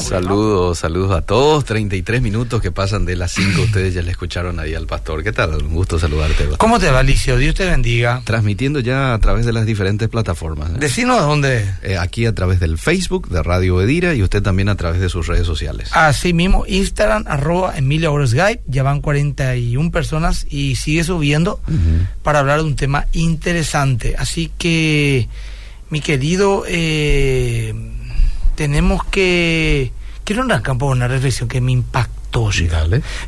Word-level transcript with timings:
estamos. 0.00 0.24
Saludos, 0.24 0.78
saludos 0.78 1.12
a 1.12 1.22
todos. 1.22 1.64
33 1.64 2.22
minutos 2.22 2.60
que 2.60 2.72
pasan 2.72 3.04
de 3.04 3.16
las 3.16 3.32
5. 3.32 3.62
Ustedes 3.62 3.94
ya 3.94 4.02
le 4.02 4.10
escucharon 4.10 4.60
ahí 4.60 4.74
al 4.74 4.86
pastor. 4.86 5.22
¿Qué 5.22 5.32
tal? 5.32 5.54
Un 5.62 5.74
gusto 5.74 5.98
saludarte. 5.98 6.48
¿Cómo 6.58 6.78
te 6.78 6.90
va, 6.90 7.00
Alicio? 7.00 7.36
Dios 7.36 7.54
te 7.54 7.66
bendiga. 7.66 8.22
Transmitiendo 8.24 8.80
ya 8.80 9.14
a 9.14 9.18
través 9.18 9.46
de 9.46 9.52
las 9.52 9.66
diferentes 9.66 10.08
plataformas. 10.08 10.70
¿eh? 10.70 10.74
Decinos 10.78 11.20
dónde. 11.20 11.68
Eh, 11.82 11.96
aquí 11.98 12.26
a 12.26 12.34
través 12.34 12.60
del 12.60 12.78
Facebook 12.78 13.28
de 13.28 13.42
Radio 13.42 13.80
Edira 13.82 14.14
y 14.14 14.22
usted 14.22 14.42
también 14.42 14.68
a 14.68 14.76
través 14.76 15.00
de 15.00 15.08
sus 15.08 15.26
redes 15.26 15.46
sociales. 15.46 15.90
Así 15.92 16.32
mismo, 16.32 16.64
Instagram, 16.66 17.24
arroba 17.26 17.76
Emilia 17.76 18.10
Skype. 18.26 18.62
Ya 18.66 18.82
van 18.82 19.00
41 19.00 19.90
personas 19.90 20.46
y 20.48 20.76
sigue 20.76 21.04
subiendo 21.04 21.60
para 22.22 22.40
hablar 22.40 22.58
de 22.58 22.64
un 22.64 22.76
tema 22.76 23.06
interesante. 23.12 24.14
Así 24.18 24.50
que, 24.58 25.28
mi 25.90 26.00
querido. 26.00 26.64
Eh, 26.66 27.74
tenemos 28.58 29.04
que... 29.04 29.92
Quiero 30.28 30.42
arrancar 30.42 30.76
por 30.76 30.94
una 30.94 31.08
reflexión 31.08 31.48
que 31.48 31.62
me 31.62 31.72
impactó. 31.72 32.50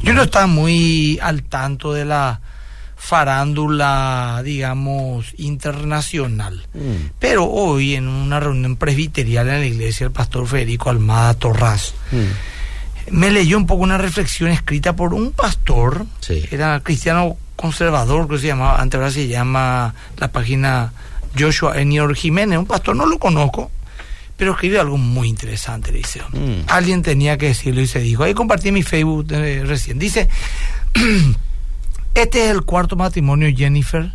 Yo 0.02 0.12
no 0.12 0.24
estaba 0.24 0.46
muy 0.46 1.18
al 1.22 1.44
tanto 1.44 1.94
de 1.94 2.04
la 2.04 2.42
farándula, 2.94 4.42
digamos, 4.44 5.32
internacional. 5.38 6.66
Mm. 6.74 7.16
Pero 7.18 7.46
hoy 7.46 7.94
en 7.94 8.06
una 8.06 8.38
reunión 8.38 8.76
presbiterial 8.76 9.48
en 9.48 9.60
la 9.60 9.66
iglesia, 9.66 10.04
el 10.04 10.12
pastor 10.12 10.46
Federico 10.46 10.90
Almada 10.90 11.32
Torraz 11.32 11.94
mm. 12.12 13.16
me 13.16 13.30
leyó 13.30 13.56
un 13.56 13.64
poco 13.64 13.82
una 13.82 13.96
reflexión 13.96 14.50
escrita 14.50 14.94
por 14.94 15.14
un 15.14 15.32
pastor, 15.32 16.04
era 16.50 16.80
cristiano 16.80 17.38
conservador, 17.56 18.28
que 18.28 18.36
se 18.36 18.48
llamaba, 18.48 18.78
antes 18.78 18.98
ahora 18.98 19.10
se 19.10 19.26
llama 19.26 19.94
la 20.18 20.28
página 20.30 20.92
Joshua 21.34 21.80
Enior 21.80 22.14
Jiménez, 22.14 22.58
un 22.58 22.66
pastor, 22.66 22.94
no 22.94 23.06
lo 23.06 23.18
conozco, 23.18 23.70
pero 24.40 24.52
escribió 24.52 24.80
algo 24.80 24.96
muy 24.96 25.28
interesante, 25.28 25.92
dice. 25.92 26.22
Mm. 26.32 26.62
Alguien 26.68 27.02
tenía 27.02 27.36
que 27.36 27.48
decirlo 27.48 27.82
y 27.82 27.86
se 27.86 28.00
dijo. 28.00 28.22
Ahí 28.22 28.32
compartí 28.32 28.72
mi 28.72 28.82
Facebook 28.82 29.26
eh, 29.32 29.64
recién. 29.66 29.98
Dice, 29.98 30.30
este 32.14 32.44
es 32.46 32.50
el 32.50 32.62
cuarto 32.62 32.96
matrimonio 32.96 33.48
de 33.48 33.54
Jennifer, 33.54 34.14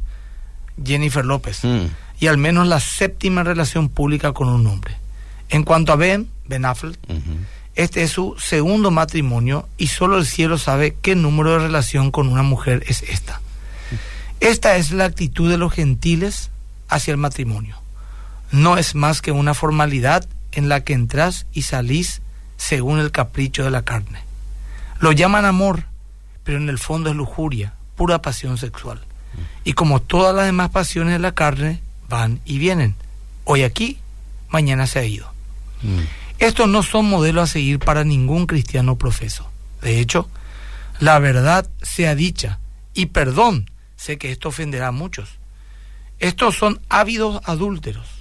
Jennifer 0.84 1.23
López, 1.23 1.64
mm. 1.64 1.86
y 2.22 2.26
al 2.26 2.40
menos 2.40 2.66
la 2.66 2.80
séptima 2.80 3.44
relación 3.44 3.88
pública 3.88 4.34
con 4.34 4.50
un 4.50 4.66
hombre. 4.66 4.96
En 5.50 5.62
cuanto 5.62 5.94
a 5.94 5.96
Ben, 5.96 6.28
Ben 6.48 6.66
Affleck, 6.66 6.98
este 7.76 8.02
es 8.02 8.09
su 8.09 8.36
segundo 8.40 8.90
matrimonio 8.90 9.70
y 9.78 9.88
solo 9.88 10.18
el 10.18 10.26
cielo 10.26 10.58
sabe 10.58 10.96
qué 11.03 11.14
número 11.14 11.52
de 11.52 11.59
relación 11.59 12.09
con 12.09 12.30
una 12.30 12.42
mujer 12.42 12.84
es 12.88 13.03
esta. 13.03 13.42
Esta 14.40 14.78
es 14.78 14.90
la 14.90 15.06
actitud 15.06 15.52
de 15.52 15.59
los 15.59 15.72
gentiles 15.72 16.50
hacia 16.88 17.12
el 17.12 17.18
matrimonio 17.18 17.84
no 18.52 18.78
es 18.78 18.96
más 18.96 19.22
que 19.22 19.32
una 19.32 19.54
formalidad 19.54 20.28
en 20.52 20.70
la 20.70 20.84
que 20.84 20.94
entras 20.94 21.46
y 21.54 21.64
salís 21.64 22.22
según 22.58 23.00
el 23.00 23.12
capricho 23.12 23.64
de 23.64 23.72
la 23.72 23.84
carne. 23.84 24.24
Lo 25.00 25.12
llaman 25.12 25.46
amor, 25.46 25.86
pero 26.44 26.58
en 26.58 26.70
el 26.70 26.80
fondo 26.80 27.10
es 27.10 27.16
lujuria, 27.16 27.74
pura 27.96 28.22
pasión 28.22 28.58
sexual. 28.58 29.02
Y 29.66 29.74
como 29.74 30.02
todas 30.02 30.34
las 30.34 30.46
demás 30.46 30.70
pasiones 30.70 31.14
de 31.14 31.20
la 31.20 31.34
carne, 31.34 31.82
van 32.08 32.40
y 32.46 32.58
vienen. 32.58 32.96
Hoy 33.44 33.64
aquí, 33.64 34.00
mañana 34.48 34.88
se 34.88 35.00
ha 35.00 35.06
ido. 35.06 35.30
Mm. 35.84 36.00
Estos 36.40 36.70
no 36.70 36.84
son 36.84 37.09
modelos 37.09 37.50
a 37.50 37.54
seguir 37.54 37.80
para 37.80 38.06
ningún 38.06 38.48
cristiano 38.48 38.96
profeso. 38.96 39.50
De 39.82 40.00
hecho, 40.00 40.30
la 41.00 41.20
verdad 41.20 41.70
sea 41.82 42.16
dicha, 42.16 42.59
y 42.94 43.08
perdón, 43.08 43.70
sé 43.98 44.18
que 44.18 44.32
esto 44.32 44.50
ofenderá 44.50 44.88
a 44.88 44.92
muchos. 44.92 45.30
Estos 46.20 46.56
son 46.56 46.80
ávidos 46.88 47.42
adúlteros 47.44 48.15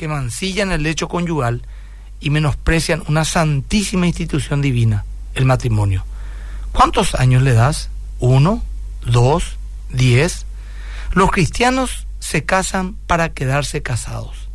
que 0.00 0.08
mancillan 0.08 0.72
el 0.72 0.82
lecho 0.82 1.08
conyugal 1.08 1.60
y 2.20 2.30
menosprecian 2.30 3.02
una 3.08 3.26
santísima 3.26 4.06
institución 4.06 4.62
divina, 4.62 5.04
el 5.34 5.44
matrimonio. 5.44 6.06
¿Cuántos 6.72 7.14
años 7.14 7.42
le 7.42 7.52
das? 7.52 7.90
¿Uno? 8.18 8.64
¿Dos? 9.04 9.58
¿Diez? 9.90 10.46
Los 11.12 11.30
cristianos 11.30 12.06
se 12.18 12.46
casan 12.46 12.94
para 13.06 13.34
quedarse 13.34 13.82
casados 13.82 14.48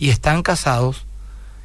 y 0.00 0.08
están 0.08 0.42
casados 0.42 1.06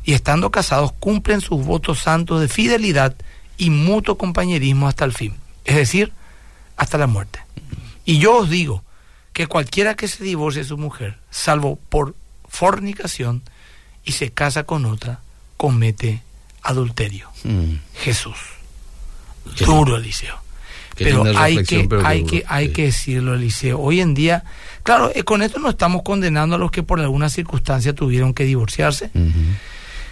y 0.03 0.13
estando 0.13 0.51
casados 0.51 0.91
cumplen 0.91 1.41
sus 1.41 1.65
votos 1.65 2.01
santos 2.01 2.39
de 2.39 2.47
fidelidad 2.47 3.15
y 3.57 3.71
mutuo 3.71 4.15
compañerismo 4.15 4.87
hasta 4.87 5.05
el 5.05 5.13
fin, 5.13 5.33
es 5.65 5.75
decir, 5.75 6.13
hasta 6.77 6.99
la 6.99 7.07
muerte. 7.07 7.39
Y 8.05 8.19
yo 8.19 8.37
os 8.37 8.51
digo 8.51 8.83
que 9.33 9.47
cualquiera 9.47 9.95
que 9.95 10.07
se 10.07 10.23
divorcie 10.23 10.61
de 10.61 10.67
su 10.67 10.77
mujer, 10.77 11.17
salvo 11.31 11.79
por 11.89 12.13
fornicación 12.53 13.41
y 14.05 14.11
se 14.11 14.29
casa 14.29 14.63
con 14.63 14.85
otra, 14.85 15.21
comete 15.57 16.21
adulterio. 16.61 17.29
Mm. 17.43 17.77
Jesús. 17.95 18.37
Duro, 19.65 19.97
Eliseo. 19.97 20.35
pero 20.95 21.23
hay 21.35 21.63
que, 21.63 21.89
hay 22.05 22.23
que, 22.23 22.45
hay 22.47 22.69
que 22.69 22.83
decirlo, 22.83 23.33
Eliseo. 23.33 23.79
Hoy 23.79 24.01
en 24.01 24.13
día, 24.13 24.43
claro, 24.83 25.11
eh, 25.15 25.23
con 25.23 25.41
esto 25.41 25.57
no 25.59 25.69
estamos 25.69 26.03
condenando 26.03 26.55
a 26.55 26.59
los 26.59 26.69
que 26.69 26.83
por 26.83 26.99
alguna 26.99 27.27
circunstancia 27.27 27.93
tuvieron 27.93 28.35
que 28.35 28.45
divorciarse, 28.45 29.09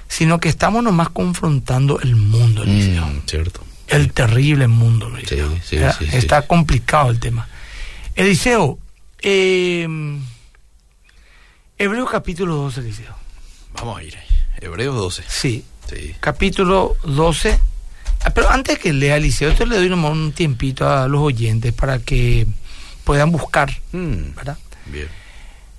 sino 0.08 0.40
que 0.40 0.50
estamos 0.50 0.84
nomás 0.84 1.10
confrontando 1.10 2.00
el 2.00 2.16
mundo, 2.16 2.64
Eliseo. 2.64 3.06
Mm, 3.06 3.22
cierto. 3.28 3.64
El 3.88 4.12
terrible 4.14 4.68
mundo, 4.68 5.16
Eliseo. 5.16 5.54
Está 6.12 6.48
complicado 6.48 7.12
el 7.12 7.20
tema. 7.20 7.48
Eliseo, 8.16 8.80
eh, 9.22 9.88
Hebreos 11.82 12.12
capítulo 12.12 12.58
12, 12.58 12.80
Eliseo. 12.82 13.16
Vamos 13.74 13.98
a 13.98 14.04
ir 14.04 14.16
ahí. 14.16 14.28
Hebreos 14.60 14.96
12. 14.96 15.24
Sí. 15.28 15.66
Capítulo 16.20 16.96
12. 17.06 17.60
Ah, 18.24 18.30
pero 18.30 18.52
antes 18.52 18.78
que 18.78 18.94
lea 18.94 19.18
Eliseo, 19.18 19.50
esto 19.50 19.66
le 19.66 19.78
doy 19.78 19.90
un 19.90 20.32
tiempito 20.32 20.88
a 20.88 21.08
los 21.08 21.22
oyentes 21.22 21.74
para 21.74 21.98
que 21.98 22.46
puedan 23.04 23.32
buscar. 23.32 23.72
Mm, 23.94 24.36
¿Verdad? 24.36 24.60
Bien. 24.86 25.08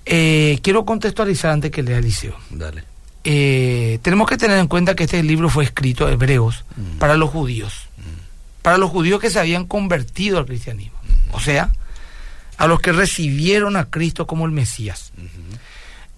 Eh, 0.04 0.58
quiero 0.60 0.84
contextualizar 0.84 1.52
antes 1.52 1.70
que 1.70 1.84
lea 1.84 1.98
Eliseo. 1.98 2.36
Dale. 2.50 2.82
Eh, 3.22 4.00
tenemos 4.02 4.28
que 4.28 4.36
tener 4.36 4.58
en 4.58 4.66
cuenta 4.66 4.96
que 4.96 5.04
este 5.04 5.22
libro 5.22 5.48
fue 5.50 5.62
escrito 5.62 6.08
Hebreos 6.08 6.64
mm. 6.74 6.98
para 6.98 7.16
los 7.16 7.30
judíos. 7.30 7.86
Mm. 7.98 8.62
Para 8.62 8.76
los 8.76 8.90
judíos 8.90 9.20
que 9.20 9.30
se 9.30 9.38
habían 9.38 9.66
convertido 9.66 10.38
al 10.38 10.46
cristianismo. 10.46 10.98
O 11.30 11.38
sea, 11.38 11.72
a 12.56 12.66
los 12.66 12.80
que 12.80 12.90
recibieron 12.90 13.76
a 13.76 13.84
Cristo 13.84 14.26
como 14.26 14.46
el 14.46 14.52
Mesías. 14.52 15.12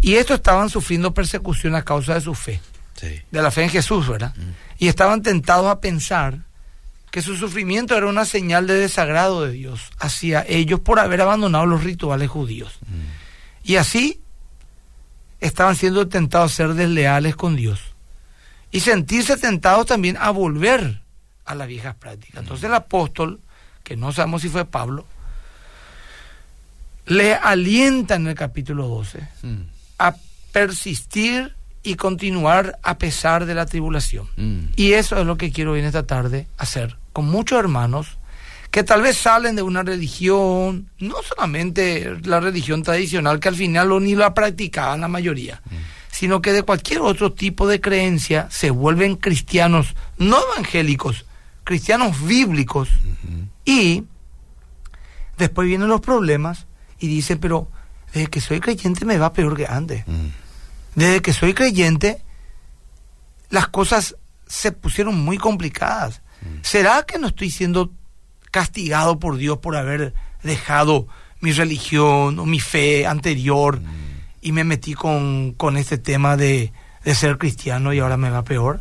Y 0.04 0.16
estos 0.16 0.36
estaban 0.36 0.68
sufriendo 0.68 1.14
persecución 1.14 1.74
a 1.74 1.82
causa 1.82 2.12
de 2.12 2.20
su 2.20 2.34
fe, 2.34 2.60
de 3.00 3.42
la 3.42 3.50
fe 3.50 3.62
en 3.62 3.70
Jesús, 3.70 4.06
¿verdad? 4.06 4.34
Mm. 4.36 4.50
Y 4.80 4.88
estaban 4.88 5.22
tentados 5.22 5.66
a 5.66 5.80
pensar 5.80 6.40
que 7.10 7.22
su 7.22 7.36
sufrimiento 7.36 7.96
era 7.96 8.06
una 8.06 8.26
señal 8.26 8.66
de 8.66 8.74
desagrado 8.74 9.46
de 9.46 9.52
Dios 9.52 9.92
hacia 9.98 10.44
ellos 10.46 10.80
por 10.80 11.00
haber 11.00 11.22
abandonado 11.22 11.64
los 11.64 11.84
rituales 11.84 12.28
judíos. 12.28 12.76
Mm. 12.82 13.70
Y 13.70 13.76
así 13.76 14.20
estaban 15.40 15.74
siendo 15.74 16.06
tentados 16.06 16.52
a 16.52 16.54
ser 16.54 16.74
desleales 16.74 17.34
con 17.34 17.56
Dios. 17.56 17.80
Y 18.70 18.80
sentirse 18.80 19.38
tentados 19.38 19.86
también 19.86 20.18
a 20.20 20.28
volver 20.32 21.00
a 21.46 21.54
las 21.54 21.66
viejas 21.66 21.94
prácticas. 21.94 22.42
Mm. 22.42 22.44
Entonces 22.44 22.64
el 22.64 22.74
apóstol, 22.74 23.40
que 23.82 23.96
no 23.96 24.12
sabemos 24.12 24.42
si 24.42 24.50
fue 24.50 24.66
Pablo, 24.66 25.06
le 27.06 27.34
alienta 27.34 28.16
en 28.16 28.26
el 28.26 28.34
capítulo 28.34 28.86
12 28.86 29.73
a 29.98 30.16
persistir 30.52 31.54
y 31.82 31.94
continuar 31.96 32.78
a 32.82 32.98
pesar 32.98 33.46
de 33.46 33.54
la 33.54 33.66
tribulación. 33.66 34.28
Mm. 34.36 34.72
Y 34.76 34.92
eso 34.92 35.18
es 35.18 35.26
lo 35.26 35.36
que 35.36 35.52
quiero 35.52 35.76
en 35.76 35.84
esta 35.84 36.06
tarde 36.06 36.46
hacer 36.56 36.96
con 37.12 37.26
muchos 37.26 37.58
hermanos 37.58 38.18
que 38.70 38.82
tal 38.82 39.02
vez 39.02 39.16
salen 39.16 39.54
de 39.54 39.62
una 39.62 39.84
religión, 39.84 40.90
no 40.98 41.16
solamente 41.22 42.18
la 42.24 42.40
religión 42.40 42.82
tradicional, 42.82 43.38
que 43.38 43.48
al 43.48 43.54
final 43.54 43.88
lo, 43.88 44.00
ni 44.00 44.16
la 44.16 44.34
practicaban 44.34 45.02
la 45.02 45.08
mayoría, 45.08 45.62
mm. 45.64 45.74
sino 46.10 46.42
que 46.42 46.52
de 46.52 46.64
cualquier 46.64 47.00
otro 47.00 47.32
tipo 47.32 47.68
de 47.68 47.80
creencia 47.80 48.48
se 48.50 48.70
vuelven 48.70 49.14
cristianos 49.14 49.94
no 50.18 50.38
evangélicos, 50.52 51.24
cristianos 51.62 52.24
bíblicos, 52.26 52.88
y 53.64 54.04
después 55.38 55.68
vienen 55.68 55.88
los 55.88 56.00
problemas 56.00 56.66
y 56.98 57.06
dicen, 57.06 57.38
pero 57.38 57.68
desde 58.14 58.28
que 58.28 58.40
soy 58.40 58.60
creyente 58.60 59.04
me 59.04 59.18
va 59.18 59.32
peor 59.32 59.56
que 59.56 59.66
antes. 59.66 60.06
Mm. 60.06 60.28
Desde 60.94 61.20
que 61.20 61.32
soy 61.32 61.52
creyente, 61.52 62.22
las 63.50 63.66
cosas 63.68 64.16
se 64.46 64.70
pusieron 64.70 65.20
muy 65.20 65.36
complicadas. 65.36 66.22
Mm. 66.40 66.58
¿Será 66.62 67.02
que 67.02 67.18
no 67.18 67.26
estoy 67.26 67.50
siendo 67.50 67.90
castigado 68.52 69.18
por 69.18 69.36
Dios 69.36 69.58
por 69.58 69.76
haber 69.76 70.14
dejado 70.44 71.08
mi 71.40 71.50
religión 71.50 72.38
o 72.38 72.46
mi 72.46 72.60
fe 72.60 73.04
anterior 73.04 73.80
mm. 73.80 73.86
y 74.42 74.52
me 74.52 74.62
metí 74.62 74.94
con, 74.94 75.52
con 75.54 75.76
este 75.76 75.98
tema 75.98 76.36
de, 76.36 76.72
de, 77.02 77.14
ser 77.16 77.36
cristiano 77.36 77.92
y 77.92 77.98
ahora 77.98 78.16
me 78.16 78.30
va 78.30 78.44
peor? 78.44 78.78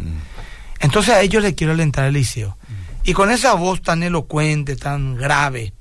Entonces 0.79 1.15
a 1.15 1.21
ellos 1.21 1.41
les 1.41 1.55
quiero 1.55 1.73
alentar 1.73 2.05
el 2.05 2.13
liceo. 2.13 2.55
Y 3.03 3.13
con 3.13 3.31
esa 3.31 3.55
voz 3.55 3.81
tan 3.81 4.03
elocuente, 4.03 4.75
tan 4.75 5.15
grave, 5.15 5.73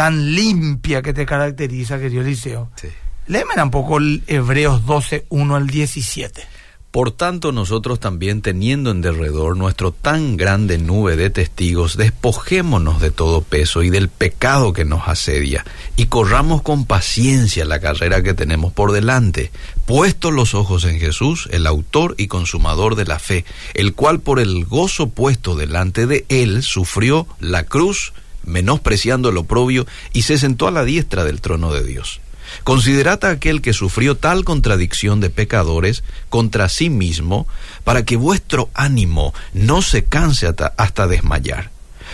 tan 0.00 0.32
limpia 0.32 1.02
que 1.02 1.12
te 1.12 1.26
caracteriza, 1.26 2.00
querido 2.00 2.22
Eliseo. 2.22 2.70
Sí. 2.74 2.88
Léeme 3.26 3.62
un 3.62 3.70
poco 3.70 3.98
el 3.98 4.22
Hebreos 4.28 4.86
12, 4.86 5.26
1 5.28 5.56
al 5.56 5.66
17. 5.66 6.42
Por 6.90 7.10
tanto, 7.10 7.52
nosotros 7.52 8.00
también, 8.00 8.40
teniendo 8.40 8.92
en 8.92 9.02
derredor 9.02 9.58
nuestro 9.58 9.92
tan 9.92 10.38
grande 10.38 10.78
nube 10.78 11.16
de 11.16 11.28
testigos, 11.28 11.98
despojémonos 11.98 12.98
de 13.02 13.10
todo 13.10 13.42
peso 13.42 13.82
y 13.82 13.90
del 13.90 14.08
pecado 14.08 14.72
que 14.72 14.86
nos 14.86 15.06
asedia, 15.06 15.66
y 15.96 16.06
corramos 16.06 16.62
con 16.62 16.86
paciencia 16.86 17.66
la 17.66 17.78
carrera 17.78 18.22
que 18.22 18.32
tenemos 18.32 18.72
por 18.72 18.92
delante, 18.92 19.50
puestos 19.84 20.32
los 20.32 20.54
ojos 20.54 20.84
en 20.84 20.98
Jesús, 20.98 21.46
el 21.52 21.66
autor 21.66 22.14
y 22.16 22.26
consumador 22.26 22.94
de 22.94 23.04
la 23.04 23.18
fe, 23.18 23.44
el 23.74 23.92
cual 23.92 24.20
por 24.20 24.40
el 24.40 24.64
gozo 24.64 25.10
puesto 25.10 25.56
delante 25.56 26.06
de 26.06 26.24
él 26.30 26.62
sufrió 26.62 27.26
la 27.38 27.64
cruz, 27.64 28.14
menospreciando 28.44 29.28
el 29.28 29.38
oprobio, 29.38 29.86
y 30.12 30.22
se 30.22 30.38
sentó 30.38 30.68
a 30.68 30.70
la 30.70 30.84
diestra 30.84 31.24
del 31.24 31.40
trono 31.40 31.72
de 31.72 31.84
Dios. 31.84 32.20
Considerad 32.64 33.24
a 33.24 33.30
aquel 33.30 33.62
que 33.62 33.72
sufrió 33.72 34.16
tal 34.16 34.44
contradicción 34.44 35.20
de 35.20 35.30
pecadores 35.30 36.02
contra 36.28 36.68
sí 36.68 36.90
mismo, 36.90 37.46
para 37.84 38.04
que 38.04 38.16
vuestro 38.16 38.70
ánimo 38.74 39.32
no 39.52 39.82
se 39.82 40.04
canse 40.04 40.46
hasta, 40.76 41.06
desmayar, 41.06 41.70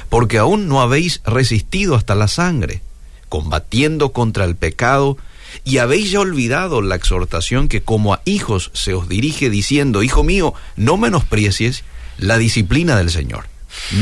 porque 0.09 0.39
aún 0.39 0.69
no 0.69 0.81
habéis 0.81 1.21
resistido 1.25 1.95
hasta 1.95 2.15
la 2.15 2.29
sangre, 2.29 2.83
combatiendo 3.29 4.13
contra 4.13 4.45
el 4.45 4.57
pecado, 4.57 5.17
y 5.65 5.79
habéis 5.79 6.11
ya 6.11 6.21
olvidado 6.21 6.83
la 6.83 6.97
exhortación 6.97 7.69
que 7.69 7.83
como 7.83 8.15
a 8.15 8.21
hijos 8.25 8.71
se 8.75 8.95
os 8.95 9.09
dirige 9.09 9.49
diciendo, 9.51 10.03
Hijo 10.03 10.23
mío, 10.23 10.55
no 10.77 10.97
menosprecies 10.97 11.83
la 12.19 12.39
disciplina 12.39 12.97
del 12.97 13.11
Señor, 13.11 13.49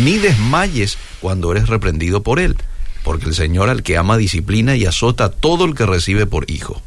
ni 0.02 0.18
desmayes 0.18 0.98
cuando 1.20 1.52
eres 1.52 1.68
reprendido 1.68 2.22
por 2.22 2.40
él 2.40 2.56
porque 3.04 3.26
el 3.26 3.34
Señor 3.34 3.68
al 3.68 3.84
que 3.84 3.98
ama 3.98 4.16
disciplina 4.16 4.74
y 4.74 4.86
azota 4.86 5.30
todo 5.30 5.66
el 5.66 5.76
que 5.76 5.86
recibe 5.86 6.26
por 6.26 6.50
hijo. 6.50 6.82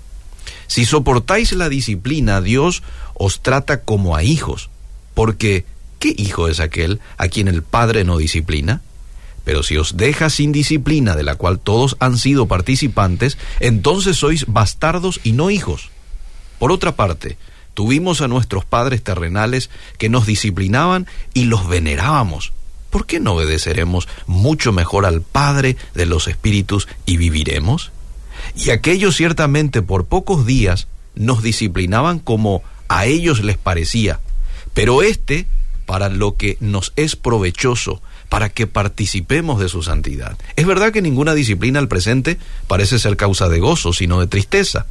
Si 0.66 0.84
soportáis 0.84 1.54
la 1.54 1.70
disciplina, 1.70 2.42
Dios 2.42 2.84
os 3.14 3.42
trata 3.42 3.82
como 3.82 4.18
a 4.18 4.24
hijos, 4.24 4.70
porque 5.14 5.64
¿qué 6.00 6.14
hijo 6.18 6.50
es 6.50 6.60
aquel 6.60 7.00
a 7.18 7.30
quien 7.30 7.48
el 7.48 7.62
Padre 7.62 8.04
no 8.04 8.18
disciplina? 8.18 8.82
Pero 9.46 9.64
si 9.64 9.78
os 9.78 9.96
deja 9.96 10.30
sin 10.30 10.52
disciplina 10.52 11.16
de 11.16 11.24
la 11.24 11.36
cual 11.36 11.60
todos 11.60 11.96
han 12.00 12.18
sido 12.18 12.48
participantes, 12.48 13.38
entonces 13.62 14.18
sois 14.18 14.46
bastardos 14.48 15.22
y 15.24 15.32
no 15.32 15.52
hijos. 15.52 15.90
Por 16.60 16.72
otra 16.72 16.96
parte, 16.96 17.38
tuvimos 17.76 18.22
a 18.22 18.28
nuestros 18.28 18.66
padres 18.66 19.04
terrenales 19.04 19.70
que 20.00 20.10
nos 20.10 20.26
disciplinaban 20.26 21.08
y 21.34 21.46
los 21.46 21.70
venerábamos. 21.70 22.52
¿Por 22.90 23.06
qué 23.06 23.20
no 23.20 23.34
obedeceremos 23.34 24.08
mucho 24.26 24.72
mejor 24.72 25.06
al 25.06 25.22
Padre 25.22 25.78
de 25.94 26.06
los 26.06 26.28
Espíritus 26.28 26.88
y 27.06 27.18
viviremos? 27.18 27.92
Y 28.56 28.70
aquellos 28.70 29.16
ciertamente 29.16 29.82
por 29.82 30.06
pocos 30.06 30.46
días 30.46 30.88
nos 31.16 31.42
disciplinaban 31.42 32.20
como 32.20 32.64
a 32.88 33.06
ellos 33.06 33.44
les 33.44 33.58
parecía, 33.58 34.20
pero 34.74 35.02
este 35.04 35.48
para 35.86 36.10
lo 36.10 36.36
que 36.36 36.58
nos 36.60 36.92
es 36.98 37.16
provechoso, 37.16 38.02
para 38.30 38.50
que 38.50 38.68
participemos 38.68 39.60
de 39.60 39.70
su 39.70 39.84
santidad. 39.84 40.38
Es 40.58 40.68
verdad 40.68 40.92
que 40.92 41.02
ninguna 41.02 41.34
disciplina 41.34 41.80
al 41.80 41.88
presente 41.88 42.38
parece 42.68 43.00
ser 43.00 43.16
causa 43.16 43.48
de 43.48 43.60
gozo, 43.60 43.94
sino 43.94 44.20
de 44.20 44.28
tristeza, 44.28 44.86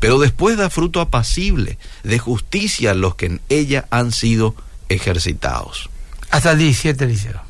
pero 0.00 0.18
después 0.18 0.56
da 0.56 0.68
fruto 0.68 1.00
apacible, 1.00 1.78
de 2.02 2.18
justicia 2.18 2.90
a 2.90 2.94
los 2.94 3.14
que 3.14 3.26
en 3.26 3.40
ella 3.48 3.86
han 3.90 4.10
sido 4.10 4.56
ejercitados. 4.88 5.88
Hasta 6.30 6.52
el 6.52 6.58
17, 6.58 7.06
Liceo. 7.06 7.40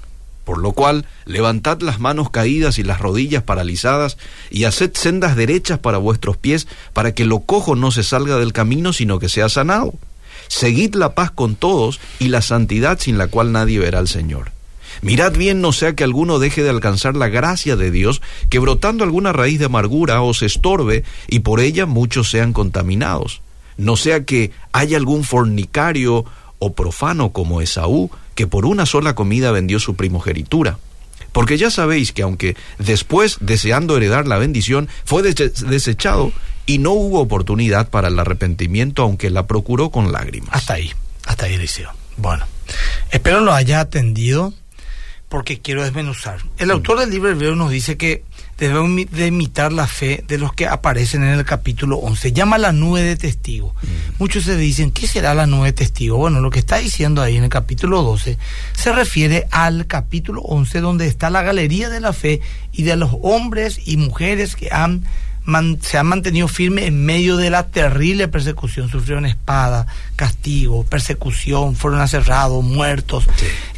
Por 0.44 0.58
lo 0.58 0.72
cual, 0.72 1.04
levantad 1.26 1.80
las 1.82 2.00
manos 2.00 2.30
caídas 2.30 2.78
y 2.78 2.82
las 2.82 2.98
rodillas 2.98 3.42
paralizadas, 3.42 4.16
y 4.50 4.64
haced 4.64 4.92
sendas 4.94 5.36
derechas 5.36 5.78
para 5.78 5.98
vuestros 5.98 6.36
pies, 6.36 6.66
para 6.92 7.14
que 7.14 7.26
lo 7.26 7.40
cojo 7.40 7.76
no 7.76 7.90
se 7.90 8.02
salga 8.02 8.38
del 8.38 8.52
camino, 8.52 8.92
sino 8.92 9.18
que 9.18 9.28
sea 9.28 9.48
sanado. 9.48 9.94
Seguid 10.48 10.94
la 10.94 11.14
paz 11.14 11.30
con 11.30 11.54
todos 11.54 12.00
y 12.18 12.28
la 12.28 12.42
santidad 12.42 12.98
sin 12.98 13.18
la 13.18 13.28
cual 13.28 13.52
nadie 13.52 13.78
verá 13.78 13.98
al 13.98 14.08
Señor. 14.08 14.50
Mirad 15.02 15.32
bien 15.32 15.60
no 15.60 15.72
sea 15.72 15.94
que 15.94 16.04
alguno 16.04 16.38
deje 16.38 16.62
de 16.62 16.70
alcanzar 16.70 17.16
la 17.16 17.28
gracia 17.28 17.76
de 17.76 17.90
Dios, 17.90 18.20
que 18.48 18.58
brotando 18.58 19.04
alguna 19.04 19.32
raíz 19.32 19.58
de 19.58 19.66
amargura 19.66 20.20
os 20.22 20.42
estorbe 20.42 21.04
y 21.28 21.40
por 21.40 21.60
ella 21.60 21.86
muchos 21.86 22.30
sean 22.30 22.52
contaminados. 22.52 23.40
No 23.76 23.96
sea 23.96 24.24
que 24.24 24.50
haya 24.72 24.96
algún 24.96 25.22
fornicario 25.22 26.24
o 26.58 26.72
profano 26.74 27.30
como 27.30 27.62
Esaú, 27.62 28.10
que 28.34 28.46
por 28.46 28.66
una 28.66 28.86
sola 28.86 29.14
comida 29.14 29.52
vendió 29.52 29.78
su 29.78 29.96
primogenitura. 29.96 30.78
Porque 31.32 31.58
ya 31.58 31.70
sabéis 31.70 32.12
que 32.12 32.22
aunque 32.22 32.56
después, 32.78 33.38
deseando 33.40 33.96
heredar 33.96 34.26
la 34.26 34.38
bendición, 34.38 34.88
fue 35.04 35.22
desechado 35.22 36.32
y 36.66 36.78
no 36.78 36.92
hubo 36.92 37.20
oportunidad 37.20 37.88
para 37.88 38.08
el 38.08 38.18
arrepentimiento, 38.18 39.02
aunque 39.02 39.30
la 39.30 39.46
procuró 39.46 39.90
con 39.90 40.12
lágrimas. 40.12 40.50
Hasta 40.52 40.74
ahí, 40.74 40.92
hasta 41.26 41.46
ahí, 41.46 41.54
Eliseo. 41.54 41.90
Bueno, 42.16 42.46
espero 43.10 43.40
lo 43.40 43.52
haya 43.52 43.80
atendido 43.80 44.52
porque 45.28 45.60
quiero 45.60 45.84
desmenuzar. 45.84 46.40
El 46.58 46.70
autor 46.72 46.98
del 46.98 47.10
libro 47.10 47.30
hebreo 47.30 47.54
nos 47.54 47.70
dice 47.70 47.96
que 47.96 48.24
debemos 48.60 49.10
de 49.10 49.26
imitar 49.26 49.72
la 49.72 49.86
fe 49.86 50.22
de 50.28 50.36
los 50.36 50.52
que 50.52 50.66
aparecen 50.66 51.24
en 51.24 51.30
el 51.30 51.44
capítulo 51.46 51.96
11. 51.96 52.32
Llama 52.32 52.58
la 52.58 52.72
nube 52.72 53.02
de 53.02 53.16
testigos. 53.16 53.72
Mm. 53.82 53.86
Muchos 54.18 54.44
se 54.44 54.56
dicen, 54.56 54.90
¿qué 54.92 55.08
será 55.08 55.34
la 55.34 55.46
nube 55.46 55.68
de 55.68 55.72
testigos? 55.72 56.18
Bueno, 56.18 56.40
lo 56.40 56.50
que 56.50 56.58
está 56.58 56.76
diciendo 56.76 57.22
ahí 57.22 57.38
en 57.38 57.44
el 57.44 57.50
capítulo 57.50 58.02
12 58.02 58.36
se 58.74 58.92
refiere 58.92 59.48
al 59.50 59.86
capítulo 59.86 60.42
11 60.42 60.80
donde 60.80 61.06
está 61.06 61.30
la 61.30 61.42
galería 61.42 61.88
de 61.88 62.00
la 62.00 62.12
fe 62.12 62.42
y 62.70 62.82
de 62.82 62.96
los 62.96 63.10
hombres 63.22 63.80
y 63.86 63.96
mujeres 63.96 64.54
que 64.54 64.68
han 64.70 65.04
se 65.80 65.98
han 65.98 66.06
mantenido 66.06 66.46
firmes 66.46 66.84
en 66.84 67.04
medio 67.04 67.38
de 67.38 67.48
la 67.48 67.66
terrible 67.68 68.28
persecución. 68.28 68.90
Sufrieron 68.90 69.24
espada, 69.24 69.86
castigo, 70.14 70.84
persecución, 70.84 71.74
fueron 71.74 72.00
aserrados, 72.00 72.62
muertos, 72.62 73.24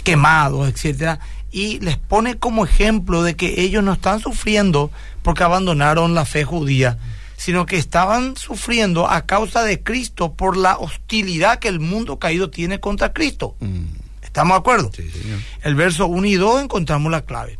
quemados, 0.02 0.68
etcétera 0.68 1.20
y 1.52 1.78
les 1.80 1.98
pone 1.98 2.38
como 2.38 2.64
ejemplo 2.64 3.22
de 3.22 3.36
que 3.36 3.60
ellos 3.60 3.84
no 3.84 3.92
están 3.92 4.20
sufriendo 4.20 4.90
porque 5.22 5.44
abandonaron 5.44 6.14
la 6.14 6.24
fe 6.24 6.44
judía, 6.44 6.98
sino 7.36 7.66
que 7.66 7.76
estaban 7.76 8.36
sufriendo 8.36 9.08
a 9.08 9.26
causa 9.26 9.62
de 9.62 9.82
Cristo 9.82 10.32
por 10.32 10.56
la 10.56 10.78
hostilidad 10.78 11.58
que 11.58 11.68
el 11.68 11.78
mundo 11.78 12.18
caído 12.18 12.50
tiene 12.50 12.80
contra 12.80 13.12
Cristo. 13.12 13.54
Mm. 13.60 13.82
¿Estamos 14.22 14.54
de 14.54 14.58
acuerdo? 14.60 14.90
El 15.62 15.74
verso 15.74 16.06
1 16.06 16.26
y 16.26 16.34
2 16.36 16.62
encontramos 16.62 17.12
la 17.12 17.20
clave. 17.20 17.58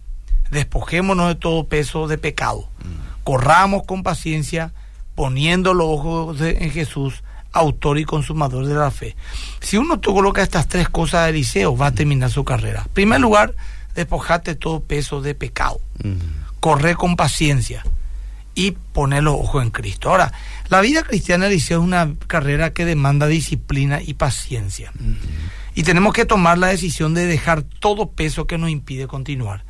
Despojémonos 0.51 1.29
de 1.29 1.35
todo 1.35 1.69
peso 1.69 2.09
de 2.09 2.17
pecado. 2.17 2.69
Mm. 2.79 3.25
Corramos 3.25 3.83
con 3.85 4.03
paciencia, 4.03 4.73
poniendo 5.15 5.75
los 5.75 5.87
ojos 5.87 6.41
en 6.41 6.71
Jesús, 6.71 7.23
autor 7.53 7.99
y 7.99 8.05
consumador 8.05 8.67
de 8.67 8.75
la 8.75 8.91
fe. 8.91 9.15
Si 9.61 9.77
uno 9.77 10.01
coloca 10.01 10.43
estas 10.43 10.67
tres 10.67 10.89
cosas 10.89 11.25
de 11.25 11.31
Eliseo, 11.31 11.77
va 11.77 11.89
a 11.89 11.93
terminar 11.93 12.31
su 12.31 12.45
carrera. 12.45 12.85
En 12.87 12.93
primer 12.93 13.21
lugar, 13.21 13.55
despojate 13.95 14.55
todo 14.55 14.81
peso 14.81 15.21
de 15.21 15.35
pecado. 15.35 15.81
Corre 16.61 16.95
con 16.95 17.17
paciencia 17.17 17.85
y 18.55 18.73
poner 18.73 19.23
los 19.23 19.35
ojos 19.35 19.63
en 19.63 19.71
Cristo. 19.71 20.11
Ahora, 20.11 20.33
la 20.69 20.81
vida 20.81 21.03
cristiana 21.03 21.49
es 21.49 21.71
una 21.71 22.15
carrera 22.27 22.73
que 22.73 22.85
demanda 22.85 23.27
disciplina 23.27 24.01
y 24.03 24.15
paciencia. 24.15 24.93
Y 25.75 25.83
tenemos 25.85 26.13
que 26.13 26.27
tomar 26.27 26.59
la 26.59 26.69
decisión 26.69 27.15
de 27.15 27.27
dejar 27.27 27.63
todo 27.63 28.11
peso 28.11 28.47
que 28.47 28.59
nos 28.59 28.71
impide 28.71 29.07
continuar 29.07 29.65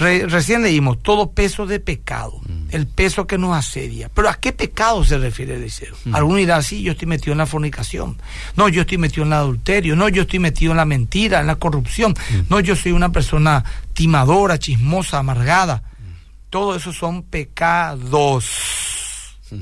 recién 0.00 0.62
leímos 0.62 1.02
todo 1.02 1.32
peso 1.32 1.66
de 1.66 1.78
pecado, 1.78 2.40
mm. 2.46 2.68
el 2.70 2.86
peso 2.86 3.26
que 3.26 3.38
nos 3.38 3.56
asedia. 3.56 4.08
Pero 4.08 4.30
¿a 4.30 4.34
qué 4.34 4.52
pecado 4.52 5.04
se 5.04 5.18
refiere 5.18 5.56
Eliseo? 5.56 5.94
Mm. 6.06 6.14
Alguno 6.14 6.36
dirá, 6.38 6.62
sí, 6.62 6.82
yo 6.82 6.92
estoy 6.92 7.06
metido 7.06 7.32
en 7.32 7.38
la 7.38 7.46
fornicación. 7.46 8.16
No, 8.56 8.68
yo 8.68 8.82
estoy 8.82 8.98
metido 8.98 9.22
en 9.22 9.28
el 9.28 9.34
adulterio. 9.34 9.94
No, 9.96 10.08
yo 10.08 10.22
estoy 10.22 10.38
metido 10.38 10.72
en 10.72 10.78
la 10.78 10.86
mentira, 10.86 11.40
en 11.40 11.46
la 11.46 11.56
corrupción. 11.56 12.12
Mm. 12.12 12.40
No, 12.48 12.60
yo 12.60 12.74
soy 12.74 12.92
una 12.92 13.12
persona 13.12 13.64
timadora, 13.92 14.58
chismosa, 14.58 15.18
amargada. 15.18 15.82
Todo 16.48 16.74
eso 16.74 16.92
son 16.92 17.22
pecados 17.22 18.46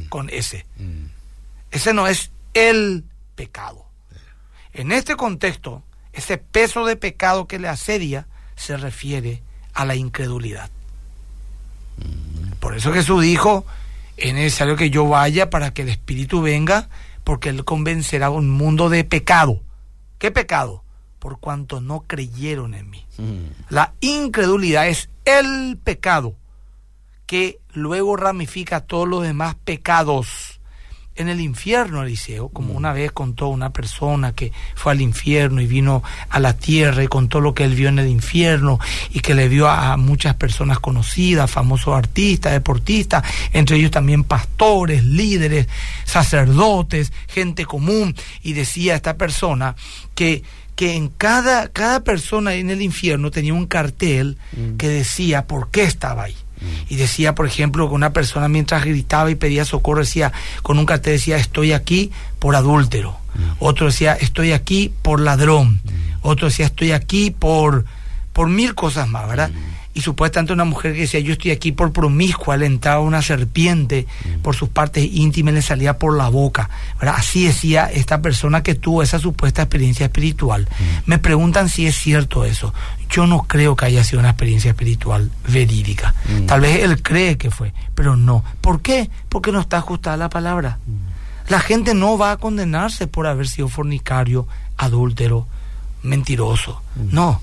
con 0.09 0.31
ese. 0.31 0.65
Ese 1.71 1.93
no 1.93 2.07
es 2.07 2.31
el 2.55 3.05
pecado. 3.35 3.85
En 4.73 4.93
este 4.93 5.17
contexto, 5.17 5.83
ese 6.13 6.39
peso 6.39 6.87
de 6.87 6.97
pecado 6.97 7.47
que 7.47 7.59
le 7.59 7.69
asedia 7.69 8.27
se 8.57 8.77
refiere 8.77 9.43
a 9.79 9.85
la 9.85 9.95
incredulidad. 9.95 10.71
Por 12.59 12.77
eso 12.77 12.93
Jesús 12.93 13.23
dijo, 13.23 13.65
es 14.17 14.35
necesario 14.35 14.75
que 14.75 14.91
yo 14.91 15.07
vaya 15.07 15.51
para 15.51 15.73
que 15.73 15.83
el 15.83 15.89
Espíritu 15.89 16.43
venga, 16.43 16.89
porque 17.23 17.51
Él 17.51 17.65
convencerá 17.65 18.27
a 18.27 18.31
un 18.31 18.51
mundo 18.51 18.89
de 18.89 19.05
pecado. 19.05 19.61
¿Qué 20.19 20.33
pecado? 20.33 20.83
Por 21.21 21.39
cuanto 21.39 21.81
no 21.81 22.01
creyeron 22.09 22.75
en 22.75 22.91
mí. 22.91 23.07
Mm. 23.19 23.45
La 23.69 23.93
incredulidad 24.01 24.89
es 24.89 25.11
el 25.25 25.79
pecado 25.83 26.35
que 27.27 27.61
luego 27.73 28.17
ramifica 28.17 28.81
todos 28.81 29.07
los 29.07 29.23
demás 29.23 29.55
pecados. 29.65 30.58
En 31.19 31.29
el 31.29 31.41
infierno, 31.41 32.03
Eliseo, 32.03 32.49
como 32.49 32.75
una 32.75 32.93
vez 32.93 33.11
contó 33.13 33.49
una 33.49 33.73
persona 33.73 34.33
que 34.33 34.53
fue 34.75 34.93
al 34.93 35.01
infierno 35.01 35.61
y 35.61 35.67
vino 35.67 36.03
a 36.31 36.39
la 36.39 36.55
tierra 36.55 37.03
y 37.03 37.09
contó 37.09 37.41
lo 37.41 37.55
que 37.55 37.65
él 37.65 37.75
vio 37.75 37.89
en 37.89 37.99
el 37.99 38.07
infierno 38.07 38.79
y 39.11 39.21
que 39.21 39.35
le 39.35 39.49
vio 39.49 39.69
a 39.69 39.97
muchas 39.97 40.37
personas 40.37 40.79
conocidas, 40.79 41.51
famosos 41.51 41.95
artistas, 41.95 42.53
deportistas, 42.53 43.25
entre 43.53 43.77
ellos 43.77 43.91
también 43.91 44.23
pastores, 44.23 45.05
líderes, 45.05 45.67
sacerdotes, 46.05 47.13
gente 47.27 47.67
común, 47.67 48.15
y 48.43 48.53
decía 48.53 48.95
esta 48.95 49.17
persona 49.17 49.75
que 50.15 50.43
que 50.79 50.95
en 50.95 51.09
cada, 51.09 51.67
cada 51.67 52.05
persona 52.05 52.55
en 52.55 52.71
el 52.71 52.83
infierno 52.83 53.33
tenía 53.33 53.53
un 53.53 53.67
cartel 53.67 54.39
mm. 54.57 54.77
que 54.77 54.89
decía 54.89 55.49
por 55.49 55.73
qué 55.73 55.83
estaba 55.83 56.23
ahí. 56.23 56.37
Y 56.89 56.97
decía, 56.97 57.35
por 57.35 57.47
ejemplo, 57.47 57.89
que 57.89 57.95
una 57.95 58.13
persona 58.13 58.49
mientras 58.49 58.85
gritaba 58.85 59.31
y 59.31 59.35
pedía 59.35 59.65
socorro, 59.65 60.01
decía, 60.01 60.33
con 60.63 60.79
un 60.79 60.87
cartel 60.87 61.15
decía, 61.15 61.37
estoy 61.37 61.73
aquí 61.73 62.11
por 62.39 62.57
adúltero. 62.57 63.17
Otro 63.59 63.87
decía, 63.87 64.15
estoy 64.15 64.53
aquí 64.53 64.93
por 65.03 65.21
ladrón. 65.21 65.81
Otro 66.23 66.49
decía, 66.49 66.67
estoy 66.67 66.93
aquí 66.93 67.31
por, 67.31 67.85
por 68.33 68.49
mil 68.49 68.75
cosas 68.75 69.09
más, 69.09 69.29
¿verdad? 69.29 69.51
Y 69.99 70.01
supuestamente 70.01 70.53
una 70.53 70.65
mujer 70.65 70.93
que 70.93 71.01
decía 71.01 71.19
yo 71.19 71.33
estoy 71.33 71.51
aquí 71.51 71.73
por 71.73 71.93
promiscua, 71.93 72.57
le 72.57 72.67
entraba 72.67 73.01
una 73.01 73.21
serpiente 73.21 74.07
por 74.43 74.55
sus 74.55 74.69
partes 74.69 75.05
íntimas 75.05 75.53
le 75.53 75.61
salía 75.61 75.99
por 75.99 76.17
la 76.17 76.29
boca. 76.29 76.71
Así 77.01 77.47
decía 77.47 77.91
esta 77.93 78.23
persona 78.23 78.63
que 78.63 78.77
tuvo 78.77 79.03
esa 79.03 79.19
supuesta 79.19 79.63
experiencia 79.63 80.07
espiritual. 80.07 80.69
Me 81.05 81.19
preguntan 81.19 81.69
si 81.69 81.89
es 81.89 81.97
cierto 81.97 82.45
eso. 82.45 82.73
Yo 83.11 83.27
no 83.27 83.43
creo 83.49 83.75
que 83.75 83.87
haya 83.87 84.05
sido 84.05 84.21
una 84.21 84.31
experiencia 84.31 84.71
espiritual 84.71 85.33
verídica. 85.49 86.15
Tal 86.47 86.61
vez 86.61 86.85
él 86.85 87.03
cree 87.03 87.37
que 87.37 87.51
fue, 87.51 87.75
pero 87.97 88.15
no. 88.15 88.45
¿Por 88.61 88.83
qué? 88.83 89.11
Porque 89.29 89.51
no 89.51 89.59
está 89.59 89.79
ajustada 89.79 90.17
la 90.17 90.29
palabra. 90.29 90.79
La 91.49 91.59
gente 91.59 91.93
no 91.95 92.17
va 92.17 92.31
a 92.31 92.37
condenarse 92.37 93.09
por 93.09 93.27
haber 93.27 93.49
sido 93.49 93.67
fornicario, 93.67 94.47
adúltero, 94.77 95.49
mentiroso. 96.05 96.83
No 96.95 97.41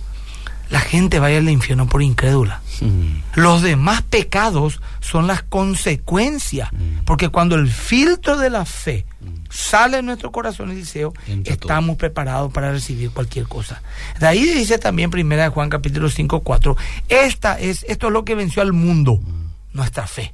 la 0.69 0.79
gente 0.79 1.19
vaya 1.19 1.37
al 1.37 1.49
infierno 1.49 1.87
por 1.87 2.01
incrédula. 2.01 2.61
Mm. 2.81 3.39
Los 3.39 3.61
demás 3.61 4.01
pecados 4.01 4.81
son 4.99 5.27
las 5.27 5.43
consecuencias, 5.43 6.71
mm. 6.71 7.05
porque 7.05 7.29
cuando 7.29 7.55
el 7.55 7.69
filtro 7.69 8.37
de 8.37 8.49
la 8.49 8.65
fe 8.65 9.05
mm. 9.21 9.27
sale 9.49 9.99
en 9.99 10.05
nuestro 10.05 10.31
corazón, 10.31 10.71
Eliseo, 10.71 11.13
estamos 11.43 11.97
preparados 11.97 12.51
para 12.51 12.71
recibir 12.71 13.11
cualquier 13.11 13.47
cosa. 13.47 13.81
De 14.19 14.27
ahí 14.27 14.43
dice 14.45 14.77
también 14.77 15.11
primera 15.11 15.43
de 15.43 15.49
Juan 15.49 15.69
capítulo 15.69 16.09
5, 16.09 16.41
4, 16.41 16.77
esta 17.09 17.59
es, 17.59 17.85
esto 17.87 18.07
es 18.07 18.13
lo 18.13 18.25
que 18.25 18.35
venció 18.35 18.61
al 18.61 18.73
mundo, 18.73 19.19
nuestra 19.73 20.07
fe. 20.07 20.33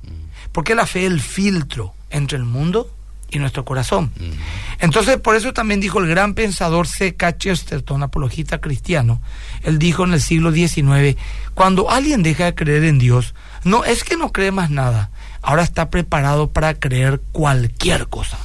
Porque 0.52 0.76
la 0.76 0.86
fe 0.86 1.06
es 1.06 1.12
el 1.12 1.22
filtro 1.22 1.94
entre 2.10 2.38
el 2.38 2.44
mundo 2.44 2.90
y 3.32 3.40
nuestro 3.40 3.66
corazón. 3.66 4.12
Entonces, 4.80 5.18
por 5.18 5.36
eso 5.36 5.54
también 5.54 5.80
dijo 5.80 6.00
el 6.00 6.08
gran 6.08 6.34
pensador 6.34 6.88
C.K. 6.88 7.38
Chesterton, 7.38 8.04
apologista 8.04 8.60
cristiano, 8.60 9.22
él 9.64 9.80
dijo 9.80 10.04
en 10.04 10.14
el 10.14 10.22
siglo 10.22 10.52
XIX, 10.52 11.18
cuando 11.54 11.90
alguien 11.90 12.22
deja 12.22 12.46
de 12.46 12.56
creer 12.56 12.84
en 12.84 13.00
Dios, 13.00 13.34
no 13.64 13.86
es 13.86 14.04
que 14.04 14.18
no 14.18 14.32
cree 14.32 14.52
más 14.52 14.70
nada, 14.70 15.12
ahora 15.42 15.64
está 15.64 15.90
preparado 15.90 16.52
para 16.52 16.74
creer 16.76 17.22
cualquier 17.32 18.08
cosa. 18.08 18.38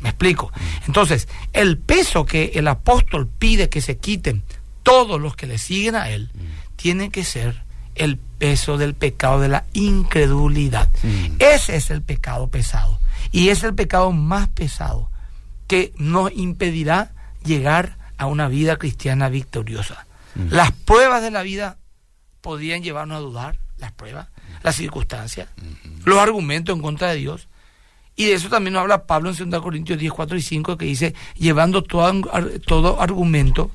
¿Me 0.00 0.10
explico? 0.10 0.52
Entonces, 0.86 1.28
el 1.54 1.78
peso 1.78 2.26
que 2.26 2.52
el 2.54 2.68
apóstol 2.68 3.26
pide 3.38 3.70
que 3.70 3.80
se 3.80 3.96
quiten 3.96 4.42
todos 4.82 5.18
los 5.18 5.34
que 5.34 5.46
le 5.46 5.56
siguen 5.56 5.96
a 5.96 6.10
él, 6.10 6.30
tiene 6.76 7.10
que 7.10 7.24
ser 7.24 7.64
el 7.94 8.18
peso 8.18 8.76
del 8.76 8.94
pecado 8.94 9.40
de 9.40 9.48
la 9.48 9.64
incredulidad. 9.72 10.88
Ese 11.38 11.76
es 11.76 11.90
el 11.90 12.02
pecado 12.02 12.48
pesado. 12.48 13.00
Y 13.34 13.48
es 13.48 13.64
el 13.64 13.74
pecado 13.74 14.12
más 14.12 14.48
pesado 14.48 15.10
que 15.66 15.92
nos 15.96 16.30
impedirá 16.32 17.10
llegar 17.44 17.98
a 18.16 18.26
una 18.26 18.46
vida 18.46 18.76
cristiana 18.76 19.28
victoriosa. 19.28 20.06
Mm. 20.36 20.50
Las 20.50 20.70
pruebas 20.70 21.20
de 21.20 21.32
la 21.32 21.42
vida 21.42 21.78
podrían 22.40 22.84
llevarnos 22.84 23.16
a 23.16 23.20
dudar, 23.20 23.58
las 23.78 23.90
pruebas, 23.90 24.28
las 24.62 24.76
circunstancias, 24.76 25.48
los 26.04 26.16
argumentos 26.18 26.76
en 26.76 26.80
contra 26.80 27.08
de 27.08 27.16
Dios. 27.16 27.48
Y 28.14 28.26
de 28.26 28.34
eso 28.34 28.48
también 28.48 28.74
nos 28.74 28.82
habla 28.82 29.04
Pablo 29.04 29.32
en 29.36 29.50
2 29.50 29.62
Corintios 29.62 29.98
10, 29.98 30.12
4 30.12 30.36
y 30.36 30.42
5, 30.42 30.78
que 30.78 30.84
dice, 30.84 31.14
llevando 31.34 31.82
todo, 31.82 32.12
todo 32.64 33.00
argumento 33.00 33.72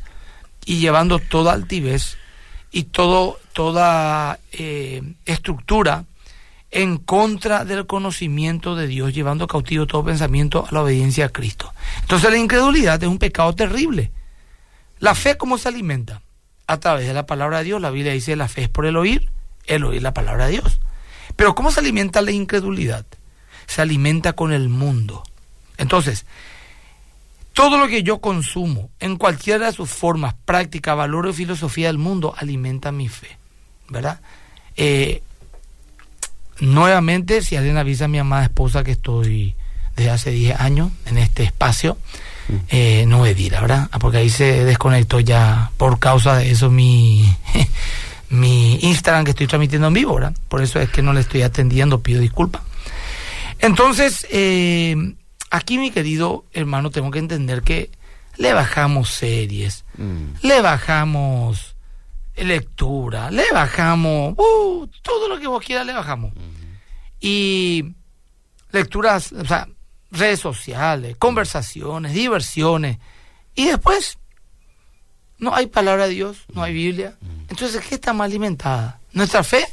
y 0.63 0.77
llevando 0.77 1.19
toda 1.19 1.51
altivez 1.51 2.15
y 2.71 2.83
todo, 2.83 3.41
toda 3.51 4.39
eh, 4.53 5.03
estructura 5.25 6.05
en 6.71 6.97
contra 6.97 7.65
del 7.65 7.87
conocimiento 7.87 8.75
de 8.75 8.87
Dios, 8.87 9.13
llevando 9.13 9.47
cautivo 9.47 9.87
todo 9.87 10.03
pensamiento 10.03 10.65
a 10.67 10.73
la 10.73 10.83
obediencia 10.83 11.25
a 11.25 11.29
Cristo. 11.29 11.73
Entonces 12.01 12.29
la 12.29 12.37
incredulidad 12.37 13.01
es 13.01 13.09
un 13.09 13.17
pecado 13.17 13.53
terrible. 13.53 14.11
La 14.99 15.15
fe, 15.15 15.37
¿cómo 15.37 15.57
se 15.57 15.69
alimenta? 15.69 16.21
A 16.67 16.79
través 16.79 17.07
de 17.07 17.13
la 17.13 17.25
palabra 17.25 17.59
de 17.59 17.65
Dios. 17.65 17.81
La 17.81 17.89
Biblia 17.89 18.13
dice, 18.13 18.35
la 18.35 18.47
fe 18.47 18.63
es 18.63 18.69
por 18.69 18.85
el 18.85 18.97
oír, 18.97 19.29
el 19.65 19.83
oír 19.83 20.01
la 20.01 20.13
palabra 20.13 20.45
de 20.45 20.53
Dios. 20.53 20.79
Pero 21.35 21.55
¿cómo 21.55 21.71
se 21.71 21.79
alimenta 21.79 22.21
la 22.21 22.31
incredulidad? 22.31 23.05
Se 23.65 23.81
alimenta 23.81 24.33
con 24.33 24.51
el 24.51 24.69
mundo. 24.69 25.23
Entonces, 25.77 26.25
todo 27.53 27.77
lo 27.77 27.87
que 27.87 28.03
yo 28.03 28.19
consumo, 28.19 28.89
en 28.99 29.15
cualquiera 29.15 29.67
de 29.67 29.73
sus 29.73 29.89
formas, 29.89 30.35
práctica, 30.45 30.95
valor 30.95 31.27
o 31.27 31.33
filosofía 31.33 31.87
del 31.87 31.97
mundo, 31.97 32.33
alimenta 32.37 32.91
mi 32.91 33.07
fe. 33.07 33.37
¿Verdad? 33.87 34.21
Eh, 34.75 35.23
nuevamente, 36.61 37.41
si 37.41 37.55
alguien 37.55 37.77
avisa 37.77 38.05
a 38.05 38.07
mi 38.07 38.19
amada 38.19 38.43
esposa 38.43 38.83
que 38.83 38.91
estoy 38.91 39.55
desde 39.95 40.11
hace 40.11 40.31
10 40.31 40.59
años 40.59 40.91
en 41.05 41.17
este 41.17 41.43
espacio, 41.43 41.97
mm. 42.47 42.55
eh, 42.69 43.05
no 43.07 43.25
la 43.25 43.61
¿verdad? 43.61 43.89
Porque 43.99 44.17
ahí 44.17 44.29
se 44.29 44.65
desconectó 44.65 45.19
ya 45.19 45.71
por 45.77 45.99
causa 45.99 46.37
de 46.37 46.51
eso 46.51 46.69
mi, 46.69 47.35
mi 48.29 48.79
Instagram 48.81 49.25
que 49.25 49.31
estoy 49.31 49.47
transmitiendo 49.47 49.87
en 49.87 49.93
vivo, 49.93 50.15
¿verdad? 50.15 50.33
Por 50.47 50.61
eso 50.61 50.79
es 50.79 50.89
que 50.89 51.01
no 51.01 51.13
le 51.13 51.21
estoy 51.21 51.41
atendiendo, 51.41 52.01
pido 52.01 52.21
disculpas. 52.21 52.61
Entonces, 53.59 54.25
eh, 54.31 54.95
aquí 55.49 55.77
mi 55.77 55.91
querido 55.91 56.45
hermano, 56.53 56.91
tengo 56.91 57.11
que 57.11 57.19
entender 57.19 57.61
que 57.61 57.89
le 58.37 58.53
bajamos 58.53 59.09
series, 59.09 59.83
mm. 59.97 60.47
le 60.47 60.61
bajamos 60.61 61.68
lectura, 62.45 63.31
le 63.31 63.45
bajamos, 63.51 64.33
uh, 64.37 64.87
todo 65.01 65.27
lo 65.27 65.39
que 65.39 65.47
vos 65.47 65.63
quieras 65.63 65.85
le 65.85 65.93
bajamos. 65.93 66.33
Y 67.19 67.93
lecturas, 68.71 69.31
o 69.31 69.45
sea, 69.45 69.67
redes 70.11 70.39
sociales, 70.39 71.15
conversaciones, 71.17 72.13
diversiones. 72.13 72.97
Y 73.55 73.67
después, 73.67 74.17
no 75.37 75.55
hay 75.55 75.67
palabra 75.67 76.07
de 76.07 76.13
Dios, 76.13 76.45
no 76.53 76.63
hay 76.63 76.73
Biblia. 76.73 77.15
Entonces, 77.49 77.85
¿qué 77.85 77.95
está 77.95 78.13
más 78.13 78.25
alimentada? 78.25 78.99
¿Nuestra 79.13 79.43
fe? 79.43 79.65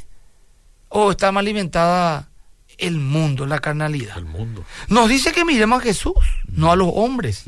¿O 0.89 1.11
está 1.11 1.31
más 1.31 1.41
alimentada 1.41 2.29
el 2.77 2.97
mundo, 2.99 3.45
la 3.45 3.59
carnalidad? 3.59 4.17
El 4.17 4.25
mundo. 4.25 4.63
Nos 4.87 5.09
dice 5.09 5.31
que 5.31 5.45
miremos 5.45 5.79
a 5.79 5.83
Jesús, 5.83 6.15
no 6.47 6.71
a 6.71 6.75
los 6.75 6.89
hombres, 6.93 7.45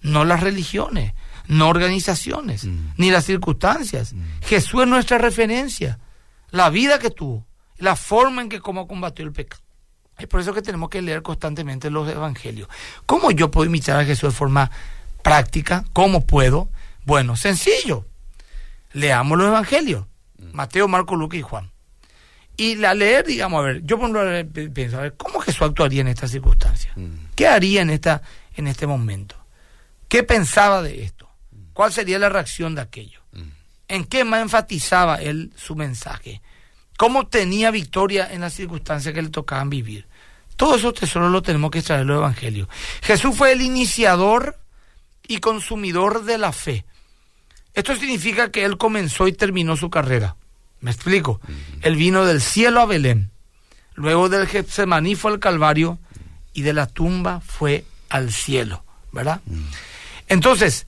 no 0.00 0.24
las 0.24 0.40
religiones, 0.40 1.14
no 1.48 1.68
organizaciones, 1.68 2.64
mm. 2.64 2.92
ni 2.96 3.10
las 3.10 3.24
circunstancias. 3.24 4.12
Mm. 4.12 4.22
Jesús 4.42 4.82
es 4.82 4.88
nuestra 4.88 5.18
referencia, 5.18 5.98
la 6.50 6.70
vida 6.70 6.98
que 6.98 7.10
tuvo, 7.10 7.46
la 7.78 7.96
forma 7.96 8.42
en 8.42 8.48
que 8.48 8.60
cómo 8.60 8.86
combatió 8.86 9.24
el 9.24 9.32
pecado. 9.32 9.62
Es 10.18 10.26
por 10.26 10.40
eso 10.40 10.54
que 10.54 10.62
tenemos 10.62 10.88
que 10.88 11.02
leer 11.02 11.22
constantemente 11.22 11.90
los 11.90 12.08
evangelios. 12.08 12.68
¿Cómo 13.04 13.30
yo 13.30 13.50
puedo 13.50 13.66
imitar 13.66 13.98
a 13.98 14.04
Jesús 14.04 14.30
de 14.30 14.36
forma 14.36 14.70
práctica? 15.22 15.84
¿Cómo 15.92 16.26
puedo? 16.26 16.70
Bueno, 17.04 17.36
sencillo. 17.36 18.06
Leamos 18.92 19.36
los 19.36 19.48
evangelios. 19.48 20.06
Mm. 20.38 20.56
Mateo, 20.56 20.88
Marco, 20.88 21.16
Lucas 21.16 21.38
y 21.38 21.42
Juan. 21.42 21.70
Y 22.56 22.76
la 22.76 22.94
leer, 22.94 23.26
digamos, 23.26 23.60
a 23.60 23.66
ver, 23.66 23.82
yo 23.84 23.98
pienso, 24.72 24.98
a 24.98 25.02
ver, 25.02 25.14
¿cómo 25.16 25.40
Jesús 25.40 25.62
actuaría 25.62 26.00
en 26.00 26.08
esta 26.08 26.26
circunstancia? 26.26 26.94
¿Qué 27.34 27.46
haría 27.46 27.82
en, 27.82 27.90
esta, 27.90 28.22
en 28.54 28.66
este 28.66 28.86
momento? 28.86 29.36
¿Qué 30.08 30.22
pensaba 30.22 30.80
de 30.80 31.04
esto? 31.04 31.15
¿Cuál 31.76 31.92
sería 31.92 32.18
la 32.18 32.30
reacción 32.30 32.74
de 32.74 32.80
aquello? 32.80 33.20
Mm. 33.32 33.48
¿En 33.88 34.04
qué 34.06 34.24
más 34.24 34.40
enfatizaba 34.40 35.16
él 35.16 35.52
su 35.56 35.76
mensaje? 35.76 36.40
¿Cómo 36.96 37.26
tenía 37.26 37.70
victoria 37.70 38.32
en 38.32 38.40
las 38.40 38.54
circunstancias 38.54 39.12
que 39.12 39.20
le 39.20 39.28
tocaban 39.28 39.68
vivir? 39.68 40.06
Todos 40.56 40.78
esos 40.78 40.94
tesoros 40.94 41.30
los 41.30 41.42
tenemos 41.42 41.70
que 41.70 41.80
extraer 41.80 42.00
en 42.00 42.06
los 42.06 42.16
evangelios. 42.16 42.66
Jesús 43.02 43.36
fue 43.36 43.52
el 43.52 43.60
iniciador 43.60 44.58
y 45.28 45.36
consumidor 45.40 46.24
de 46.24 46.38
la 46.38 46.52
fe. 46.52 46.86
Esto 47.74 47.94
significa 47.94 48.50
que 48.50 48.64
él 48.64 48.78
comenzó 48.78 49.28
y 49.28 49.34
terminó 49.34 49.76
su 49.76 49.90
carrera. 49.90 50.36
¿Me 50.80 50.90
explico? 50.90 51.42
Él 51.82 51.96
vino 51.96 52.24
del 52.24 52.40
cielo 52.40 52.80
a 52.80 52.86
Belén. 52.86 53.30
Luego 53.96 54.30
del 54.30 54.46
Getsemaní 54.46 55.14
fue 55.14 55.32
al 55.32 55.40
Calvario 55.40 55.98
y 56.54 56.62
de 56.62 56.72
la 56.72 56.86
tumba 56.86 57.42
fue 57.42 57.84
al 58.08 58.32
cielo, 58.32 58.82
¿verdad? 59.12 59.42
Mm. 59.44 59.64
Entonces, 60.28 60.86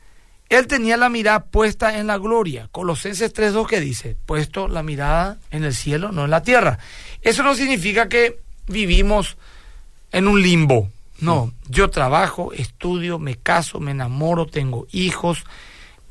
él 0.48 0.66
tenía 0.66 0.96
la 0.96 1.08
mirada 1.08 1.44
puesta 1.44 1.98
en 1.98 2.06
la 2.06 2.18
gloria. 2.18 2.68
Colosenses 2.72 3.34
3.2 3.34 3.66
que 3.66 3.80
dice, 3.80 4.16
puesto 4.26 4.66
la 4.66 4.82
mirada 4.82 5.38
en 5.50 5.64
el 5.64 5.74
cielo, 5.74 6.10
no 6.10 6.24
en 6.24 6.30
la 6.30 6.42
tierra. 6.42 6.78
Eso 7.20 7.42
no 7.42 7.54
significa 7.54 8.08
que 8.08 8.40
vivimos 8.66 9.36
en 10.12 10.28
un 10.28 10.42
limbo, 10.42 10.90
No, 11.20 11.52
yo 11.68 11.90
trabajo, 11.90 12.52
estudio, 12.52 13.18
me 13.18 13.34
caso, 13.34 13.80
me 13.80 13.90
enamoro, 13.90 14.46
tengo 14.46 14.86
hijos, 14.92 15.42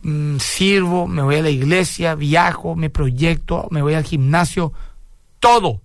mm, 0.01 0.37
sirvo, 0.37 1.07
me 1.07 1.21
voy 1.21 1.35
a 1.35 1.41
la 1.41 1.49
iglesia, 1.49 2.13
viajo, 2.13 2.75
me 2.75 2.89
proyecto, 2.89 3.67
me 3.71 3.81
voy 3.81 3.93
al 3.93 4.03
gimnasio, 4.03 4.73
todo, 5.39 5.81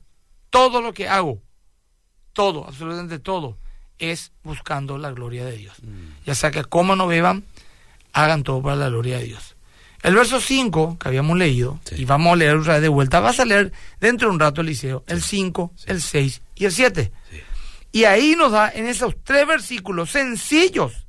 todo 0.50 0.82
lo 0.82 0.92
que 0.92 1.08
hago, 1.08 1.40
todo, 2.32 2.66
absolutamente 2.66 3.20
todo, 3.20 3.58
es 3.98 4.32
buscando 4.42 4.98
la 4.98 5.12
gloria 5.12 5.44
de 5.44 5.56
Dios. 5.56 5.76
Mm. 5.82 6.26
Ya 6.26 6.34
sea 6.34 6.50
que 6.50 6.64
como 6.64 6.96
no 6.96 7.06
beban, 7.06 7.44
hagan 8.12 8.42
todo 8.42 8.62
para 8.62 8.76
la 8.76 8.88
gloria 8.88 9.18
de 9.18 9.24
Dios. 9.24 9.56
El 10.02 10.16
verso 10.16 10.40
5 10.40 10.98
que 10.98 11.08
habíamos 11.08 11.38
leído, 11.38 11.78
y 11.96 12.04
vamos 12.04 12.32
a 12.32 12.36
leer 12.36 12.56
otra 12.56 12.74
vez 12.74 12.82
de 12.82 12.88
vuelta, 12.88 13.20
vas 13.20 13.38
a 13.38 13.44
leer 13.44 13.72
dentro 14.00 14.28
de 14.28 14.34
un 14.34 14.40
rato, 14.40 14.60
Eliseo, 14.60 15.04
el 15.06 15.22
5, 15.22 15.72
el 15.86 16.02
6 16.02 16.42
y 16.56 16.64
el 16.64 16.72
7. 16.72 17.12
Y 17.92 18.04
ahí 18.04 18.34
nos 18.36 18.52
da 18.52 18.70
en 18.74 18.86
esos 18.86 19.14
tres 19.22 19.46
versículos 19.46 20.10
sencillos. 20.10 21.06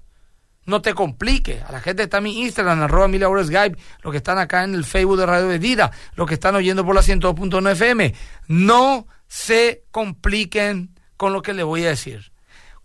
No 0.66 0.82
te 0.82 0.94
complique. 0.94 1.62
A 1.68 1.72
la 1.72 1.82
gente 1.82 2.04
está 2.04 2.18
en 2.18 2.26
mi 2.26 2.42
Instagram, 2.42 2.84
arroba 2.84 3.08
mil 3.08 3.22
Skype, 3.22 3.78
los 4.02 4.12
que 4.12 4.18
están 4.18 4.38
acá 4.38 4.64
en 4.64 4.76
el 4.76 4.86
Facebook 4.86 5.18
de 5.18 5.26
Radio 5.26 5.48
Medida, 5.48 5.92
los 6.16 6.28
que 6.28 6.36
están 6.36 6.56
oyendo 6.56 6.86
por 6.86 6.96
la 6.96 7.02
102.1 7.02 7.72
FM, 7.72 8.14
no 8.48 9.08
se 9.28 9.84
compliquen 9.92 11.00
con 11.18 11.34
lo 11.34 11.42
que 11.42 11.54
le 11.54 11.64
voy 11.64 11.86
a 11.86 11.90
decir. 11.90 12.32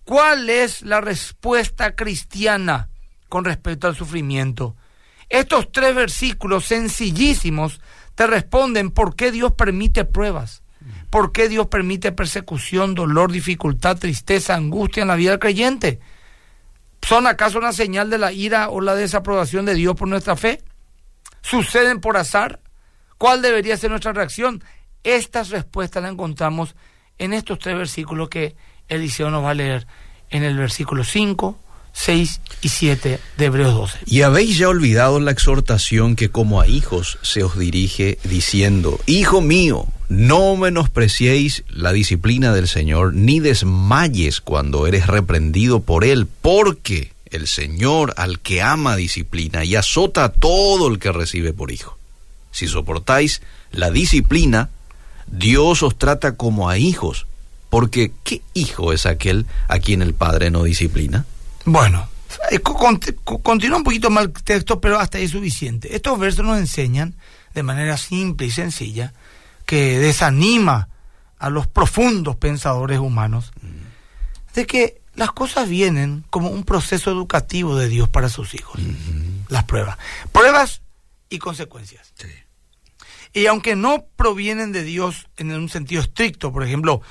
¿Cuál 0.04 0.48
es 0.48 0.82
la 0.82 1.00
respuesta 1.00 1.94
cristiana 1.94 2.88
con 3.28 3.44
respecto 3.44 3.86
al 3.86 3.96
sufrimiento? 3.96 4.76
Estos 5.28 5.70
tres 5.72 5.94
versículos 5.94 6.64
sencillísimos 6.64 7.80
te 8.14 8.26
responden 8.26 8.90
por 8.90 9.14
qué 9.14 9.30
Dios 9.30 9.52
permite 9.52 10.04
pruebas, 10.04 10.62
por 11.10 11.32
qué 11.32 11.48
Dios 11.48 11.66
permite 11.66 12.12
persecución, 12.12 12.94
dolor, 12.94 13.30
dificultad, 13.30 13.98
tristeza, 13.98 14.54
angustia 14.54 15.02
en 15.02 15.08
la 15.08 15.16
vida 15.16 15.30
del 15.30 15.38
creyente. 15.38 16.00
¿Son 17.02 17.26
acaso 17.26 17.58
una 17.58 17.72
señal 17.72 18.10
de 18.10 18.18
la 18.18 18.32
ira 18.32 18.70
o 18.70 18.80
la 18.80 18.94
desaprobación 18.94 19.66
de 19.66 19.74
Dios 19.74 19.94
por 19.94 20.08
nuestra 20.08 20.36
fe? 20.36 20.62
¿Suceden 21.42 22.00
por 22.00 22.16
azar? 22.16 22.60
¿Cuál 23.18 23.42
debería 23.42 23.76
ser 23.76 23.90
nuestra 23.90 24.12
reacción? 24.12 24.62
Estas 25.04 25.50
respuestas 25.50 26.02
las 26.02 26.12
encontramos 26.12 26.74
en 27.18 27.32
estos 27.32 27.58
tres 27.58 27.76
versículos 27.76 28.28
que 28.28 28.56
Eliseo 28.88 29.30
nos 29.30 29.44
va 29.44 29.50
a 29.50 29.54
leer 29.54 29.86
en 30.30 30.42
el 30.42 30.56
versículo 30.56 31.04
5, 31.04 31.58
6 31.98 32.40
y 32.62 32.68
7 32.68 33.18
de 33.36 33.44
Hebreos 33.44 33.74
12. 33.74 33.98
Y 34.06 34.22
habéis 34.22 34.56
ya 34.56 34.68
olvidado 34.68 35.18
la 35.18 35.32
exhortación 35.32 36.14
que 36.14 36.30
como 36.30 36.60
a 36.60 36.68
hijos 36.68 37.18
se 37.22 37.42
os 37.42 37.58
dirige 37.58 38.18
diciendo, 38.22 39.00
Hijo 39.06 39.40
mío, 39.40 39.86
no 40.08 40.56
menospreciéis 40.56 41.64
la 41.68 41.92
disciplina 41.92 42.54
del 42.54 42.68
Señor, 42.68 43.14
ni 43.14 43.40
desmayes 43.40 44.40
cuando 44.40 44.86
eres 44.86 45.08
reprendido 45.08 45.80
por 45.80 46.04
Él, 46.04 46.28
porque 46.40 47.12
el 47.26 47.48
Señor 47.48 48.14
al 48.16 48.38
que 48.38 48.62
ama 48.62 48.94
disciplina 48.94 49.64
y 49.64 49.74
azota 49.74 50.24
a 50.24 50.32
todo 50.32 50.86
el 50.86 51.00
que 51.00 51.10
recibe 51.10 51.52
por 51.52 51.72
hijo. 51.72 51.98
Si 52.52 52.68
soportáis 52.68 53.42
la 53.72 53.90
disciplina, 53.90 54.70
Dios 55.26 55.82
os 55.82 55.98
trata 55.98 56.36
como 56.36 56.70
a 56.70 56.78
hijos, 56.78 57.26
porque 57.70 58.12
¿qué 58.22 58.40
hijo 58.54 58.92
es 58.92 59.04
aquel 59.04 59.46
a 59.66 59.80
quien 59.80 60.00
el 60.00 60.14
Padre 60.14 60.50
no 60.50 60.62
disciplina? 60.62 61.26
Bueno, 61.70 62.08
eh, 62.50 62.60
continúa 62.60 63.76
un 63.76 63.84
poquito 63.84 64.08
el 64.08 64.32
texto, 64.32 64.80
pero 64.80 64.98
hasta 64.98 65.18
ahí 65.18 65.24
es 65.24 65.32
suficiente. 65.32 65.94
Estos 65.94 66.18
versos 66.18 66.42
nos 66.42 66.58
enseñan 66.58 67.14
de 67.52 67.62
manera 67.62 67.98
simple 67.98 68.46
y 68.46 68.50
sencilla 68.50 69.12
que 69.66 69.98
desanima 69.98 70.88
a 71.38 71.50
los 71.50 71.66
profundos 71.66 72.36
pensadores 72.36 72.98
humanos 72.98 73.52
de 74.54 74.66
que 74.66 75.02
las 75.14 75.32
cosas 75.32 75.68
vienen 75.68 76.24
como 76.30 76.48
un 76.48 76.64
proceso 76.64 77.10
educativo 77.10 77.76
de 77.76 77.88
Dios 77.88 78.08
para 78.08 78.30
sus 78.30 78.54
hijos. 78.54 78.80
Las 79.50 79.64
pruebas. 79.64 79.98
Pruebas 80.32 80.80
y 81.28 81.38
consecuencias. 81.38 82.14
Y 83.34 83.44
aunque 83.44 83.76
no 83.76 84.06
provienen 84.16 84.72
de 84.72 84.84
Dios 84.84 85.28
en 85.36 85.52
un 85.52 85.68
sentido 85.68 86.00
estricto, 86.00 86.50
por 86.50 86.64
ejemplo, 86.64 87.02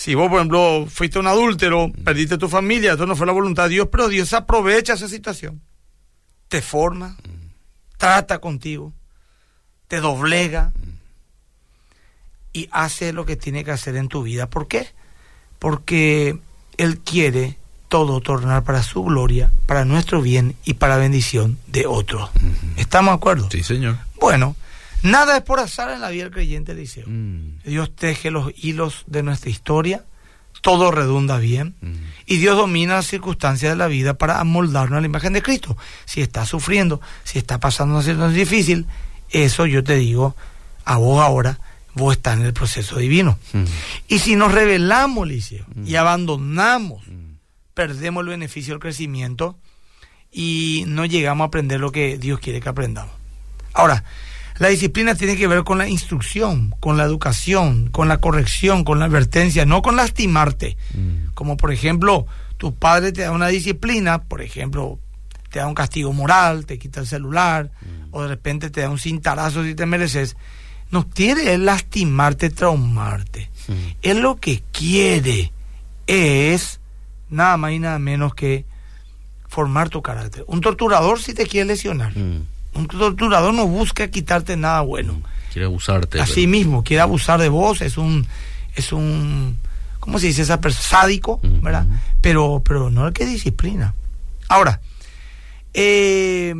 si 0.00 0.14
vos, 0.14 0.30
por 0.30 0.38
ejemplo, 0.38 0.86
fuiste 0.88 1.18
un 1.18 1.26
adúltero, 1.26 1.92
perdiste 2.02 2.38
tu 2.38 2.48
familia, 2.48 2.94
eso 2.94 3.04
no 3.04 3.14
fue 3.14 3.26
la 3.26 3.34
voluntad 3.34 3.64
de 3.64 3.74
Dios, 3.74 3.88
pero 3.92 4.08
Dios 4.08 4.32
aprovecha 4.32 4.94
esa 4.94 5.08
situación. 5.08 5.60
Te 6.48 6.62
forma, 6.62 7.18
trata 7.98 8.38
contigo, 8.38 8.94
te 9.88 10.00
doblega 10.00 10.72
y 12.54 12.70
hace 12.72 13.12
lo 13.12 13.26
que 13.26 13.36
tiene 13.36 13.62
que 13.62 13.72
hacer 13.72 13.94
en 13.96 14.08
tu 14.08 14.22
vida. 14.22 14.48
¿Por 14.48 14.68
qué? 14.68 14.88
Porque 15.58 16.38
Él 16.78 17.00
quiere 17.00 17.58
todo 17.88 18.22
tornar 18.22 18.64
para 18.64 18.82
su 18.82 19.04
gloria, 19.04 19.52
para 19.66 19.84
nuestro 19.84 20.22
bien 20.22 20.56
y 20.64 20.74
para 20.74 20.96
bendición 20.96 21.58
de 21.66 21.86
otros. 21.86 22.30
¿Estamos 22.78 23.12
de 23.12 23.16
acuerdo? 23.16 23.50
Sí, 23.50 23.62
señor. 23.62 23.98
Bueno, 24.18 24.56
Nada 25.02 25.36
es 25.36 25.42
por 25.42 25.60
azar 25.60 25.90
en 25.90 26.00
la 26.00 26.10
vida 26.10 26.24
del 26.24 26.32
creyente, 26.32 26.74
dice. 26.74 27.04
Mm. 27.06 27.60
Dios 27.64 27.94
teje 27.94 28.30
los 28.30 28.52
hilos 28.56 29.04
de 29.06 29.22
nuestra 29.22 29.50
historia, 29.50 30.04
todo 30.60 30.90
redunda 30.90 31.38
bien, 31.38 31.74
mm. 31.80 31.94
y 32.26 32.36
Dios 32.38 32.56
domina 32.56 32.96
las 32.96 33.06
circunstancias 33.06 33.72
de 33.72 33.76
la 33.76 33.86
vida 33.86 34.14
para 34.14 34.40
amoldarnos 34.40 34.98
a 34.98 35.00
la 35.00 35.06
imagen 35.06 35.32
de 35.32 35.42
Cristo. 35.42 35.76
Si 36.04 36.20
está 36.20 36.44
sufriendo, 36.44 37.00
si 37.24 37.38
está 37.38 37.58
pasando 37.58 37.94
una 37.94 38.02
situación 38.02 38.34
difícil, 38.34 38.86
eso 39.30 39.66
yo 39.66 39.82
te 39.82 39.96
digo 39.96 40.36
a 40.84 40.96
vos 40.96 41.22
ahora, 41.22 41.60
vos 41.94 42.16
estás 42.16 42.36
en 42.38 42.44
el 42.44 42.52
proceso 42.52 42.98
divino. 42.98 43.38
Mm. 43.52 43.64
Y 44.08 44.18
si 44.18 44.36
nos 44.36 44.52
revelamos, 44.52 45.26
Liceo, 45.26 45.64
y 45.84 45.94
abandonamos, 45.96 47.04
perdemos 47.74 48.22
el 48.22 48.30
beneficio 48.30 48.74
del 48.74 48.80
crecimiento 48.80 49.56
y 50.32 50.84
no 50.86 51.06
llegamos 51.06 51.44
a 51.44 51.48
aprender 51.48 51.80
lo 51.80 51.90
que 51.90 52.18
Dios 52.18 52.40
quiere 52.40 52.60
que 52.60 52.68
aprendamos. 52.68 53.14
Ahora, 53.72 54.04
la 54.60 54.68
disciplina 54.68 55.14
tiene 55.14 55.38
que 55.38 55.46
ver 55.46 55.64
con 55.64 55.78
la 55.78 55.88
instrucción, 55.88 56.74
con 56.80 56.98
la 56.98 57.04
educación, 57.04 57.88
con 57.88 58.08
la 58.08 58.18
corrección, 58.18 58.84
con 58.84 58.98
la 58.98 59.06
advertencia, 59.06 59.64
no 59.64 59.80
con 59.80 59.96
lastimarte. 59.96 60.76
Mm. 60.92 61.32
Como 61.32 61.56
por 61.56 61.72
ejemplo, 61.72 62.26
tu 62.58 62.74
padre 62.74 63.10
te 63.12 63.22
da 63.22 63.32
una 63.32 63.48
disciplina, 63.48 64.22
por 64.22 64.42
ejemplo, 64.42 64.98
te 65.48 65.60
da 65.60 65.66
un 65.66 65.72
castigo 65.74 66.12
moral, 66.12 66.66
te 66.66 66.78
quita 66.78 67.00
el 67.00 67.06
celular, 67.06 67.70
mm. 67.80 68.08
o 68.14 68.20
de 68.20 68.28
repente 68.28 68.68
te 68.68 68.82
da 68.82 68.90
un 68.90 68.98
cintarazo 68.98 69.64
si 69.64 69.74
te 69.74 69.86
mereces. 69.86 70.36
No 70.90 71.08
quiere 71.08 71.56
lastimarte, 71.56 72.50
traumarte. 72.50 73.50
Mm. 73.66 73.72
Él 74.02 74.18
lo 74.18 74.36
que 74.36 74.62
quiere 74.72 75.52
es 76.06 76.80
nada 77.30 77.56
más 77.56 77.72
y 77.72 77.78
nada 77.78 77.98
menos 77.98 78.34
que 78.34 78.66
formar 79.48 79.88
tu 79.88 80.02
carácter. 80.02 80.44
Un 80.48 80.60
torturador 80.60 81.18
si 81.18 81.32
te 81.32 81.46
quiere 81.46 81.68
lesionar. 81.68 82.12
Un 82.74 82.86
torturador 82.86 83.52
no 83.54 83.66
busca 83.66 84.08
quitarte 84.08 84.56
nada 84.56 84.80
bueno. 84.82 85.20
Quiere 85.52 85.66
abusarte. 85.66 86.20
Así 86.20 86.46
mismo, 86.46 86.84
quiere 86.84 87.02
abusar 87.02 87.40
de 87.40 87.48
vos, 87.48 87.80
es 87.80 87.98
un, 87.98 88.26
es 88.76 88.92
un, 88.92 89.58
¿cómo 89.98 90.18
se 90.18 90.28
dice 90.28 90.42
esa 90.42 90.60
persona? 90.60 91.02
Sádico, 91.02 91.40
¿verdad? 91.42 91.86
Pero, 92.20 92.62
pero 92.64 92.90
no 92.90 93.08
el 93.08 93.12
que 93.12 93.26
disciplina. 93.26 93.94
Ahora, 94.48 94.80
eh, 95.74 96.54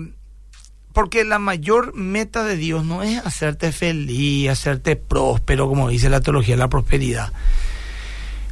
porque 0.93 1.25
la 1.25 1.39
mayor 1.39 1.95
meta 1.95 2.45
de 2.45 2.57
Dios 2.57 2.85
no 2.85 3.03
es 3.03 3.25
hacerte 3.25 3.73
feliz, 3.73 4.51
hacerte 4.51 4.97
próspero, 4.97 5.69
como 5.69 5.89
dice 5.89 6.11
la 6.11 6.21
teología 6.21 6.55
de 6.55 6.61
la 6.61 6.69
prosperidad. 6.69 7.33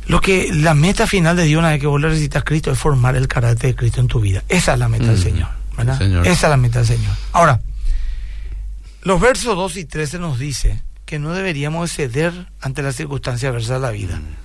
Lo 0.07 0.21
que 0.21 0.51
la 0.53 0.75
meta 0.75 1.07
final 1.07 1.37
de 1.37 1.45
Dios 1.45 1.59
una 1.59 1.71
vez 1.71 1.81
que 1.81 1.87
vos 1.87 2.01
le 2.01 2.09
recitas 2.09 2.41
a 2.43 2.45
Cristo 2.45 2.71
es 2.71 2.79
formar 2.79 3.17
el 3.17 3.29
carácter 3.29 3.71
de 3.71 3.77
Cristo 3.77 4.01
en 4.01 4.07
tu 4.07 4.21
vida. 4.21 4.43
Esa 4.49 4.73
es 4.73 4.79
la 4.79 4.89
meta 4.89 5.09
del 5.09 5.19
Señor. 5.19 5.58
Esa 5.79 6.31
es 6.33 6.43
la 6.43 6.57
mitad 6.57 6.81
del 6.81 6.99
Señor. 6.99 7.15
Ahora, 7.33 7.61
los 9.03 9.21
versos 9.21 9.57
2 9.57 9.77
y 9.77 9.85
13 9.85 10.19
nos 10.19 10.39
dice 10.39 10.83
que 11.07 11.19
no 11.19 11.33
deberíamos 11.33 11.93
ceder 11.93 12.49
ante 12.61 12.83
las 12.83 12.97
circunstancias 12.97 13.51
adversas 13.51 13.77
de 13.77 13.81
la 13.81 13.91
vida, 13.91 14.17
mm. 14.17 14.37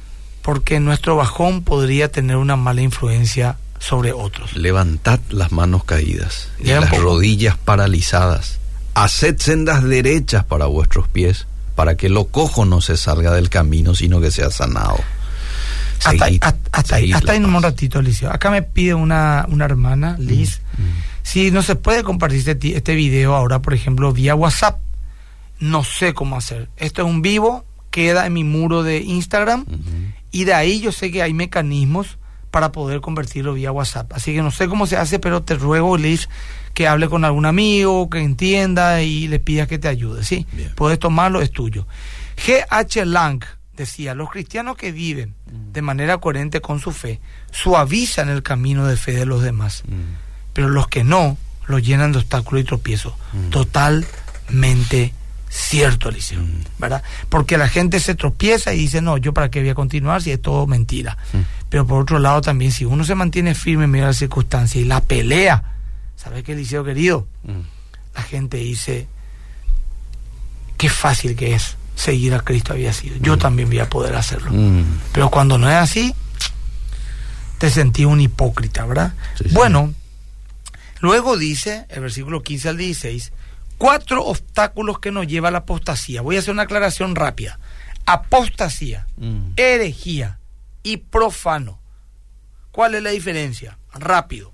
porque 0.41 0.80
nuestro 0.80 1.15
bajón 1.15 1.63
podría 1.63 2.12
tener 2.12 2.38
una 2.38 2.56
mala 2.56 2.82
influencia 2.82 3.58
sobre 3.80 4.13
otros. 4.13 4.56
Levantad 4.56 5.19
las 5.30 5.52
manos 5.52 5.84
caídas 5.84 6.50
y 6.60 6.67
las 6.67 6.89
rodillas 6.98 7.58
paralizadas. 7.58 8.60
Haced 8.93 9.39
sendas 9.39 9.84
derechas 9.84 10.46
para 10.46 10.67
vuestros 10.67 11.10
pies, 11.10 11.48
para 11.76 11.98
que 11.98 12.08
lo 12.08 12.26
cojo 12.26 12.63
no 12.63 12.80
se 12.80 12.96
salga 12.96 13.34
del 13.34 13.50
camino, 13.50 13.96
sino 13.96 14.22
que 14.22 14.32
sea 14.32 14.52
sanado. 14.52 15.00
hasta, 16.06 16.26
ahí, 16.26 16.39
hasta, 16.72 16.96
ahí, 16.96 17.12
hasta 17.12 17.32
ahí 17.34 17.39
un 17.39 17.62
ratito, 17.62 18.00
Alicia. 18.00 18.34
Acá 18.34 18.52
me 18.52 18.62
pide 18.62 18.93
una, 18.93 19.46
una 19.50 19.65
hermana, 19.65 20.15
Liz. 20.17 20.62
Mm, 20.78 20.84
mm. 20.84 21.12
Si 21.23 21.51
no 21.51 21.63
se 21.63 21.75
puede 21.75 22.03
compartir 22.03 22.47
este, 22.47 22.77
este, 22.77 22.95
video 22.95 23.36
ahora, 23.36 23.62
por 23.62 23.73
ejemplo, 23.73 24.13
vía 24.13 24.36
WhatsApp, 24.36 24.79
no 25.59 25.83
sé 25.83 26.13
cómo 26.13 26.38
hacer. 26.38 26.69
Esto 26.77 27.01
es 27.01 27.07
un 27.07 27.21
vivo, 27.21 27.65
queda 27.89 28.25
en 28.25 28.33
mi 28.33 28.43
muro 28.43 28.83
de 28.83 28.99
Instagram 28.99 29.65
y 30.31 30.43
de 30.43 30.53
ahí 30.53 30.79
yo 30.79 30.91
sé 30.91 31.12
que 31.12 31.21
hay 31.21 31.33
mecanismos 31.33 32.17
para 32.51 32.71
poder 32.71 33.01
convertirlo 33.01 33.55
vía 33.55 33.71
WhatsApp. 33.71 34.13
Así 34.13 34.33
que 34.33 34.43
no 34.43 34.51
sé 34.51 34.67
cómo 34.67 34.86
se 34.86 34.95
hace, 34.95 35.17
pero 35.17 35.41
te 35.41 35.55
ruego, 35.55 35.97
Liz, 35.97 36.29
que 36.75 36.88
hable 36.88 37.09
con 37.09 37.25
algún 37.25 37.45
amigo, 37.45 38.09
que 38.09 38.19
entienda 38.19 39.01
y 39.01 39.27
le 39.27 39.39
pidas 39.39 39.67
que 39.67 39.79
te 39.79 39.88
ayude. 39.88 40.23
¿sí? 40.23 40.45
Puedes 40.75 40.99
tomarlo, 40.99 41.41
es 41.41 41.51
tuyo. 41.51 41.88
GH 42.38 43.05
Lang 43.05 43.43
decía, 43.75 44.13
los 44.13 44.29
cristianos 44.29 44.77
que 44.77 44.91
viven 44.91 45.33
de 45.45 45.81
manera 45.81 46.19
coherente 46.19 46.62
con 46.62 46.79
su 46.79 46.91
fe 46.91 47.19
suavizan 47.51 48.29
el 48.29 48.43
camino 48.43 48.86
de 48.86 48.97
fe 48.97 49.13
de 49.13 49.25
los 49.25 49.41
demás, 49.41 49.83
pero 50.54 50.70
los 50.70 50.88
que 50.88 51.04
no, 51.04 51.38
lo 51.68 51.80
llenan 51.80 52.12
de 52.12 52.20
obstáculos 52.20 52.62
y 52.62 52.66
tropiezos. 52.66 53.13
Totalmente 53.50 55.13
cierto, 55.50 56.10
Eliseo, 56.10 56.42
¿verdad? 56.80 57.04
Porque 57.30 57.58
la 57.58 57.68
gente 57.70 58.00
se 58.00 58.16
tropieza 58.16 58.74
y 58.74 58.80
dice, 58.80 59.02
no, 59.02 59.18
yo 59.18 59.34
para 59.34 59.52
qué 59.52 59.60
voy 59.60 59.70
a 59.70 59.76
continuar 59.76 60.22
si 60.22 60.32
es 60.32 60.42
todo 60.42 60.66
mentira. 60.68 61.18
Pero 61.70 61.86
por 61.86 62.02
otro 62.02 62.20
lado 62.20 62.42
también, 62.42 62.72
si 62.72 62.86
uno 62.86 63.04
se 63.04 63.16
mantiene 63.16 63.56
firme 63.56 63.86
en 63.86 63.92
medio 63.92 64.06
de 64.06 64.10
las 64.10 64.18
circunstancias 64.18 64.84
y 64.84 64.86
la 64.86 65.02
pelea, 65.02 65.76
¿sabes 66.16 66.44
qué, 66.44 66.54
Eliseo 66.54 66.84
querido? 66.84 67.28
La 68.16 68.24
gente 68.24 68.58
dice, 68.58 69.08
qué 70.78 70.89
fácil 70.89 71.36
que 71.36 71.54
es 71.54 71.78
seguir 71.96 72.34
a 72.34 72.39
Cristo 72.39 72.74
había 72.74 72.92
sido. 72.94 73.18
Yo 73.18 73.38
también 73.38 73.70
voy 73.70 73.80
a 73.80 73.89
poder 73.89 74.16
hacerlo. 74.16 74.52
Pero 75.12 75.30
cuando 75.30 75.58
no 75.58 75.70
es 75.70 75.76
así, 75.76 76.16
te 77.60 77.70
sentí 77.70 78.06
un 78.06 78.22
hipócrita, 78.22 78.86
¿verdad? 78.86 79.13
Bueno, 79.52 79.94
luego 81.04 81.38
dice, 81.38 81.86
el 81.89 82.00
versículo 82.00 82.42
15 82.42 82.70
al 82.70 82.78
16, 82.78 83.34
cuatro 83.78 84.24
obstáculos 84.24 85.00
que 85.00 85.12
nos 85.12 85.28
lleva 85.28 85.50
a 85.50 85.52
la 85.52 85.60
apostasía. 85.60 86.22
Voy 86.22 86.38
a 86.38 86.39
hacer 86.39 86.54
una 86.54 86.63
aclaración 86.63 87.13
rápida. 87.16 87.60
Apostasía, 88.06 89.06
herejía 89.58 90.39
y 90.82 90.98
profano. 90.98 91.80
¿Cuál 92.72 92.96
es 92.96 93.04
la 93.04 93.10
diferencia? 93.10 93.78
Rápido. 93.94 94.54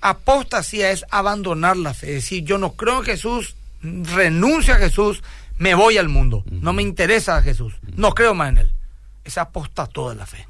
Apostasía 0.00 0.92
es 0.92 1.04
abandonar 1.10 1.76
la 1.76 1.94
fe, 1.94 2.10
es 2.10 2.14
decir, 2.14 2.44
yo 2.44 2.58
no 2.58 2.72
creo 2.72 2.98
en 3.00 3.04
Jesús, 3.04 3.56
renuncio 3.82 4.74
a 4.74 4.78
Jesús, 4.78 5.22
me 5.58 5.74
voy 5.74 5.98
al 5.98 6.08
mundo, 6.08 6.44
no 6.50 6.72
me 6.72 6.82
interesa 6.82 7.36
a 7.36 7.42
Jesús, 7.42 7.74
no 7.96 8.14
creo 8.14 8.34
más 8.34 8.50
en 8.50 8.58
él. 8.58 8.72
Es 9.24 9.36
apostató 9.36 10.10
de 10.10 10.16
la 10.16 10.26
fe. 10.26 10.46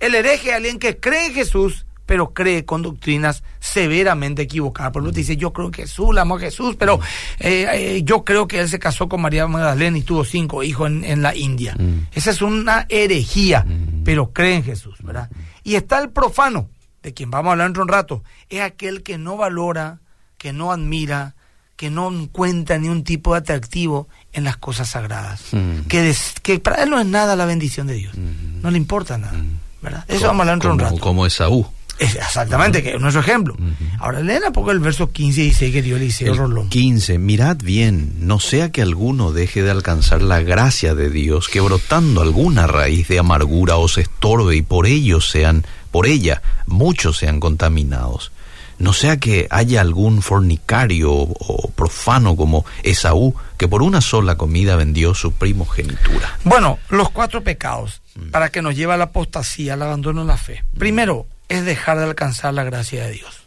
El 0.00 0.14
hereje 0.14 0.50
es 0.50 0.54
alguien 0.54 0.78
que 0.78 0.98
cree 0.98 1.26
en 1.26 1.34
Jesús, 1.34 1.86
pero 2.06 2.32
cree 2.32 2.64
con 2.64 2.82
doctrinas 2.82 3.42
severamente 3.58 4.42
equivocadas. 4.42 4.92
Por 4.92 5.02
lo 5.02 5.08
tanto, 5.08 5.18
dice, 5.18 5.36
yo 5.36 5.52
creo 5.52 5.70
que 5.70 5.82
Jesús, 5.82 6.14
la 6.14 6.22
amo 6.22 6.36
a 6.36 6.40
Jesús, 6.40 6.76
pero 6.78 7.00
eh, 7.40 7.66
eh, 7.72 8.02
yo 8.04 8.24
creo 8.24 8.46
que 8.46 8.60
él 8.60 8.68
se 8.68 8.78
casó 8.78 9.08
con 9.08 9.20
María 9.20 9.46
Magdalena 9.46 9.98
y 9.98 10.02
tuvo 10.02 10.24
cinco 10.24 10.62
hijos 10.62 10.88
en, 10.88 11.22
la 11.22 11.34
India. 11.34 11.76
Esa 12.12 12.30
es 12.30 12.40
una 12.40 12.86
herejía, 12.88 13.66
pero 14.04 14.32
cree 14.32 14.56
en 14.56 14.64
Jesús, 14.64 14.96
¿verdad? 15.02 15.28
Y 15.64 15.74
está 15.74 16.00
el 16.00 16.10
profano, 16.10 16.68
de 17.02 17.12
quien 17.12 17.30
vamos 17.30 17.50
a 17.50 17.52
hablar 17.52 17.66
dentro 17.68 17.80
de 17.80 17.84
un 17.84 17.92
rato, 17.92 18.22
es 18.48 18.60
aquel 18.60 19.02
que 19.02 19.18
no 19.18 19.36
valora, 19.36 19.98
que 20.38 20.52
no 20.52 20.70
admira, 20.70 21.34
que 21.76 21.90
no 21.90 22.10
encuentra 22.10 22.78
ni 22.78 22.88
un 22.88 23.02
tipo 23.02 23.32
de 23.32 23.40
atractivo 23.40 24.08
en 24.32 24.44
las 24.44 24.56
cosas 24.56 24.90
sagradas. 24.90 25.42
que, 25.88 26.14
que 26.42 26.58
para 26.60 26.82
él 26.82 26.90
no 26.90 27.00
es 27.00 27.06
nada 27.06 27.34
la 27.34 27.46
bendición 27.46 27.86
de 27.86 27.94
Dios. 27.94 28.14
No 28.16 28.70
le 28.70 28.78
importa 28.78 29.18
nada. 29.18 29.42
¿verdad? 29.82 30.04
Eso 30.08 30.26
vamos 30.26 30.40
a 30.40 30.42
hablar 30.42 30.54
dentro 30.54 30.70
de 30.70 30.74
un 30.74 30.80
rato. 30.80 30.98
Como 30.98 31.26
Esaú. 31.26 31.66
Exactamente, 31.98 32.82
que 32.82 32.94
es 32.94 33.00
nuestro 33.00 33.20
ejemplo. 33.20 33.56
Ahora 33.98 34.20
leen 34.20 34.42
un 34.46 34.52
poco 34.52 34.70
el 34.70 34.80
verso 34.80 35.10
15 35.10 35.40
y 35.40 35.44
16 35.44 35.72
que 35.72 35.82
dio 35.82 35.96
Eliseo 35.96 36.34
Rolón. 36.34 36.68
15, 36.68 37.18
mirad 37.18 37.56
bien, 37.56 38.14
no 38.20 38.40
sea 38.40 38.70
que 38.70 38.82
alguno 38.82 39.32
deje 39.32 39.62
de 39.62 39.70
alcanzar 39.70 40.22
la 40.22 40.40
gracia 40.40 40.94
de 40.94 41.10
Dios, 41.10 41.48
que 41.48 41.60
brotando 41.60 42.22
alguna 42.22 42.66
raíz 42.66 43.08
de 43.08 43.18
amargura 43.18 43.76
os 43.76 43.98
estorbe 43.98 44.56
y 44.56 44.62
por 44.62 44.86
ello 44.86 45.20
sean, 45.20 45.64
por 45.90 46.06
ella 46.06 46.42
muchos 46.66 47.18
sean 47.18 47.40
contaminados. 47.40 48.32
No 48.78 48.92
sea 48.92 49.16
que 49.16 49.46
haya 49.50 49.80
algún 49.80 50.20
fornicario 50.20 51.10
o 51.12 51.70
profano 51.70 52.36
como 52.36 52.66
Esaú, 52.82 53.34
que 53.56 53.68
por 53.68 53.82
una 53.82 54.02
sola 54.02 54.36
comida 54.36 54.76
vendió 54.76 55.14
su 55.14 55.32
primogenitura. 55.32 56.38
Bueno, 56.44 56.78
los 56.90 57.08
cuatro 57.10 57.42
pecados 57.42 58.02
para 58.30 58.50
que 58.50 58.62
nos 58.62 58.76
lleve 58.76 58.94
a 58.94 58.96
la 58.96 59.04
apostasía, 59.04 59.74
al 59.74 59.82
abandono 59.82 60.22
de 60.22 60.26
la 60.26 60.36
fe. 60.36 60.64
Primero, 60.76 61.26
es 61.48 61.64
dejar 61.64 61.98
de 61.98 62.04
alcanzar 62.04 62.54
la 62.54 62.64
gracia 62.64 63.04
de 63.06 63.12
Dios. 63.12 63.46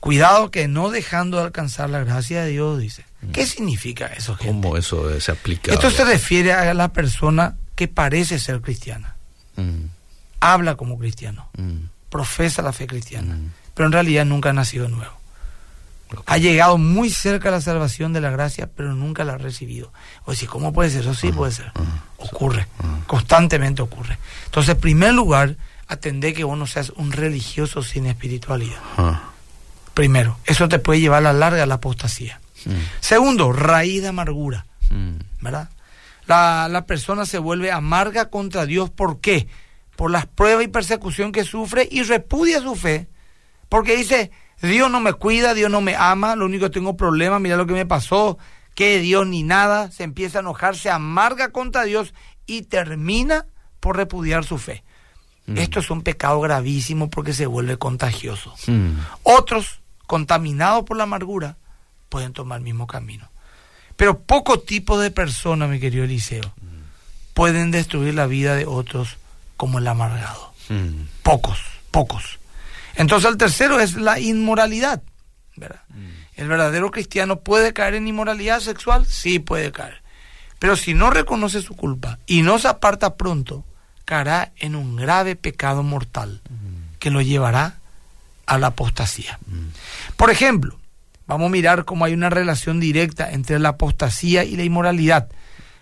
Cuidado 0.00 0.50
que 0.50 0.66
no 0.66 0.90
dejando 0.90 1.36
de 1.36 1.44
alcanzar 1.44 1.88
la 1.88 2.02
gracia 2.02 2.42
de 2.42 2.50
Dios, 2.50 2.80
dice. 2.80 3.04
¿Qué 3.32 3.46
significa 3.46 4.06
eso? 4.06 4.34
Gente? 4.34 4.60
¿Cómo 4.62 4.76
eso 4.76 5.20
se 5.20 5.30
aplica? 5.30 5.72
Esto 5.72 5.90
se 5.90 6.04
refiere 6.04 6.52
a 6.52 6.74
la 6.74 6.92
persona 6.92 7.56
que 7.76 7.86
parece 7.86 8.38
ser 8.40 8.60
cristiana. 8.60 9.16
Habla 10.40 10.74
como 10.74 10.98
cristiano. 10.98 11.48
Profesa 12.08 12.62
la 12.62 12.72
fe 12.72 12.86
cristiana. 12.86 13.38
Pero 13.74 13.86
en 13.86 13.92
realidad 13.92 14.24
nunca 14.24 14.50
ha 14.50 14.52
nacido 14.52 14.88
nuevo. 14.88 15.12
Ha 16.26 16.36
llegado 16.36 16.78
muy 16.78 17.08
cerca 17.08 17.48
a 17.48 17.52
la 17.52 17.60
salvación 17.60 18.12
de 18.12 18.20
la 18.20 18.30
gracia, 18.30 18.68
pero 18.76 18.94
nunca 18.94 19.24
la 19.24 19.34
ha 19.34 19.38
recibido. 19.38 19.92
O 20.24 20.34
si 20.34 20.46
¿cómo 20.46 20.72
puede 20.72 20.90
ser? 20.90 21.02
Eso 21.02 21.14
sí 21.14 21.32
puede 21.32 21.52
ser. 21.52 21.72
Ocurre. 22.18 22.66
Constantemente 23.06 23.82
ocurre. 23.82 24.18
Entonces, 24.46 24.74
en 24.74 24.80
primer 24.80 25.14
lugar, 25.14 25.56
atender 25.92 26.34
que 26.34 26.44
vos 26.44 26.58
no 26.58 26.66
seas 26.66 26.90
un 26.90 27.12
religioso 27.12 27.82
sin 27.82 28.06
espiritualidad. 28.06 28.80
Primero, 29.94 30.38
eso 30.46 30.68
te 30.68 30.78
puede 30.78 31.00
llevar 31.00 31.18
a 31.18 31.32
la 31.32 31.38
larga 31.38 31.62
a 31.62 31.66
la 31.66 31.74
apostasía. 31.74 32.40
Segundo, 33.00 33.52
raíz 33.52 34.02
de 34.02 34.08
amargura. 34.08 34.66
¿Verdad? 35.40 35.70
La, 36.26 36.68
la, 36.70 36.86
persona 36.86 37.26
se 37.26 37.38
vuelve 37.38 37.72
amarga 37.72 38.30
contra 38.30 38.66
Dios. 38.66 38.90
¿Por 38.90 39.20
qué? 39.20 39.48
Por 39.96 40.10
las 40.10 40.26
pruebas 40.26 40.64
y 40.64 40.68
persecución 40.68 41.32
que 41.32 41.44
sufre 41.44 41.88
y 41.90 42.02
repudia 42.02 42.60
su 42.60 42.76
fe. 42.76 43.08
Porque 43.68 43.96
dice, 43.96 44.30
Dios 44.60 44.90
no 44.90 45.00
me 45.00 45.14
cuida, 45.14 45.54
Dios 45.54 45.70
no 45.70 45.80
me 45.80 45.96
ama, 45.96 46.36
lo 46.36 46.44
único 46.44 46.66
que 46.66 46.74
tengo 46.74 46.96
problema, 46.96 47.40
mira 47.40 47.56
lo 47.56 47.66
que 47.66 47.72
me 47.72 47.86
pasó, 47.86 48.38
que 48.74 49.00
Dios 49.00 49.26
ni 49.26 49.42
nada, 49.42 49.90
se 49.90 50.04
empieza 50.04 50.38
a 50.38 50.42
enojar, 50.42 50.76
se 50.76 50.90
amarga 50.90 51.50
contra 51.50 51.84
Dios 51.84 52.14
y 52.46 52.62
termina 52.62 53.46
por 53.80 53.96
repudiar 53.96 54.44
su 54.44 54.58
fe. 54.58 54.84
Mm. 55.46 55.58
Esto 55.58 55.80
es 55.80 55.90
un 55.90 56.02
pecado 56.02 56.40
gravísimo 56.40 57.10
porque 57.10 57.32
se 57.32 57.46
vuelve 57.46 57.76
contagioso. 57.76 58.54
Mm. 58.66 58.98
Otros, 59.22 59.80
contaminados 60.06 60.84
por 60.84 60.96
la 60.96 61.04
amargura, 61.04 61.56
pueden 62.08 62.32
tomar 62.32 62.58
el 62.58 62.64
mismo 62.64 62.86
camino. 62.86 63.28
Pero 63.96 64.20
pocos 64.20 64.64
tipos 64.64 65.00
de 65.02 65.10
personas, 65.10 65.68
mi 65.68 65.80
querido 65.80 66.04
Eliseo, 66.04 66.52
mm. 66.60 67.34
pueden 67.34 67.70
destruir 67.70 68.14
la 68.14 68.26
vida 68.26 68.54
de 68.54 68.66
otros 68.66 69.16
como 69.56 69.78
el 69.78 69.86
amargado. 69.86 70.52
Pocos, 71.22 71.58
pocos. 71.90 72.38
Entonces 72.94 73.30
el 73.30 73.36
tercero 73.36 73.78
es 73.78 73.94
la 73.94 74.18
inmoralidad. 74.18 75.02
¿verdad? 75.56 75.82
¿El 76.34 76.48
verdadero 76.48 76.90
cristiano 76.90 77.40
puede 77.40 77.74
caer 77.74 77.94
en 77.94 78.08
inmoralidad 78.08 78.60
sexual? 78.60 79.04
Sí 79.06 79.38
puede 79.38 79.70
caer. 79.70 80.02
Pero 80.58 80.76
si 80.76 80.94
no 80.94 81.10
reconoce 81.10 81.60
su 81.60 81.74
culpa 81.76 82.18
y 82.26 82.42
no 82.42 82.58
se 82.58 82.68
aparta 82.68 83.16
pronto, 83.16 83.64
caerá 84.12 84.52
en 84.58 84.76
un 84.76 84.94
grave 84.94 85.36
pecado 85.36 85.82
mortal 85.82 86.42
mm. 86.50 86.98
que 86.98 87.10
lo 87.10 87.22
llevará 87.22 87.78
a 88.44 88.58
la 88.58 88.66
apostasía. 88.66 89.38
Por 90.18 90.28
ejemplo, 90.28 90.78
vamos 91.26 91.46
a 91.46 91.50
mirar 91.50 91.86
cómo 91.86 92.04
hay 92.04 92.12
una 92.12 92.28
relación 92.28 92.78
directa 92.78 93.32
entre 93.32 93.58
la 93.58 93.70
apostasía 93.70 94.44
y 94.44 94.54
la 94.56 94.64
inmoralidad. 94.64 95.30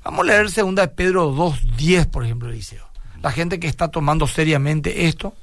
Vamos 0.05 0.21
a 0.21 0.29
leer 0.29 0.49
2 0.49 0.77
de 0.77 0.87
Pedro 0.87 1.35
2.10, 1.35 2.07
por 2.09 2.25
ejemplo, 2.25 2.49
Eliseo. 2.49 2.87
La 3.21 3.33
gente 3.33 3.59
que 3.59 3.67
está 3.67 3.89
tomando 3.89 4.29
seriamente 4.29 5.09
esto, 5.09 5.35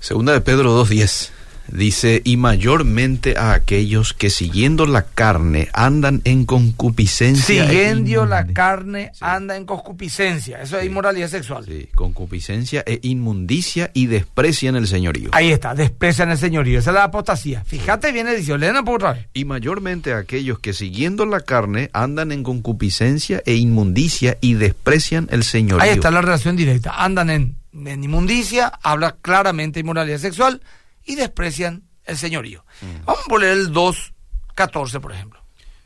Segunda 0.00 0.32
de 0.32 0.40
Pedro 0.40 0.76
2.10 0.84 1.30
dice, 1.72 2.22
y 2.24 2.36
mayormente 2.36 3.36
a 3.36 3.52
aquellos 3.52 4.12
que 4.12 4.30
siguiendo 4.30 4.86
la 4.86 5.02
carne 5.02 5.68
andan 5.72 6.20
en 6.24 6.44
concupiscencia. 6.44 7.64
E 7.64 7.68
siguiendo 7.68 8.26
la 8.26 8.46
carne 8.46 9.12
anda 9.20 9.56
en 9.56 9.64
concupiscencia. 9.64 10.62
Eso 10.62 10.78
es 10.78 10.86
inmoralidad 10.86 11.28
sexual. 11.28 11.64
Sí, 11.64 11.88
concupiscencia 11.94 12.82
e 12.86 13.00
inmundicia 13.02 13.90
y 13.94 14.06
desprecian 14.06 14.76
el 14.76 14.86
señorío. 14.86 15.30
Ahí 15.32 15.50
está, 15.50 15.74
desprecian 15.74 16.30
el 16.30 16.38
señorío. 16.38 16.78
Esa 16.78 16.90
es 16.90 16.94
la 16.94 17.04
apostasía. 17.04 17.64
Fíjate 17.64 18.12
bien, 18.12 18.28
edición, 18.28 18.60
léela 18.60 18.82
por 18.82 18.96
otra 18.96 19.12
vez. 19.14 19.26
Y 19.34 19.44
mayormente 19.44 20.12
a 20.12 20.18
aquellos 20.18 20.58
que 20.58 20.72
siguiendo 20.72 21.26
la 21.26 21.40
carne 21.40 21.90
andan 21.92 22.32
en 22.32 22.42
concupiscencia 22.42 23.42
e 23.46 23.54
inmundicia 23.54 24.38
y 24.40 24.54
desprecian 24.54 25.28
el 25.30 25.44
señorío. 25.44 25.82
Ahí 25.82 25.90
está 25.90 26.10
la 26.10 26.22
relación 26.22 26.56
directa. 26.56 27.02
Andan 27.02 27.30
en 27.30 27.60
en 27.72 28.02
inmundicia, 28.02 28.72
habla 28.82 29.16
claramente 29.22 29.74
de 29.74 29.80
inmoralidad 29.82 30.18
sexual 30.18 30.60
y 31.10 31.16
desprecian 31.16 31.82
el 32.04 32.16
señorío. 32.16 32.64
Mm. 32.80 33.04
Vamos 33.04 33.22
a 33.24 33.28
poner 33.28 33.50
el 33.50 33.72
2.14, 33.72 35.00
por 35.00 35.12
ejemplo. 35.12 35.40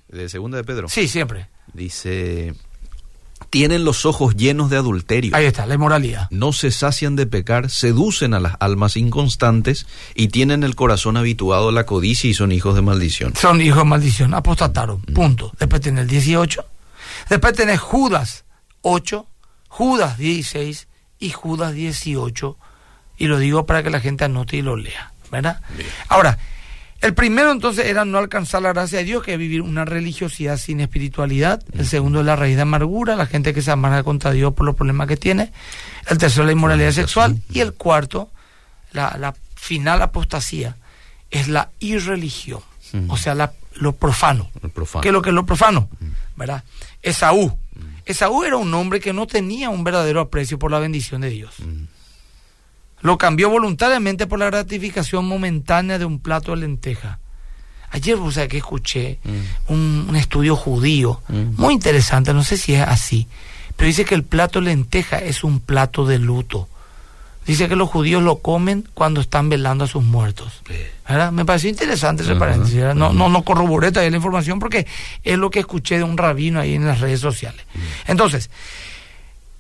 ¿De 0.09 0.29
segunda 0.29 0.57
de 0.59 0.65
Pedro? 0.65 0.89
Sí, 0.89 1.09
siempre. 1.09 1.49
Dice, 1.73 2.55
tienen 3.51 3.85
los 3.85 4.07
ojos 4.07 4.37
llenos 4.37 4.71
de 4.71 4.77
adulterio. 4.77 5.35
Ahí 5.35 5.47
está, 5.47 5.67
la 5.67 5.75
inmoralidad. 5.75 6.29
No 6.31 6.53
se 6.53 6.71
sacian 6.71 7.17
de 7.17 7.27
pecar, 7.27 7.71
seducen 7.71 8.35
a 8.35 8.41
las 8.41 8.55
almas 8.61 8.97
inconstantes 8.97 9.87
y 10.15 10.29
tienen 10.29 10.63
el 10.63 10.75
corazón 10.75 11.17
habituado 11.17 11.71
a 11.71 11.73
la 11.73 11.87
codicia 11.87 12.31
y 12.31 12.35
son 12.35 12.53
hijos 12.53 12.75
de 12.75 12.83
maldición. 12.83 13.35
Son 13.35 13.61
hijos 13.61 13.79
de 13.79 13.85
maldición, 13.85 14.35
apostataron, 14.35 15.03
mm. 15.09 15.13
punto. 15.13 15.53
Después 15.59 15.81
tiene 15.81 16.03
el 16.03 16.07
18. 16.07 16.65
Después 17.31 17.55
tiene 17.55 17.77
Judas 17.77 18.45
8, 18.83 19.27
Judas 19.69 20.19
16 20.19 20.89
y 21.19 21.31
Judas 21.31 21.73
18, 21.73 22.59
y 23.17 23.27
lo 23.27 23.39
digo 23.39 23.67
para 23.67 23.83
que 23.83 23.91
la 23.91 24.01
gente 24.01 24.25
anote 24.25 24.59
y 24.59 24.63
lo 24.63 24.77
lea, 24.77 25.14
¿verdad? 25.43 25.61
Ahora, 26.09 26.39
El 27.01 27.13
primero 27.13 27.53
entonces 27.53 27.85
era 27.85 28.07
no 28.07 28.17
alcanzar 28.17 28.63
la 28.63 28.73
gracia 28.73 29.01
de 29.01 29.05
Dios, 29.05 29.23
que 29.23 29.35
es 29.35 29.39
vivir 29.39 29.61
una 29.61 29.85
religiosidad 29.85 30.57
sin 30.57 30.81
espiritualidad. 30.81 31.63
El 31.77 31.87
segundo 31.87 32.21
es 32.21 32.27
la 32.27 32.35
raíz 32.35 32.57
de 32.57 32.63
amargura, 32.63 33.15
la 33.15 33.27
gente 33.27 33.53
que 33.53 33.61
se 33.61 33.71
amarga 33.71 34.03
contra 34.03 34.31
Dios 34.31 34.55
por 34.55 34.65
los 34.65 34.75
problemas 34.75 35.07
que 35.07 35.19
tiene. 35.19 35.53
El 36.09 36.17
tercero, 36.17 36.47
la 36.47 36.53
inmoralidad 36.53 36.93
sexual. 36.93 37.37
Y 37.51 37.61
el 37.61 37.75
cuarto, 37.75 38.31
la, 38.93 39.17
la 39.19 39.35
final 39.55 40.01
apostasía, 40.01 40.77
es 41.31 41.49
la 41.49 41.69
irreligión. 41.79 42.61
O 43.09 43.19
sea, 43.19 43.35
la, 43.35 43.53
lo 43.75 43.93
profano. 43.93 44.49
¿Qué 45.03 45.09
es 45.09 45.13
lo 45.13 45.21
que 45.21 45.29
es 45.29 45.35
lo 45.35 45.45
profano? 45.45 45.91
¿Verdad? 46.37 46.65
Esaú. 47.03 47.59
Esaú 48.07 48.45
era 48.45 48.57
un 48.57 48.73
hombre 48.73 49.01
que 49.01 49.13
no 49.13 49.27
tenía 49.27 49.69
un 49.69 49.85
verdadero 49.85 50.21
aprecio 50.21 50.59
por 50.59 50.71
la 50.71 50.79
bendición 50.79 51.21
de 51.21 51.29
Dios. 51.29 51.57
Lo 53.05 53.19
cambió 53.19 53.51
voluntariamente 53.51 54.27
por 54.27 54.39
la 54.39 54.47
gratificación 54.47 55.27
momentánea 55.27 55.99
de 55.99 56.07
un 56.07 56.21
plato 56.21 56.53
de 56.53 56.63
lenteja. 56.63 57.19
Ayer, 57.91 58.17
vos 58.17 58.33
sabés 58.33 58.49
que 58.49 58.57
escuché 58.57 59.19
un, 59.69 60.11
estudio 60.17 60.57
judío 60.57 61.21
muy 61.29 61.75
interesante, 61.75 62.33
no 62.33 62.43
sé 62.43 62.57
si 62.57 62.73
es 62.73 62.81
así, 62.81 63.29
pero 63.77 63.89
dice 63.89 64.07
que 64.07 64.15
el 64.15 64.23
plato 64.23 64.59
de 64.59 64.69
lenteja 64.69 65.19
es 65.19 65.45
un 65.45 65.61
plato 65.61 66.07
de 66.07 66.19
luto. 66.19 66.67
Dice 67.47 67.69
que 67.69 67.77
los 67.77 67.91
judíos 67.91 68.23
lo 68.23 68.39
comen 68.39 68.89
cuando 68.95 69.21
están 69.21 69.51
velando 69.51 69.85
a 69.85 69.87
sus 69.87 70.03
muertos. 70.03 70.63
Me 71.33 71.45
pareció 71.45 71.69
interesante 71.69 72.23
ese 72.23 72.37
paréntesis. 72.37 72.95
No, 72.95 73.13
no, 73.13 73.29
no 73.29 73.45
corroboré 73.45 73.93
todavía 73.93 74.13
la 74.13 74.17
información 74.17 74.59
porque 74.59 74.87
es 75.23 75.37
lo 75.37 75.51
que 75.51 75.61
escuché 75.61 75.99
de 75.99 76.05
un 76.05 76.17
rabino 76.17 76.59
ahí 76.59 76.75
en 76.75 76.87
las 76.87 77.01
redes 77.01 77.21
sociales. 77.21 77.67
Entonces, 78.07 78.49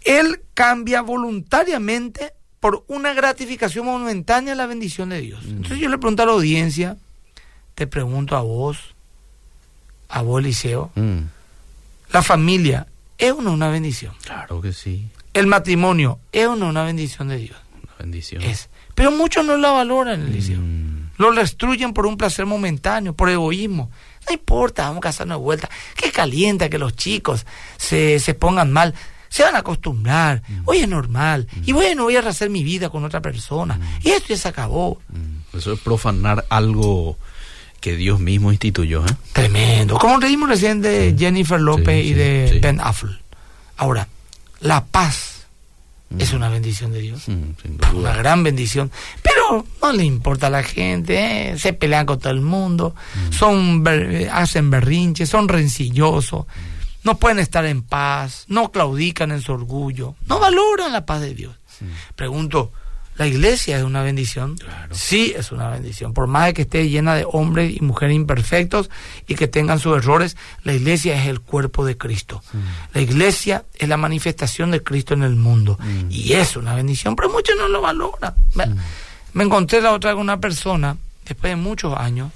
él 0.01 0.41
cambia 0.55 1.03
voluntariamente 1.03 2.33
por 2.65 2.83
una 2.87 3.13
gratificación 3.13 3.85
momentánea 3.85 4.55
la 4.55 4.65
bendición 4.65 5.11
de 5.11 5.21
Dios. 5.21 5.45
Entonces 5.45 5.81
yo 5.81 5.91
le 5.91 5.99
pregunto 5.99 6.23
a 6.23 6.27
la 6.27 6.33
audiencia, 6.33 6.97
te 7.75 7.87
pregunto 7.87 8.39
a 8.39 8.41
vos, 8.41 8.95
a 10.09 10.23
vos, 10.23 10.41
Eliseo, 10.41 10.91
la 12.11 12.23
familia, 12.23 12.87
¿es 13.19 13.33
o 13.33 13.43
no 13.43 13.53
una 13.53 13.69
bendición? 13.69 14.15
Claro 14.25 14.63
que 14.63 14.73
sí. 14.73 15.11
El 15.35 15.47
matrimonio, 15.47 16.21
¿es 16.33 16.47
o 16.47 16.57
no 16.57 16.71
una 16.71 16.85
bendición 16.85 17.29
de 17.29 17.37
Dios? 17.37 17.59
bendición. 17.99 18.41
Es. 18.41 18.71
Pero 18.95 19.11
muchos 19.11 19.45
no 19.45 19.59
la 19.59 19.71
valoran, 19.71 20.23
Eliseo. 20.23 20.59
Mm. 20.59 21.11
Lo 21.19 21.33
destruyen 21.33 21.93
por 21.93 22.07
un 22.07 22.17
placer 22.17 22.47
momentáneo, 22.47 23.13
por 23.13 23.29
egoísmo. 23.29 23.91
No 24.27 24.33
importa, 24.33 24.85
vamos 24.85 24.99
a 24.99 25.01
casarnos 25.03 25.37
de 25.37 25.45
vuelta. 25.45 25.69
Qué 25.97 26.11
calienta 26.11 26.71
que 26.71 26.79
los 26.79 26.97
chicos 26.97 27.45
se, 27.77 28.19
se 28.21 28.33
pongan 28.33 28.73
mal. 28.73 28.95
Se 29.35 29.43
van 29.43 29.57
a 29.57 29.59
acostumbrar. 29.59 30.45
Mm. 30.47 30.61
Hoy 30.65 30.79
es 30.79 30.89
normal. 30.89 31.49
Mm. 31.51 31.63
Y 31.67 31.73
bueno, 31.73 32.05
voy 32.05 32.15
a 32.15 32.21
rehacer 32.21 32.51
mi 32.51 32.63
vida 32.63 32.89
con 32.89 33.03
otra 33.03 33.21
persona. 33.21 33.81
Y 34.05 34.11
esto 34.11 34.29
ya 34.29 34.37
se 34.37 34.47
acabó. 34.47 35.01
Eso 35.53 35.73
es 35.73 35.81
profanar 35.81 36.45
algo 36.51 37.19
que 37.81 37.97
Dios 37.97 38.21
mismo 38.21 38.53
instituyó. 38.53 39.05
¿eh? 39.05 39.11
Tremendo. 39.33 39.99
Como 39.99 40.19
leímos 40.19 40.49
recién 40.49 40.81
de 40.83 41.17
Jennifer 41.19 41.61
López 41.61 42.07
y 42.07 42.15
de 42.15 42.61
Ben 42.63 42.81
Affleck. 42.81 43.19
Ahora, 43.77 44.07
la 44.61 44.85
paz 44.85 45.47
es 46.17 46.33
una 46.33 46.49
bendición 46.49 46.93
de 46.93 47.01
Dios. 47.01 47.29
Mm, 47.29 47.97
una 47.97 48.15
gran 48.15 48.45
bendición. 48.45 48.93
Pero 49.21 49.67
no 49.83 49.93
le 49.93 50.05
importa 50.05 50.47
a 50.47 50.51
la 50.51 50.63
gente, 50.63 51.51
¿eh? 51.51 51.59
se 51.59 51.73
pelean 51.73 52.07
con 52.07 52.21
todo 52.21 52.33
el 52.33 52.41
mundo, 52.41 52.95
mm. 53.17 53.33
son 53.33 53.85
hacen 54.31 54.71
berrinches, 54.71 55.29
son 55.29 55.49
rencillosos, 55.49 56.47
no 57.05 57.19
pueden 57.19 57.39
estar 57.39 57.65
en 57.65 57.83
paz, 57.83 58.45
no 58.49 58.73
claudican 58.73 59.31
en 59.31 59.41
su 59.41 59.53
orgullo, 59.53 60.17
no 60.27 60.41
valoran 60.41 60.93
la 60.93 61.07
paz 61.07 61.21
de 61.21 61.35
Dios. 61.35 61.55
Pregunto, 62.17 62.73
la 63.17 63.29
iglesia 63.29 63.79
es 63.79 63.85
una 63.85 64.03
bendición. 64.03 64.57
Sí, 64.91 65.33
es 65.37 65.53
una 65.53 65.69
bendición. 65.69 66.13
Por 66.15 66.27
más 66.27 66.47
de 66.47 66.55
que 66.55 66.63
esté 66.63 66.89
llena 66.89 67.15
de 67.15 67.25
hombres 67.31 67.77
y 67.77 67.81
mujeres 67.81 68.17
imperfectos 68.17 68.91
y 69.29 69.37
que 69.37 69.47
tengan 69.47 69.79
sus 69.79 69.97
errores, 69.97 70.37
la 70.65 70.73
iglesia 70.73 71.21
es 71.21 71.29
el 71.29 71.41
cuerpo 71.41 71.85
de 71.85 71.97
Cristo. 71.97 72.43
Mm. 72.53 72.59
La 72.95 73.01
iglesia 73.01 73.65
es 73.77 73.89
la 73.89 73.97
manifestación 73.97 74.73
de 74.73 74.83
Cristo 74.83 75.15
en 75.15 75.23
el 75.23 75.37
mundo. 75.37 75.79
Mm. 75.81 76.11
Y 76.11 76.33
es 76.33 76.57
una 76.57 76.75
bendición, 76.75 77.15
pero 77.15 77.31
muchos 77.31 77.57
no 77.57 77.69
lo 77.69 77.81
valoran. 77.81 78.35
Me, 78.55 78.67
mm. 78.67 79.41
encontré 79.41 79.81
la 79.81 79.93
otra 79.93 80.13
con 80.13 80.23
una 80.23 80.41
persona, 80.41 80.97
después 81.25 81.53
de 81.53 81.57
muchos 81.57 81.97
años, 81.97 82.33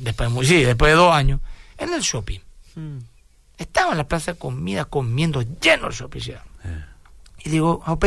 después 0.00 0.34
de, 0.34 0.44
sí, 0.44 0.64
después 0.64 0.90
de 0.90 0.96
dos 0.96 1.14
años, 1.14 1.40
en 1.76 1.92
el 1.94 2.00
shopping. 2.00 2.40
Estaba 3.58 3.92
en 3.92 3.98
la 3.98 4.08
plaza 4.08 4.32
de 4.32 4.38
comida 4.38 4.84
comiendo 4.86 5.42
lleno 5.42 5.88
el 5.88 5.92
shopping. 5.92 6.20
Eh. 6.30 6.84
Y 7.44 7.50
digo, 7.50 7.82
ok, 7.86 8.06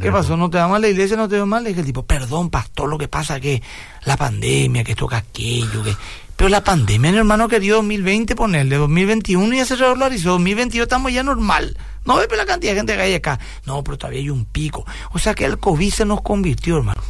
¿Qué 0.00 0.10
pasó? 0.10 0.38
¿No 0.38 0.48
te 0.48 0.56
va 0.56 0.68
mal 0.68 0.80
la 0.80 0.88
iglesia? 0.88 1.16
¿No 1.16 1.28
te 1.28 1.38
va 1.38 1.44
mal? 1.44 1.62
Le 1.62 1.70
dije 1.70 1.80
el 1.80 1.86
tipo, 1.86 2.02
perdón, 2.04 2.48
pastor, 2.48 2.88
lo 2.88 2.96
que 2.96 3.08
pasa 3.08 3.36
es 3.36 3.42
que 3.42 3.62
la 4.04 4.16
pandemia, 4.16 4.84
que 4.84 4.94
toca 4.94 5.18
aquello, 5.18 5.82
que... 5.82 5.94
Pero 6.34 6.48
la 6.48 6.64
pandemia, 6.64 7.12
mi 7.12 7.18
hermano 7.18 7.46
querido, 7.46 7.76
2020 7.76 8.34
ponerle, 8.34 8.76
2021 8.76 9.54
ya 9.54 9.66
se 9.66 9.76
regularizó, 9.76 10.30
2022 10.30 10.86
estamos 10.86 11.12
ya 11.12 11.22
normal. 11.22 11.76
No 12.06 12.16
ve 12.16 12.26
la 12.36 12.46
cantidad 12.46 12.72
de 12.72 12.78
gente 12.78 12.96
que 12.96 13.02
hay 13.02 13.14
acá. 13.14 13.38
No, 13.66 13.84
pero 13.84 13.98
todavía 13.98 14.20
hay 14.20 14.30
un 14.30 14.46
pico. 14.46 14.84
O 15.12 15.18
sea 15.18 15.34
que 15.34 15.44
el 15.44 15.58
COVID 15.58 15.92
se 15.92 16.04
nos 16.06 16.22
convirtió, 16.22 16.78
hermano. 16.78 17.02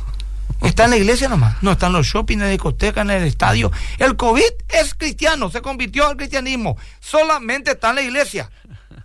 Está 0.62 0.84
en 0.84 0.90
la 0.90 0.96
iglesia 0.96 1.28
nomás, 1.28 1.60
no 1.62 1.72
está 1.72 1.88
en 1.88 1.94
los 1.94 2.06
shopping, 2.06 2.36
en 2.36 2.44
la 2.44 2.48
discoteca, 2.48 3.00
en 3.00 3.10
el 3.10 3.24
estadio. 3.24 3.72
El 3.98 4.16
COVID 4.16 4.42
es 4.68 4.94
cristiano, 4.94 5.50
se 5.50 5.60
convirtió 5.60 6.06
al 6.06 6.16
cristianismo. 6.16 6.78
Solamente 7.00 7.72
está 7.72 7.90
en 7.90 7.96
la 7.96 8.02
iglesia. 8.02 8.50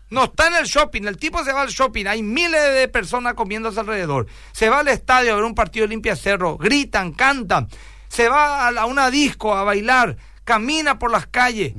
No 0.10 0.26
está 0.26 0.48
en 0.48 0.56
el 0.56 0.66
shopping, 0.66 1.04
el 1.04 1.18
tipo 1.18 1.44
se 1.44 1.52
va 1.52 1.64
al 1.64 1.70
shopping, 1.70 2.06
hay 2.06 2.24
miles 2.24 2.74
de 2.74 2.88
personas 2.88 3.34
comiéndose 3.34 3.80
alrededor. 3.80 4.28
Se 4.54 4.70
va 4.70 4.80
al 4.80 4.88
estadio 4.88 5.34
a 5.34 5.36
ver 5.36 5.44
un 5.44 5.56
partido 5.56 5.86
de 5.86 5.90
limpia 5.90 6.16
cerro, 6.16 6.58
gritan, 6.58 7.12
cantan. 7.12 7.68
Se 8.08 8.30
va 8.30 8.70
a, 8.70 8.86
una 8.86 9.12
disco 9.12 9.54
a 9.54 9.64
bailar, 9.64 10.16
camina 10.46 10.98
por 10.98 11.12
las 11.12 11.28
calles. 11.28 11.74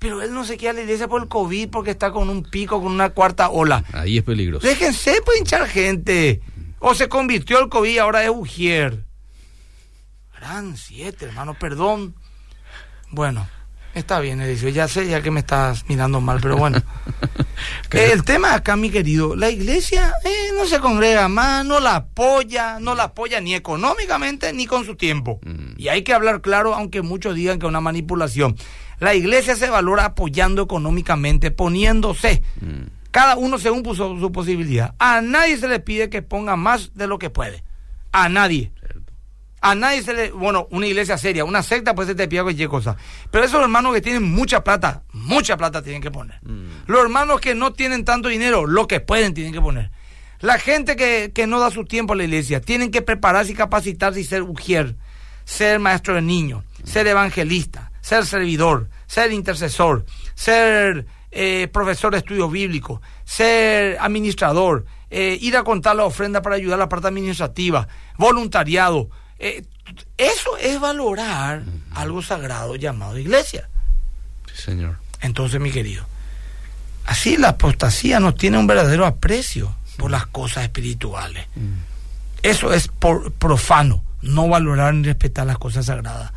Pero 0.00 0.20
él 0.20 0.34
no 0.34 0.44
se 0.44 0.56
queda 0.56 0.70
a 0.70 0.74
la 0.74 0.80
iglesia 0.80 1.06
por 1.06 1.22
el 1.22 1.28
COVID 1.28 1.68
porque 1.68 1.92
está 1.92 2.10
con 2.10 2.28
un 2.28 2.42
pico, 2.42 2.82
con 2.82 2.90
una 2.90 3.10
cuarta 3.10 3.50
ola. 3.50 3.84
Ahí 3.92 4.18
es 4.18 4.24
peligroso. 4.24 4.66
Déjense 4.66 5.20
puede 5.24 5.38
hinchar 5.38 5.68
gente. 5.68 6.40
O 6.84 6.96
se 6.96 7.08
convirtió 7.08 7.60
el 7.60 7.68
COVID, 7.68 7.98
ahora 7.98 8.24
es 8.24 8.30
Ujier. 8.30 9.04
Gran 10.36 10.76
siete, 10.76 11.26
hermano, 11.26 11.54
perdón. 11.54 12.16
Bueno. 13.10 13.48
Está 13.94 14.18
bien, 14.18 14.40
Edicio, 14.40 14.68
ya 14.70 14.88
sé, 14.88 15.06
ya 15.06 15.22
que 15.22 15.30
me 15.30 15.40
estás 15.40 15.88
mirando 15.88 16.20
mal, 16.20 16.40
pero 16.40 16.56
bueno. 16.56 16.82
el 17.92 18.24
tema 18.24 18.54
acá, 18.54 18.74
mi 18.74 18.90
querido, 18.90 19.36
la 19.36 19.48
iglesia 19.50 20.14
eh, 20.24 20.50
no 20.56 20.66
se 20.66 20.80
congrega 20.80 21.28
más, 21.28 21.64
no 21.64 21.78
la 21.78 21.96
apoya, 21.96 22.80
no 22.80 22.96
la 22.96 23.04
apoya 23.04 23.40
ni 23.40 23.54
económicamente 23.54 24.52
ni 24.52 24.66
con 24.66 24.84
su 24.84 24.96
tiempo. 24.96 25.38
Mm. 25.44 25.74
Y 25.76 25.88
hay 25.88 26.02
que 26.02 26.14
hablar 26.14 26.40
claro, 26.40 26.74
aunque 26.74 27.02
muchos 27.02 27.36
digan 27.36 27.60
que 27.60 27.66
es 27.66 27.70
una 27.70 27.82
manipulación. 27.82 28.56
La 28.98 29.14
iglesia 29.14 29.54
se 29.54 29.70
valora 29.70 30.06
apoyando 30.06 30.62
económicamente, 30.62 31.52
poniéndose. 31.52 32.42
Mm. 32.60 33.01
Cada 33.12 33.36
uno 33.36 33.58
según 33.58 33.82
puso 33.82 34.18
su 34.18 34.32
posibilidad. 34.32 34.94
A 34.98 35.20
nadie 35.20 35.58
se 35.58 35.68
le 35.68 35.80
pide 35.80 36.08
que 36.08 36.22
ponga 36.22 36.56
más 36.56 36.94
de 36.94 37.06
lo 37.06 37.18
que 37.18 37.28
puede. 37.28 37.62
A 38.10 38.30
nadie. 38.30 38.72
A 39.60 39.74
nadie 39.74 40.02
se 40.02 40.14
le. 40.14 40.30
Bueno, 40.32 40.66
una 40.70 40.86
iglesia 40.86 41.18
seria, 41.18 41.44
una 41.44 41.62
secta, 41.62 41.94
pues 41.94 42.08
se 42.08 42.14
te 42.14 42.26
pide 42.26 42.42
cualquier 42.42 42.70
cosa. 42.70 42.96
Pero 43.30 43.44
esos 43.44 43.60
hermanos 43.60 43.94
que 43.94 44.00
tienen 44.00 44.22
mucha 44.24 44.64
plata, 44.64 45.02
mucha 45.12 45.58
plata 45.58 45.82
tienen 45.82 46.00
que 46.00 46.10
poner. 46.10 46.40
Mm. 46.42 46.86
Los 46.86 47.02
hermanos 47.02 47.40
que 47.40 47.54
no 47.54 47.74
tienen 47.74 48.06
tanto 48.06 48.28
dinero, 48.30 48.66
lo 48.66 48.88
que 48.88 49.00
pueden 49.00 49.34
tienen 49.34 49.52
que 49.52 49.60
poner. 49.60 49.90
La 50.40 50.58
gente 50.58 50.96
que, 50.96 51.32
que 51.34 51.46
no 51.46 51.60
da 51.60 51.70
su 51.70 51.84
tiempo 51.84 52.14
a 52.14 52.16
la 52.16 52.24
iglesia, 52.24 52.62
tienen 52.62 52.90
que 52.90 53.02
prepararse 53.02 53.52
y 53.52 53.54
capacitarse 53.54 54.20
y 54.20 54.24
ser 54.24 54.42
ujier, 54.42 54.96
ser 55.44 55.78
maestro 55.78 56.14
de 56.14 56.22
niños, 56.22 56.64
ser 56.82 57.06
evangelista, 57.06 57.92
ser 58.00 58.24
servidor, 58.26 58.88
ser 59.06 59.32
intercesor, 59.32 60.06
ser 60.34 61.06
eh, 61.32 61.68
profesor 61.72 62.12
de 62.12 62.18
estudio 62.18 62.48
bíblico, 62.48 63.02
ser 63.24 63.98
administrador, 64.00 64.84
eh, 65.10 65.36
ir 65.40 65.56
a 65.56 65.64
contar 65.64 65.96
la 65.96 66.04
ofrenda 66.04 66.42
para 66.42 66.56
ayudar 66.56 66.76
a 66.76 66.84
la 66.84 66.88
parte 66.88 67.08
administrativa, 67.08 67.88
voluntariado 68.16 69.08
eh, 69.42 69.64
eso 70.16 70.56
es 70.56 70.80
valorar 70.80 71.64
algo 71.94 72.22
sagrado 72.22 72.76
llamado 72.76 73.18
iglesia. 73.18 73.68
Sí, 74.46 74.62
señor. 74.62 74.98
Entonces, 75.20 75.60
mi 75.60 75.72
querido, 75.72 76.04
así 77.06 77.36
la 77.36 77.50
apostasía 77.50 78.20
no 78.20 78.34
tiene 78.34 78.58
un 78.58 78.68
verdadero 78.68 79.04
aprecio 79.04 79.74
por 79.96 80.12
las 80.12 80.26
cosas 80.26 80.62
espirituales. 80.62 81.46
Mm. 81.56 81.72
Eso 82.44 82.72
es 82.72 82.86
por, 82.86 83.32
profano, 83.32 84.04
no 84.20 84.48
valorar 84.48 84.94
ni 84.94 85.06
respetar 85.06 85.44
las 85.44 85.58
cosas 85.58 85.86
sagradas. 85.86 86.32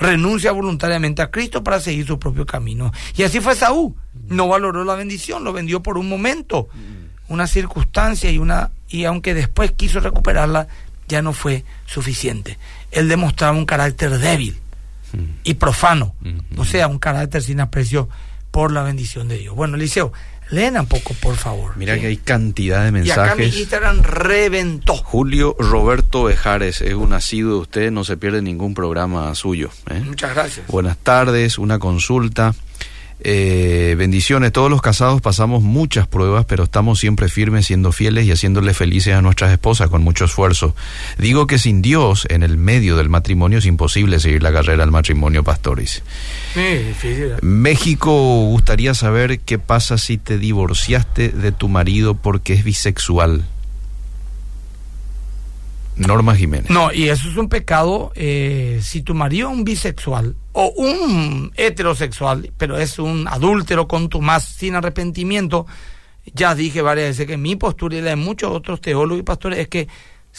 Renuncia 0.00 0.52
voluntariamente 0.52 1.22
a 1.22 1.30
Cristo 1.30 1.62
para 1.64 1.80
seguir 1.80 2.06
su 2.06 2.18
propio 2.18 2.46
camino. 2.46 2.92
Y 3.16 3.22
así 3.22 3.40
fue 3.40 3.54
Saúl. 3.54 3.94
No 4.28 4.48
valoró 4.48 4.84
la 4.84 4.94
bendición, 4.94 5.44
lo 5.44 5.52
vendió 5.52 5.82
por 5.82 5.98
un 5.98 6.08
momento, 6.08 6.68
mm. 6.72 7.32
una 7.32 7.46
circunstancia 7.46 8.30
y 8.30 8.38
una 8.38 8.70
y 8.88 9.04
aunque 9.04 9.34
después 9.34 9.72
quiso 9.72 10.00
recuperarla, 10.00 10.68
ya 11.08 11.22
no 11.22 11.32
fue 11.32 11.64
suficiente. 11.86 12.58
Él 12.90 13.08
demostraba 13.08 13.56
un 13.56 13.66
carácter 13.66 14.18
débil 14.18 14.58
y 15.42 15.54
profano, 15.54 16.14
o 16.56 16.64
sea, 16.66 16.86
un 16.86 16.98
carácter 16.98 17.42
sin 17.42 17.60
aprecio 17.60 18.08
por 18.50 18.72
la 18.72 18.82
bendición 18.82 19.28
de 19.28 19.38
Dios. 19.38 19.54
Bueno, 19.54 19.76
Eliseo, 19.76 20.12
Leen 20.50 20.78
un 20.78 20.86
poco, 20.86 21.14
por 21.14 21.36
favor. 21.36 21.76
Mira 21.76 21.98
que 21.98 22.06
hay 22.06 22.16
cantidad 22.16 22.84
de 22.84 22.92
mensajes. 22.92 23.16
Y 23.16 23.20
acá 23.20 23.34
mi 23.36 23.60
Instagram 23.60 24.02
reventó. 24.02 24.96
Julio 24.96 25.54
Roberto 25.58 26.24
Bejares 26.24 26.80
es 26.80 26.94
un 26.94 27.10
nacido 27.10 27.50
de 27.50 27.56
usted, 27.56 27.90
no 27.90 28.04
se 28.04 28.16
pierde 28.16 28.40
ningún 28.40 28.74
programa 28.74 29.34
suyo. 29.34 29.70
¿eh? 29.90 30.00
Muchas 30.04 30.34
gracias. 30.34 30.66
Buenas 30.68 30.96
tardes, 30.98 31.58
una 31.58 31.78
consulta. 31.78 32.54
Eh, 33.20 33.94
bendiciones, 33.98 34.52
todos 34.52 34.70
los 34.70 34.80
casados 34.80 35.20
pasamos 35.20 35.62
muchas 35.62 36.06
pruebas, 36.06 36.44
pero 36.44 36.64
estamos 36.64 37.00
siempre 37.00 37.28
firmes, 37.28 37.66
siendo 37.66 37.92
fieles 37.92 38.26
y 38.26 38.32
haciéndole 38.32 38.74
felices 38.74 39.14
a 39.14 39.22
nuestras 39.22 39.52
esposas 39.52 39.88
con 39.88 40.02
mucho 40.02 40.24
esfuerzo. 40.24 40.74
Digo 41.18 41.46
que 41.46 41.58
sin 41.58 41.82
Dios 41.82 42.26
en 42.30 42.42
el 42.42 42.56
medio 42.56 42.96
del 42.96 43.08
matrimonio 43.08 43.58
es 43.58 43.66
imposible 43.66 44.20
seguir 44.20 44.42
la 44.42 44.52
carrera 44.52 44.84
del 44.84 44.92
matrimonio, 44.92 45.42
pastores. 45.42 46.02
difícil. 46.54 47.32
México 47.42 48.12
gustaría 48.46 48.94
saber 48.94 49.40
qué 49.40 49.58
pasa 49.58 49.98
si 49.98 50.18
te 50.18 50.38
divorciaste 50.38 51.30
de 51.30 51.52
tu 51.52 51.68
marido 51.68 52.14
porque 52.14 52.52
es 52.52 52.64
bisexual. 52.64 53.44
Norma 55.98 56.34
Jiménez. 56.34 56.70
No, 56.70 56.92
y 56.92 57.08
eso 57.08 57.28
es 57.28 57.36
un 57.36 57.48
pecado 57.48 58.12
eh, 58.14 58.80
si 58.82 59.02
tu 59.02 59.14
marido 59.14 59.50
es 59.50 59.56
un 59.56 59.64
bisexual 59.64 60.36
o 60.52 60.68
un 60.76 61.52
heterosexual, 61.56 62.52
pero 62.56 62.78
es 62.78 62.98
un 62.98 63.26
adúltero 63.28 63.88
con 63.88 64.08
tu 64.08 64.20
más 64.20 64.44
sin 64.44 64.74
arrepentimiento. 64.74 65.66
Ya 66.34 66.54
dije 66.54 66.82
varias 66.82 67.08
veces 67.08 67.26
que 67.26 67.36
mi 67.36 67.56
postura 67.56 67.96
y 67.96 68.00
la 68.00 68.10
de 68.10 68.16
muchos 68.16 68.50
otros 68.50 68.80
teólogos 68.80 69.20
y 69.20 69.24
pastores 69.24 69.58
es 69.58 69.68
que 69.68 69.88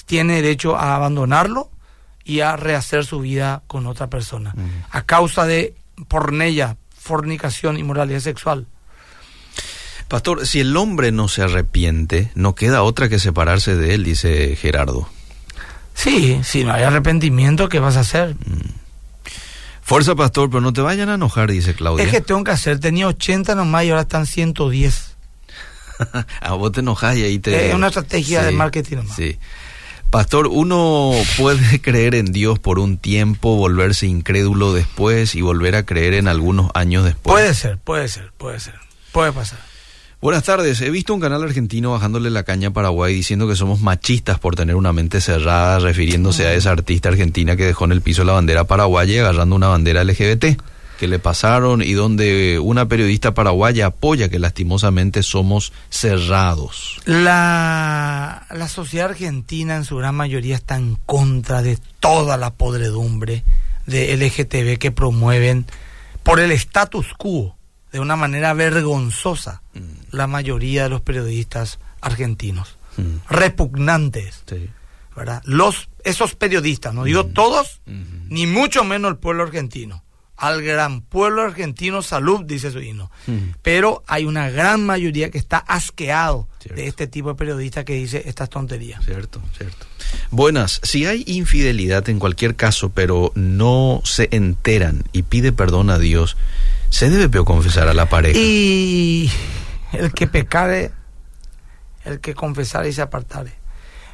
tiene 0.06 0.36
derecho 0.36 0.76
a 0.76 0.96
abandonarlo 0.96 1.72
y 2.24 2.42
a 2.42 2.56
rehacer 2.56 3.06
su 3.06 3.20
vida 3.20 3.64
con 3.68 3.88
otra 3.88 4.10
persona, 4.10 4.54
a 4.92 5.02
causa 5.04 5.46
de 5.46 5.76
pornella, 6.08 6.78
fornicación 6.96 7.78
y 7.78 7.84
moralidad 7.84 8.20
sexual. 8.20 8.68
Pastor, 10.08 10.48
si 10.48 10.60
el 10.60 10.76
hombre 10.76 11.12
no 11.12 11.28
se 11.28 11.44
arrepiente, 11.44 12.32
no 12.34 12.56
queda 12.56 12.82
otra 12.84 13.10
que 13.10 13.20
separarse 13.20 13.76
de 13.76 13.94
él, 13.94 14.04
dice 14.04 14.56
Gerardo. 14.56 15.08
Sí, 16.00 16.40
si 16.46 16.64
no 16.64 16.72
hay 16.72 16.84
arrepentimiento, 16.84 17.68
¿qué 17.68 17.80
vas 17.80 17.98
a 17.98 18.02
hacer? 18.02 18.36
Mm. 18.36 18.70
Fuerza, 19.82 20.16
pastor, 20.16 20.50
pero 20.50 20.62
no 20.62 20.72
te 20.72 20.80
vayan 20.80 21.10
a 21.10 21.16
enojar, 21.16 21.52
dice 21.52 21.74
Claudia. 21.74 22.06
Es 22.06 22.12
que 22.12 22.22
tengo 22.22 22.42
que 22.46 22.52
hacer, 22.52 22.80
tenía 22.80 23.06
80 23.08 23.54
nomás 23.56 23.84
y 23.84 23.90
ahora 23.90 24.04
están 24.04 24.26
110. 24.26 25.18
a 26.42 26.54
vos 26.54 26.72
te 26.72 26.80
enojas 26.80 27.18
y 27.18 27.24
ahí 27.24 27.40
te... 27.40 27.68
Es 27.70 27.76
una 27.76 27.88
estrategia 27.88 28.44
de 28.44 28.52
marketing 28.52 28.98
nomás. 28.98 29.18
Sí. 29.18 29.38
Pastor, 30.10 30.48
uno 30.48 31.12
puede 31.38 31.82
creer 31.82 32.16
en 32.16 32.32
Dios 32.32 32.60
por 32.60 32.80
un 32.80 32.98
tiempo, 32.98 33.58
volverse 33.58 34.08
incrédulo 34.08 34.72
después 34.72 35.36
y 35.36 35.42
volver 35.42 35.76
a 35.76 35.86
creer 35.86 36.14
en 36.14 36.30
algunos 36.30 36.72
años 36.76 37.04
después. 37.04 37.34
Puede 37.34 37.54
ser, 37.54 37.78
puede 37.78 38.08
ser, 38.08 38.32
puede 38.38 38.62
ser. 38.62 38.76
Puede 39.12 39.34
pasar. 39.34 39.69
Buenas 40.22 40.44
tardes. 40.44 40.82
He 40.82 40.90
visto 40.90 41.14
un 41.14 41.22
canal 41.22 41.44
argentino 41.44 41.92
bajándole 41.94 42.30
la 42.30 42.44
caña 42.44 42.68
a 42.68 42.72
Paraguay 42.72 43.14
diciendo 43.14 43.48
que 43.48 43.56
somos 43.56 43.80
machistas 43.80 44.38
por 44.38 44.54
tener 44.54 44.76
una 44.76 44.92
mente 44.92 45.22
cerrada, 45.22 45.80
refiriéndose 45.80 46.46
a 46.46 46.54
esa 46.54 46.72
artista 46.72 47.08
argentina 47.08 47.56
que 47.56 47.66
dejó 47.66 47.86
en 47.86 47.94
el 47.94 48.02
piso 48.02 48.26
la 48.26 48.34
bandera 48.34 48.66
paraguaya 48.66 49.14
y 49.14 49.18
agarrando 49.20 49.56
una 49.56 49.70
bandera 49.70 50.04
LGBT 50.04 50.60
que 51.00 51.08
le 51.08 51.20
pasaron 51.20 51.82
y 51.82 51.94
donde 51.94 52.60
una 52.60 52.90
periodista 52.90 53.34
paraguaya 53.34 53.86
apoya 53.86 54.28
que 54.28 54.40
lastimosamente 54.40 55.24
somos 55.24 55.72
cerrados. 55.90 57.00
La, 57.06 58.46
la 58.52 58.68
sociedad 58.68 59.12
argentina 59.12 59.78
en 59.78 59.86
su 59.86 59.96
gran 59.96 60.16
mayoría 60.16 60.56
está 60.56 60.76
en 60.76 60.98
contra 61.06 61.62
de 61.62 61.80
toda 62.02 62.36
la 62.36 62.54
podredumbre 62.54 63.46
de 63.86 64.18
LGTB 64.18 64.80
que 64.80 64.92
promueven 64.92 65.66
por 66.24 66.42
el 66.42 66.52
status 66.52 67.08
quo 67.18 67.56
de 67.92 68.00
una 68.00 68.16
manera 68.16 68.54
vergonzosa 68.54 69.62
mm. 69.74 69.80
la 70.16 70.28
mayoría 70.28 70.84
de 70.84 70.90
los 70.90 71.02
periodistas 71.02 71.80
argentinos, 72.02 72.78
mm. 72.98 73.30
repugnantes. 73.30 74.44
¿verdad? 75.16 75.42
Los, 75.46 75.90
esos 76.04 76.36
periodistas, 76.36 76.94
no 76.94 77.04
digo 77.04 77.26
mm. 77.26 77.34
todos, 77.34 77.82
ni 78.30 78.48
mucho 78.48 78.84
menos 78.84 79.12
el 79.12 79.18
pueblo 79.18 79.44
argentino. 79.44 80.04
Al 80.38 80.62
gran 80.62 81.02
pueblo 81.02 81.42
argentino, 81.42 82.02
salud, 82.02 82.46
dice 82.46 82.72
su 82.72 82.80
himno. 82.80 83.12
Pero 83.62 84.06
hay 84.08 84.24
una 84.24 84.50
gran 84.50 84.86
mayoría 84.86 85.30
que 85.32 85.38
está 85.38 85.58
asqueado 85.58 86.48
de 86.74 86.88
este 86.88 87.08
tipo 87.08 87.28
de 87.28 87.36
periodistas 87.36 87.84
que 87.84 87.96
dice 87.96 88.24
estas 88.26 88.50
tonterías. 88.50 89.04
Cierto, 89.04 89.42
cierto. 89.58 89.86
Buenas, 90.32 90.80
si 90.82 91.06
hay 91.06 91.26
infidelidad 91.28 92.08
en 92.08 92.20
cualquier 92.20 92.56
caso, 92.56 92.90
pero 92.90 93.34
no 93.36 94.02
se 94.06 94.30
enteran 94.32 95.04
y 95.12 95.24
pide 95.24 95.52
perdón 95.52 95.90
a 95.90 96.00
Dios, 96.00 96.38
se 96.90 97.10
debe 97.10 97.30
peor 97.30 97.46
confesar 97.46 97.88
a 97.88 97.94
la 97.94 98.08
pareja. 98.08 98.38
Y 98.38 99.32
el 99.94 100.14
que 100.14 100.28
pecare, 100.28 100.92
el 102.06 102.20
que 102.20 102.34
confesare 102.34 102.90
y 102.90 102.94
se 102.94 103.02
apartare. 103.02 103.60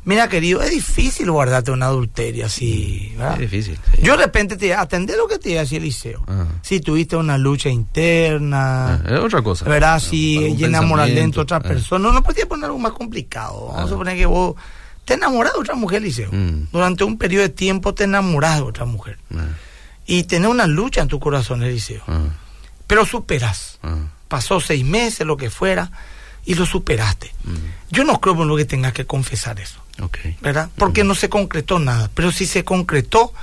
Mira, 0.03 0.29
querido, 0.29 0.61
es 0.61 0.69
difícil 0.69 1.31
guardarte 1.31 1.71
un 1.71 1.81
adulterio 1.81 2.45
así. 2.45 3.11
¿verdad? 3.17 3.33
Es 3.33 3.39
difícil. 3.39 3.79
Yo 4.03 4.15
de 4.15 4.25
repente 4.25 4.55
te 4.55 4.71
atendé 4.71 5.17
lo 5.17 5.27
que 5.27 5.39
te 5.39 5.49
decía 5.49 5.79
Eliseo. 5.79 6.23
Ah. 6.27 6.45
Si 6.61 6.79
tuviste 6.79 7.15
una 7.15 7.39
lucha 7.39 7.69
interna. 7.69 9.01
Ah, 9.03 9.03
es 9.07 9.19
otra 9.19 9.41
cosa. 9.41 9.65
¿Verdad? 9.65 9.99
si 9.99 10.55
llena 10.55 10.83
moral 10.83 11.15
dentro 11.15 11.41
otra 11.41 11.57
ah. 11.57 11.61
persona. 11.61 12.07
No, 12.07 12.13
no 12.13 12.21
podía 12.21 12.45
poner 12.45 12.65
algo 12.65 12.77
más 12.77 12.91
complicado. 12.91 13.69
Vamos 13.69 13.85
a 13.85 13.87
suponer 13.87 14.15
que 14.15 14.27
vos 14.27 14.55
te 15.05 15.15
enamoras 15.15 15.53
de 15.53 15.59
otra 15.59 15.73
mujer, 15.73 16.03
Eliseo. 16.03 16.29
Mm. 16.31 16.67
Durante 16.71 17.03
un 17.03 17.17
periodo 17.17 17.41
de 17.41 17.49
tiempo 17.49 17.95
te 17.95 18.03
enamoras 18.03 18.57
de 18.57 18.61
otra 18.61 18.85
mujer. 18.85 19.17
Y 20.05 20.23
tenés 20.25 20.49
una 20.49 20.67
lucha 20.67 21.01
en 21.01 21.07
tu 21.07 21.19
corazón, 21.19 21.63
Eliseo 21.63 22.03
pero 22.87 23.05
superas. 23.05 23.79
Ah. 23.83 23.95
Pasó 24.27 24.59
seis 24.59 24.83
meses, 24.83 25.25
lo 25.25 25.37
que 25.37 25.49
fuera, 25.49 25.91
y 26.45 26.55
lo 26.55 26.65
superaste. 26.65 27.33
Mm. 27.43 27.91
Yo 27.91 28.03
no 28.03 28.19
creo 28.19 28.41
en 28.41 28.47
lo 28.47 28.57
que 28.57 28.65
tengas 28.65 28.93
que 28.93 29.05
confesar 29.05 29.59
eso. 29.59 29.81
¿Verdad? 30.41 30.69
Porque 30.77 31.03
mm. 31.03 31.07
no 31.07 31.15
se 31.15 31.29
concretó 31.29 31.79
nada. 31.79 32.09
Pero 32.13 32.31
si 32.31 32.45
se 32.45 32.63
concretó, 32.63 33.33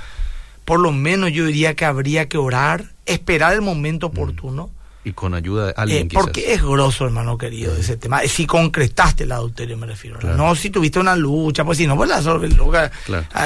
por 0.65 0.79
lo 0.79 0.91
menos 0.91 1.31
yo 1.31 1.45
diría 1.45 1.75
que 1.75 1.85
habría 1.85 2.27
que 2.27 2.37
orar, 2.37 2.91
esperar 3.05 3.53
el 3.53 3.61
momento 3.61 4.07
mm. 4.07 4.11
oportuno 4.11 4.69
y 5.03 5.11
con 5.11 5.33
ayuda 5.33 5.67
de 5.67 5.73
alguien. 5.75 6.07
Eh, 6.07 6.09
porque 6.13 6.53
es 6.53 6.61
grosso, 6.61 7.05
hermano 7.05 7.37
querido, 7.37 7.75
ese 7.75 7.97
tema. 7.97 8.21
Si 8.21 8.45
concretaste 8.45 9.23
el 9.23 9.31
adulterio, 9.31 9.77
me 9.77 9.87
refiero. 9.87 10.19
No 10.35 10.55
si 10.55 10.69
tuviste 10.69 10.99
una 10.99 11.15
lucha, 11.15 11.65
pues 11.65 11.77
si 11.77 11.87
no, 11.87 11.95
pues 11.95 12.09
la 12.09 12.21
loca. 12.21 12.91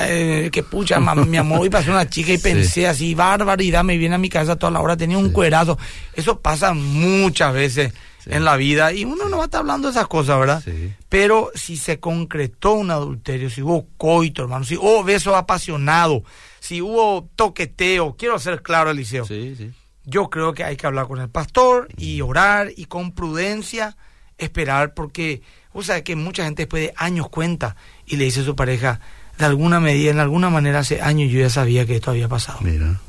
Eh, 0.07 0.49
que 0.51 0.63
pucha, 0.63 0.99
mi 0.99 1.37
amor, 1.37 1.65
y 1.65 1.69
pasó 1.69 1.91
una 1.91 2.09
chica 2.09 2.31
y 2.31 2.37
pensé 2.39 2.87
así, 2.87 3.15
barbaridad, 3.15 3.83
me 3.83 3.97
viene 3.97 4.15
a 4.15 4.19
mi 4.19 4.29
casa 4.29 4.55
toda 4.55 4.71
la 4.71 4.81
hora, 4.81 4.95
tenía 4.95 5.17
un 5.17 5.31
cuerazo. 5.31 5.77
Eso 6.13 6.39
pasa 6.39 6.73
muchas 6.73 7.53
veces 7.53 7.93
en 8.25 8.43
la 8.43 8.57
vida 8.57 8.91
y 8.91 9.05
uno 9.05 9.29
no 9.29 9.37
va 9.37 9.43
a 9.43 9.45
estar 9.45 9.61
hablando 9.61 9.87
de 9.87 9.93
esas 9.93 10.07
cosas, 10.07 10.39
¿verdad? 10.39 10.63
Pero 11.09 11.49
si 11.55 11.77
se 11.77 11.99
concretó 11.99 12.73
un 12.73 12.91
adulterio, 12.91 13.49
si 13.49 13.61
hubo 13.61 13.87
coito, 13.97 14.43
hermano, 14.43 14.65
si 14.65 14.75
hubo 14.75 15.03
beso 15.03 15.35
apasionado, 15.35 16.23
si 16.59 16.81
hubo 16.81 17.29
toqueteo, 17.35 18.15
quiero 18.17 18.37
ser 18.37 18.61
claro, 18.61 18.91
Eliseo. 18.91 19.25
Sí, 19.25 19.55
sí 19.57 19.71
yo 20.07 20.29
creo 20.29 20.53
que 20.53 20.63
hay 20.63 20.77
que 20.77 20.87
hablar 20.87 21.07
con 21.07 21.19
el 21.19 21.29
pastor 21.29 21.89
y 21.97 22.21
orar 22.21 22.71
y 22.75 22.85
con 22.85 23.11
prudencia 23.11 23.95
esperar 24.37 24.93
porque 24.93 25.41
o 25.73 25.83
sea 25.83 26.03
que 26.03 26.15
mucha 26.15 26.45
gente 26.45 26.63
después 26.63 26.83
de 26.83 26.93
años 26.95 27.29
cuenta 27.29 27.75
y 28.05 28.15
le 28.15 28.25
dice 28.25 28.39
a 28.39 28.45
su 28.45 28.55
pareja 28.55 28.99
de 29.37 29.45
alguna 29.45 29.79
medida, 29.79 30.09
en 30.11 30.19
alguna 30.19 30.49
manera 30.49 30.79
hace 30.79 31.01
años 31.01 31.31
yo 31.31 31.39
ya 31.39 31.49
sabía 31.49 31.85
que 31.85 31.97
esto 31.97 32.09
había 32.09 32.27
pasado. 32.27 32.59
Mira, 32.61 32.99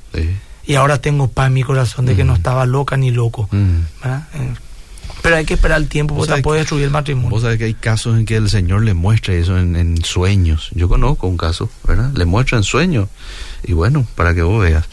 Y 0.66 0.74
ahora 0.74 1.00
tengo 1.00 1.28
paz 1.28 1.46
en 1.46 1.54
mi 1.54 1.62
corazón 1.62 2.04
de 2.04 2.14
que 2.14 2.24
no 2.24 2.32
mm. 2.32 2.36
estaba 2.36 2.66
loca 2.66 2.96
ni 2.96 3.10
loco. 3.10 3.48
Mm. 3.50 3.76
Eh, 4.04 4.54
pero 5.22 5.36
hay 5.36 5.46
que 5.46 5.54
esperar 5.54 5.80
el 5.80 5.88
tiempo 5.88 6.14
porque 6.14 6.42
puede 6.42 6.60
destruir 6.60 6.84
el 6.84 6.90
matrimonio. 6.90 7.30
Vos 7.30 7.42
sabés 7.42 7.58
que 7.58 7.64
hay 7.64 7.74
casos 7.74 8.18
en 8.18 8.26
que 8.26 8.36
el 8.36 8.50
Señor 8.50 8.82
le 8.82 8.94
muestra 8.94 9.34
eso 9.34 9.58
en, 9.58 10.04
sueños. 10.04 10.70
Yo 10.74 10.88
conozco 10.88 11.26
un 11.26 11.38
caso, 11.38 11.70
¿verdad? 11.86 12.12
Le 12.14 12.24
muestra 12.24 12.58
en 12.58 12.64
sueños. 12.64 13.08
Y 13.64 13.72
bueno, 13.72 14.06
para 14.14 14.34
que 14.34 14.42
vos 14.42 14.62
veas. 14.62 14.86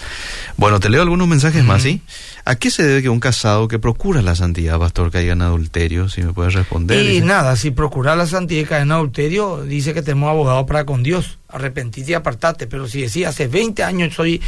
Bueno, 0.57 0.79
te 0.79 0.89
leo 0.89 1.01
algunos 1.01 1.27
mensajes 1.27 1.63
más, 1.63 1.83
¿sí? 1.83 2.01
¿A 2.45 2.55
qué 2.55 2.71
se 2.71 2.83
debe 2.83 3.01
que 3.01 3.09
un 3.09 3.19
casado 3.19 3.67
que 3.67 3.79
procura 3.79 4.21
la 4.21 4.35
santidad, 4.35 4.79
pastor, 4.79 5.11
caiga 5.11 5.33
en 5.33 5.41
adulterio? 5.41 6.07
Si 6.09 6.21
me 6.21 6.31
puedes 6.31 6.53
responder. 6.53 7.03
Y 7.05 7.21
nada, 7.21 7.55
si 7.55 7.71
procura 7.71 8.15
la 8.15 8.25
santidad 8.25 8.61
y 8.61 8.65
cae 8.65 8.81
en 8.83 8.91
adulterio, 8.91 9.63
dice 9.63 9.93
que 9.93 10.01
tenemos 10.01 10.29
abogado 10.29 10.65
para 10.65 10.85
con 10.85 11.03
Dios. 11.03 11.39
Arrepentite 11.49 12.11
y 12.11 12.13
apartate. 12.13 12.67
Pero 12.67 12.87
si 12.87 13.01
decía, 13.01 13.29
hace 13.29 13.47
20 13.47 13.83
años 13.83 14.13
soy 14.13 14.41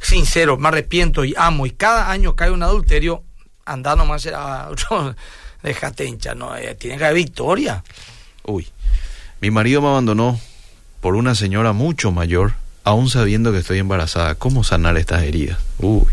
sincero, 0.00 0.58
me 0.58 0.68
arrepiento 0.68 1.24
y 1.24 1.34
amo, 1.36 1.66
y 1.66 1.70
cada 1.70 2.10
año 2.10 2.36
cae 2.36 2.50
un 2.50 2.62
adulterio, 2.62 3.22
anda 3.64 3.96
nomás 3.96 4.26
a 4.26 4.68
otro. 4.70 5.14
Déjate 5.62 6.04
hincha, 6.04 6.34
no, 6.34 6.54
eh, 6.56 6.74
tiene 6.74 6.98
que 6.98 7.04
haber 7.04 7.16
victoria. 7.16 7.82
Uy, 8.44 8.68
mi 9.40 9.50
marido 9.50 9.80
me 9.80 9.88
abandonó 9.88 10.38
por 11.00 11.14
una 11.16 11.34
señora 11.34 11.72
mucho 11.72 12.12
mayor 12.12 12.52
aún 12.84 13.10
sabiendo 13.10 13.50
que 13.50 13.58
estoy 13.58 13.78
embarazada, 13.78 14.34
¿cómo 14.36 14.62
sanar 14.62 14.96
estas 14.96 15.22
heridas? 15.22 15.58
Uy. 15.78 16.06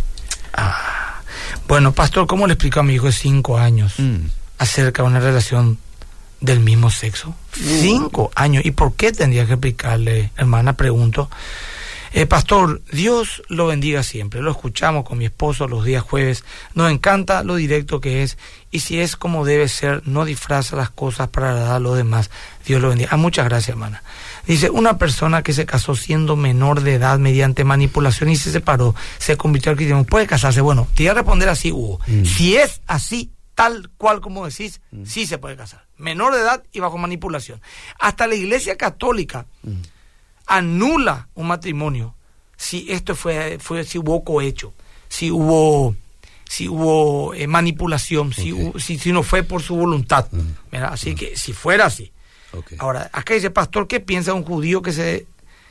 Ah. 0.53 1.21
Bueno, 1.67 1.91
pastor, 1.93 2.27
¿cómo 2.27 2.47
le 2.47 2.53
explico 2.53 2.79
a 2.79 2.83
mi 2.83 2.95
hijo 2.95 3.05
de 3.05 3.11
cinco 3.11 3.57
años 3.57 3.93
mm. 3.97 4.25
acerca 4.57 5.03
de 5.03 5.09
una 5.09 5.19
relación 5.19 5.77
del 6.39 6.59
mismo 6.59 6.89
sexo? 6.89 7.35
Cinco 7.53 8.31
años. 8.35 8.65
¿Y 8.65 8.71
por 8.71 8.93
qué 8.93 9.11
tendría 9.11 9.45
que 9.45 9.53
explicarle, 9.53 10.31
hermana? 10.37 10.73
Pregunto. 10.73 11.29
Eh, 12.13 12.25
pastor, 12.25 12.81
Dios 12.91 13.41
lo 13.47 13.67
bendiga 13.67 14.03
siempre. 14.03 14.41
Lo 14.41 14.51
escuchamos 14.51 15.05
con 15.05 15.17
mi 15.17 15.25
esposo 15.25 15.67
los 15.67 15.85
días 15.85 16.03
jueves. 16.03 16.43
Nos 16.73 16.91
encanta 16.91 17.43
lo 17.43 17.55
directo 17.55 18.01
que 18.01 18.23
es. 18.23 18.37
Y 18.69 18.81
si 18.81 18.99
es 18.99 19.15
como 19.15 19.45
debe 19.45 19.69
ser, 19.69 20.05
no 20.05 20.25
disfraza 20.25 20.75
las 20.75 20.89
cosas 20.89 21.29
para 21.29 21.51
agradar 21.51 21.75
a 21.75 21.79
los 21.79 21.95
demás. 21.95 22.29
Dios 22.65 22.81
lo 22.81 22.89
bendiga. 22.89 23.09
Ah, 23.13 23.17
muchas 23.17 23.45
gracias, 23.45 23.69
hermana. 23.69 24.03
Dice, 24.45 24.69
una 24.69 24.97
persona 24.97 25.41
que 25.41 25.53
se 25.53 25.65
casó 25.65 25.95
siendo 25.95 26.35
menor 26.35 26.81
de 26.81 26.95
edad 26.95 27.17
mediante 27.17 27.63
manipulación 27.63 28.29
y 28.29 28.35
se 28.35 28.51
separó, 28.51 28.93
se 29.17 29.37
convirtió 29.37 29.71
al 29.71 29.77
cristianismo, 29.77 30.09
¿puede 30.09 30.27
casarse? 30.27 30.59
Bueno, 30.59 30.87
te 30.95 31.03
voy 31.03 31.09
a 31.09 31.13
responder 31.13 31.47
así, 31.47 31.71
Hugo. 31.71 31.99
Mm. 32.07 32.25
Si 32.25 32.57
es 32.57 32.81
así, 32.87 33.31
tal 33.55 33.89
cual 33.97 34.19
como 34.19 34.45
decís, 34.45 34.81
mm. 34.91 35.05
sí 35.05 35.25
se 35.25 35.37
puede 35.37 35.55
casar. 35.55 35.85
Menor 35.97 36.33
de 36.33 36.41
edad 36.41 36.63
y 36.73 36.81
bajo 36.81 36.97
manipulación. 36.97 37.61
Hasta 37.99 38.27
la 38.27 38.35
iglesia 38.35 38.75
católica... 38.75 39.45
Mm 39.63 39.79
anula 40.51 41.29
un 41.33 41.47
matrimonio 41.47 42.15
si 42.57 42.85
esto 42.89 43.15
fue, 43.15 43.57
fue 43.59 43.83
si 43.83 43.97
hubo 43.97 44.23
cohecho, 44.23 44.73
si 45.09 45.31
hubo 45.31 45.95
si 46.47 46.67
hubo 46.67 47.33
eh, 47.33 47.47
manipulación, 47.47 48.33
si, 48.33 48.53
si, 48.77 49.11
no 49.13 49.23
fue 49.23 49.41
por 49.41 49.61
su 49.61 49.75
voluntad. 49.75 50.27
Así 50.71 51.15
que 51.15 51.37
si 51.37 51.53
fuera 51.53 51.85
así. 51.85 52.11
Ahora, 52.77 53.09
acá 53.13 53.33
dice, 53.33 53.49
pastor, 53.49 53.87
¿qué 53.87 54.01
piensa 54.01 54.33
un 54.33 54.43
judío 54.43 54.81
que 54.81 54.91
se 54.91 55.25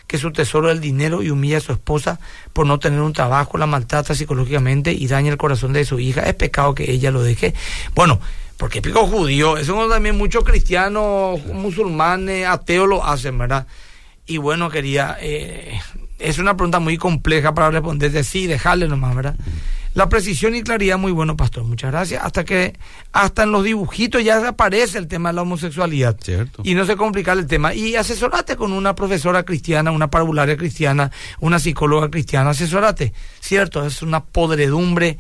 que 0.07 0.19
su 0.19 0.33
tesoro 0.33 0.69
es 0.71 0.75
el 0.75 0.81
dinero 0.81 1.23
y 1.23 1.31
humilla 1.31 1.59
a 1.59 1.61
su 1.61 1.71
esposa 1.71 2.19
por 2.53 2.67
no 2.67 2.81
tener 2.81 3.01
un 3.01 3.13
trabajo, 3.13 3.59
la 3.59 3.67
maltrata 3.67 4.15
psicológicamente 4.15 4.93
y 4.93 5.07
daña 5.07 5.31
el 5.31 5.37
corazón 5.37 5.73
de 5.75 5.85
su 5.85 6.01
hija? 6.01 6.23
¿Es 6.23 6.35
pecado 6.35 6.75
que 6.75 6.91
ella 6.91 7.11
lo 7.13 7.23
deje? 7.23 7.55
Bueno, 7.95 8.19
porque 8.57 8.83
pico 8.83 9.07
judío, 9.07 9.59
eso 9.59 9.89
también 9.89 10.19
muchos 10.19 10.43
cristianos, 10.43 11.45
musulmanes, 11.45 12.47
ateos 12.47 12.89
lo 12.89 13.05
hacen, 13.05 13.39
¿verdad? 13.39 13.67
Y 14.31 14.39
bueno, 14.39 14.71
quería, 14.71 15.19
eh, 15.21 15.81
es 16.21 16.39
una 16.39 16.57
pregunta 16.57 16.79
muy 16.79 16.97
compleja 16.97 17.53
para 17.53 17.73
responder 17.73 18.13
de 18.13 18.23
sí, 18.23 18.47
dejarle 18.47 18.87
nomás, 18.87 19.17
¿verdad? 19.17 19.35
La 19.93 20.09
precisión 20.09 20.55
y 20.55 20.63
claridad, 20.63 20.99
muy 20.99 21.11
bueno, 21.11 21.37
pastor, 21.37 21.65
muchas 21.65 21.91
gracias. 21.91 22.23
Hasta 22.25 22.45
que, 22.45 22.79
hasta 23.11 23.43
en 23.43 23.51
los 23.51 23.65
dibujitos 23.65 24.23
ya 24.23 24.47
aparece 24.47 24.99
el 24.99 25.09
tema 25.09 25.31
de 25.31 25.35
la 25.35 25.43
homosexualidad. 25.43 26.17
Cierto. 26.23 26.63
Y 26.65 26.75
no 26.75 26.87
se 26.87 26.95
complica 26.95 27.33
el 27.33 27.49
tema. 27.49 27.75
Y 27.75 27.97
asesorate 27.97 28.55
con 28.55 28.73
una 28.73 28.95
profesora 28.95 29.43
cristiana, 29.43 29.91
una 29.91 30.09
parvularia 30.09 30.57
cristiana, 30.57 31.11
una 31.41 31.59
psicóloga 31.59 32.09
cristiana, 32.09 32.51
asesorate. 32.51 33.13
Cierto, 33.41 33.85
es 33.85 34.01
una 34.01 34.23
podredumbre 34.23 35.19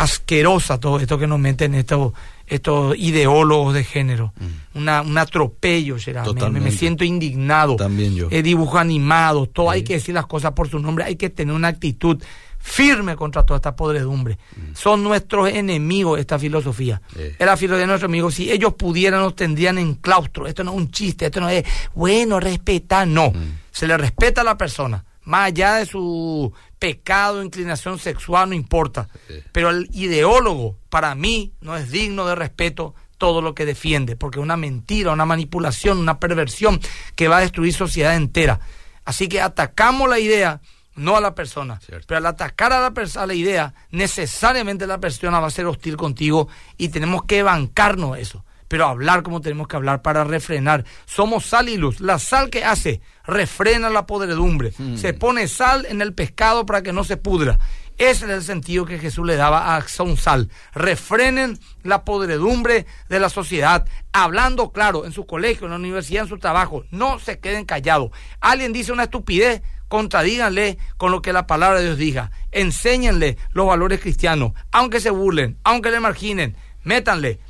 asquerosa 0.00 0.80
todo 0.80 0.98
esto 0.98 1.18
que 1.18 1.26
nos 1.26 1.38
meten 1.38 1.74
estos, 1.74 2.12
estos 2.46 2.96
ideólogos 2.96 3.74
de 3.74 3.84
género. 3.84 4.32
Mm. 4.38 4.78
Una, 4.78 5.02
un 5.02 5.18
atropello, 5.18 5.98
será. 5.98 6.24
Me, 6.50 6.70
siento 6.72 7.04
indignado. 7.04 7.76
También 7.76 8.14
yo. 8.14 8.28
Eh, 8.30 8.42
dibujo 8.42 8.78
animado, 8.78 9.46
todo 9.46 9.70
hay 9.70 9.84
que 9.84 9.94
decir 9.94 10.14
las 10.14 10.26
cosas 10.26 10.52
por 10.52 10.70
su 10.70 10.78
nombre, 10.78 11.04
hay 11.04 11.16
que 11.16 11.28
tener 11.28 11.54
una 11.54 11.68
actitud 11.68 12.22
firme 12.58 13.14
contra 13.14 13.44
toda 13.44 13.58
esta 13.58 13.76
podredumbre. 13.76 14.38
Mm. 14.56 14.74
Son 14.74 15.02
nuestros 15.02 15.50
enemigos 15.50 16.18
esta 16.18 16.38
filosofía. 16.38 17.02
Es 17.14 17.46
la 17.46 17.56
filosofía 17.58 17.82
de 17.82 17.86
nuestros 17.86 18.08
amigos. 18.08 18.34
Si 18.34 18.50
ellos 18.50 18.74
pudieran, 18.74 19.20
nos 19.20 19.36
tendrían 19.36 19.76
en 19.76 19.94
claustro. 19.96 20.46
Esto 20.46 20.64
no 20.64 20.72
es 20.72 20.76
un 20.78 20.90
chiste, 20.90 21.26
esto 21.26 21.40
no 21.40 21.50
es, 21.50 21.64
bueno, 21.94 22.40
respeta, 22.40 23.04
no. 23.04 23.30
Mm. 23.30 23.58
Se 23.70 23.86
le 23.86 23.98
respeta 23.98 24.40
a 24.40 24.44
la 24.44 24.56
persona 24.56 25.04
más 25.24 25.48
allá 25.48 25.74
de 25.76 25.86
su 25.86 26.52
pecado, 26.80 27.44
inclinación 27.44 28.00
sexual, 28.00 28.48
no 28.48 28.54
importa. 28.56 29.08
Pero 29.52 29.70
el 29.70 29.88
ideólogo, 29.92 30.76
para 30.88 31.14
mí, 31.14 31.52
no 31.60 31.76
es 31.76 31.92
digno 31.92 32.26
de 32.26 32.34
respeto 32.34 32.96
todo 33.18 33.42
lo 33.42 33.54
que 33.54 33.66
defiende, 33.66 34.16
porque 34.16 34.40
es 34.40 34.42
una 34.42 34.56
mentira, 34.56 35.12
una 35.12 35.26
manipulación, 35.26 35.98
una 35.98 36.18
perversión 36.18 36.80
que 37.14 37.28
va 37.28 37.36
a 37.36 37.42
destruir 37.42 37.74
sociedad 37.74 38.16
entera. 38.16 38.58
Así 39.04 39.28
que 39.28 39.40
atacamos 39.40 40.08
la 40.08 40.18
idea, 40.18 40.62
no 40.96 41.16
a 41.16 41.20
la 41.20 41.34
persona. 41.34 41.78
Pero 41.86 42.18
al 42.18 42.26
atacar 42.26 42.72
a 42.72 42.80
la, 42.80 42.92
a 43.14 43.26
la 43.26 43.34
idea, 43.34 43.74
necesariamente 43.90 44.86
la 44.86 44.98
persona 44.98 45.38
va 45.38 45.48
a 45.48 45.50
ser 45.50 45.66
hostil 45.66 45.96
contigo 45.96 46.48
y 46.78 46.88
tenemos 46.88 47.24
que 47.24 47.42
bancarnos 47.42 48.18
eso 48.18 48.44
pero 48.70 48.86
hablar 48.86 49.24
como 49.24 49.40
tenemos 49.40 49.66
que 49.66 49.74
hablar 49.74 50.00
para 50.00 50.22
refrenar. 50.22 50.84
Somos 51.04 51.44
sal 51.44 51.68
y 51.68 51.76
luz. 51.76 52.00
La 52.00 52.20
sal 52.20 52.50
que 52.50 52.64
hace 52.64 53.00
refrena 53.24 53.90
la 53.90 54.06
podredumbre. 54.06 54.72
Hmm. 54.78 54.96
Se 54.96 55.12
pone 55.12 55.48
sal 55.48 55.86
en 55.90 56.00
el 56.00 56.14
pescado 56.14 56.64
para 56.66 56.80
que 56.80 56.92
no 56.92 57.02
se 57.02 57.16
pudra. 57.16 57.58
Ese 57.98 58.26
es 58.26 58.30
el 58.30 58.42
sentido 58.44 58.86
que 58.86 59.00
Jesús 59.00 59.26
le 59.26 59.34
daba 59.34 59.76
a 59.76 59.84
un 60.04 60.16
sal. 60.16 60.50
Refrenen 60.72 61.58
la 61.82 62.04
podredumbre 62.04 62.86
de 63.08 63.18
la 63.18 63.28
sociedad, 63.28 63.88
hablando 64.12 64.70
claro 64.70 65.04
en 65.04 65.10
su 65.10 65.26
colegio, 65.26 65.66
en 65.66 65.72
la 65.72 65.78
universidad, 65.78 66.22
en 66.22 66.28
su 66.28 66.38
trabajo. 66.38 66.84
No 66.92 67.18
se 67.18 67.40
queden 67.40 67.64
callados. 67.64 68.12
Alguien 68.40 68.72
dice 68.72 68.92
una 68.92 69.02
estupidez, 69.02 69.62
contradíganle 69.88 70.78
con 70.96 71.10
lo 71.10 71.22
que 71.22 71.32
la 71.32 71.48
palabra 71.48 71.80
de 71.80 71.86
Dios 71.86 71.98
diga. 71.98 72.30
Enséñenle 72.52 73.36
los 73.50 73.66
valores 73.66 73.98
cristianos, 74.00 74.52
aunque 74.70 75.00
se 75.00 75.10
burlen, 75.10 75.58
aunque 75.64 75.90
le 75.90 75.98
marginen, 75.98 76.56
métanle 76.84 77.40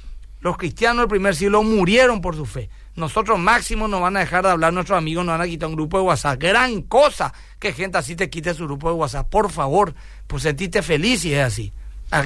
los 0.41 0.57
cristianos 0.57 1.03
del 1.03 1.09
primer 1.09 1.37
siglo 1.37 1.63
murieron 1.63 2.21
por 2.21 2.37
su 2.37 2.47
fe. 2.47 2.71
Nosotros 2.97 3.39
máximo 3.39 3.89
nos 3.89 4.01
van 4.01 4.17
a 4.17 4.21
dejar 4.21 4.45
de 4.45 4.51
hablar, 4.51 4.73
nuestros 4.73 4.99
amigos 4.99 5.25
nos 5.25 5.39
van 5.39 5.47
a 5.47 5.51
quitar 5.51 5.69
un 5.69 5.77
grupo 5.77 5.99
de 5.99 6.05
WhatsApp. 6.05 6.41
Gran 6.41 6.83
cosa 6.83 7.33
que 7.59 7.73
gente 7.73 7.99
así 7.99 8.17
te 8.17 8.29
quite 8.31 8.53
su 8.55 8.65
grupo 8.65 8.89
de 8.89 8.95
WhatsApp. 8.95 9.29
Por 9.29 9.51
favor, 9.51 9.95
pues 10.27 10.43
sentiste 10.43 10.83
feliz 10.83 11.21
si 11.21 11.33
es 11.33 11.45
así, 11.45 11.73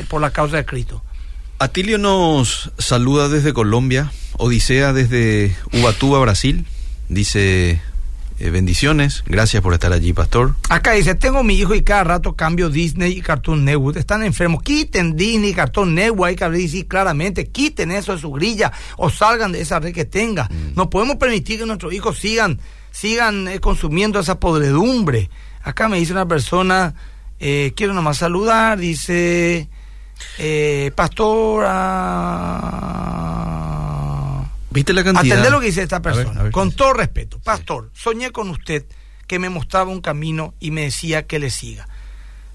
por 0.09 0.21
la 0.21 0.31
causa 0.31 0.57
de 0.57 0.65
Cristo. 0.65 1.03
Atilio 1.59 1.99
nos 1.99 2.73
saluda 2.79 3.29
desde 3.29 3.53
Colombia, 3.53 4.11
Odisea 4.37 4.93
desde 4.93 5.55
Ubatuba, 5.73 6.19
Brasil. 6.21 6.67
Dice, 7.09 7.81
eh, 8.41 8.51
bendiciones, 8.51 9.23
gracias 9.27 9.63
por 9.63 9.75
estar 9.75 9.93
allí, 9.93 10.13
pastor. 10.13 10.57
Acá 10.69 10.93
dice, 10.93 11.15
tengo 11.15 11.45
mi 11.45 11.55
hijo 11.55 11.75
y 11.75 11.83
cada 11.83 12.03
rato 12.05 12.35
cambio 12.35 12.69
Disney 12.69 13.13
y 13.13 13.21
Cartoon 13.21 13.65
Network. 13.65 13.97
Están 13.97 14.25
enfermos, 14.25 14.63
quiten 14.63 15.17
Disney 15.17 15.51
y 15.51 15.55
Cartoon 15.55 15.95
Network, 15.95 16.31
hay 16.31 16.37
que 16.37 16.49
decir 16.51 16.89
claramente, 16.89 17.47
quiten 17.47 17.93
eso 17.93 18.13
de 18.13 18.19
su 18.19 18.33
grilla 18.33 18.73
o 18.97 19.09
salgan 19.09 19.53
de 19.53 19.61
esa 19.61 19.79
red 19.79 19.95
que 19.95 20.05
tenga. 20.05 20.45
Mm. 20.45 20.75
No 20.75 20.91
podemos 20.91 21.17
permitir 21.17 21.61
que 21.61 21.67
nuestros 21.67 21.93
hijos 21.93 22.19
sigan, 22.19 22.59
sigan 22.91 23.47
eh, 23.47 23.61
consumiendo 23.61 24.19
esa 24.19 24.41
podredumbre. 24.41 25.31
Acá 25.63 25.89
me 25.89 25.99
dice 25.99 26.13
una 26.13 26.27
persona, 26.27 26.95
eh, 27.39 27.73
quiero 27.77 27.95
nomás 27.95 28.17
saludar, 28.19 28.79
dice, 28.79 29.69
pastora 30.95 32.25
¿Viste 34.75 34.93
la 34.93 35.05
cantidad? 35.05 35.35
Atender 35.35 35.53
lo 35.53 35.61
que 35.61 35.67
dice 35.67 35.83
esta 35.83 36.03
persona. 36.03 36.51
con 36.51 36.73
todo 36.73 36.93
respeto. 36.95 37.39
Pastor, 37.39 37.91
soñé 37.95 38.33
con 38.33 38.51
usted 38.51 38.85
que 39.29 39.39
me 39.39 39.49
mostraba 39.49 39.91
un 39.91 40.01
camino 40.01 40.53
y 40.59 40.73
me 40.73 40.83
decía 40.83 41.27
que 41.29 41.39
le 41.39 41.51
siga. 41.51 41.89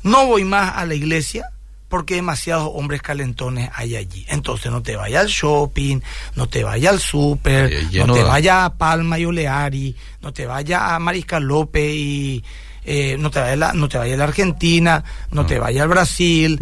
No 0.03 0.27
voy 0.27 0.43
más 0.43 0.75
a 0.75 0.85
la 0.85 0.95
iglesia 0.95 1.51
porque 1.87 2.15
demasiados 2.15 2.69
hombres 2.73 3.01
calentones 3.01 3.69
hay 3.73 3.95
allí. 3.95 4.25
Entonces 4.27 4.69
no 4.69 4.83
te 4.83 4.97
vayas 4.97 5.21
al 5.21 5.27
shopping, 5.29 6.01
no 6.35 6.47
te 6.47 6.63
vayas 6.63 6.93
al 6.93 6.99
súper, 6.99 7.85
no 8.05 8.13
te 8.13 8.21
vayas 8.21 8.65
a 8.65 8.77
Palma 8.77 9.17
y 9.17 9.25
Oleari, 9.25 9.95
no 10.21 10.33
te 10.33 10.45
vayas 10.45 10.81
a 10.81 10.99
Mariscal 10.99 11.43
López 11.43 11.89
y 11.95 12.43
eh, 12.83 13.17
no 13.19 13.29
te 13.31 13.39
vayas 13.39 13.75
no 13.75 13.89
te 13.89 13.97
vayas 13.97 14.15
a 14.15 14.17
la 14.17 14.23
Argentina, 14.25 15.03
no, 15.31 15.45
te 15.45 15.59
vayas 15.59 15.83
al 15.83 15.89
Brasil, 15.89 16.59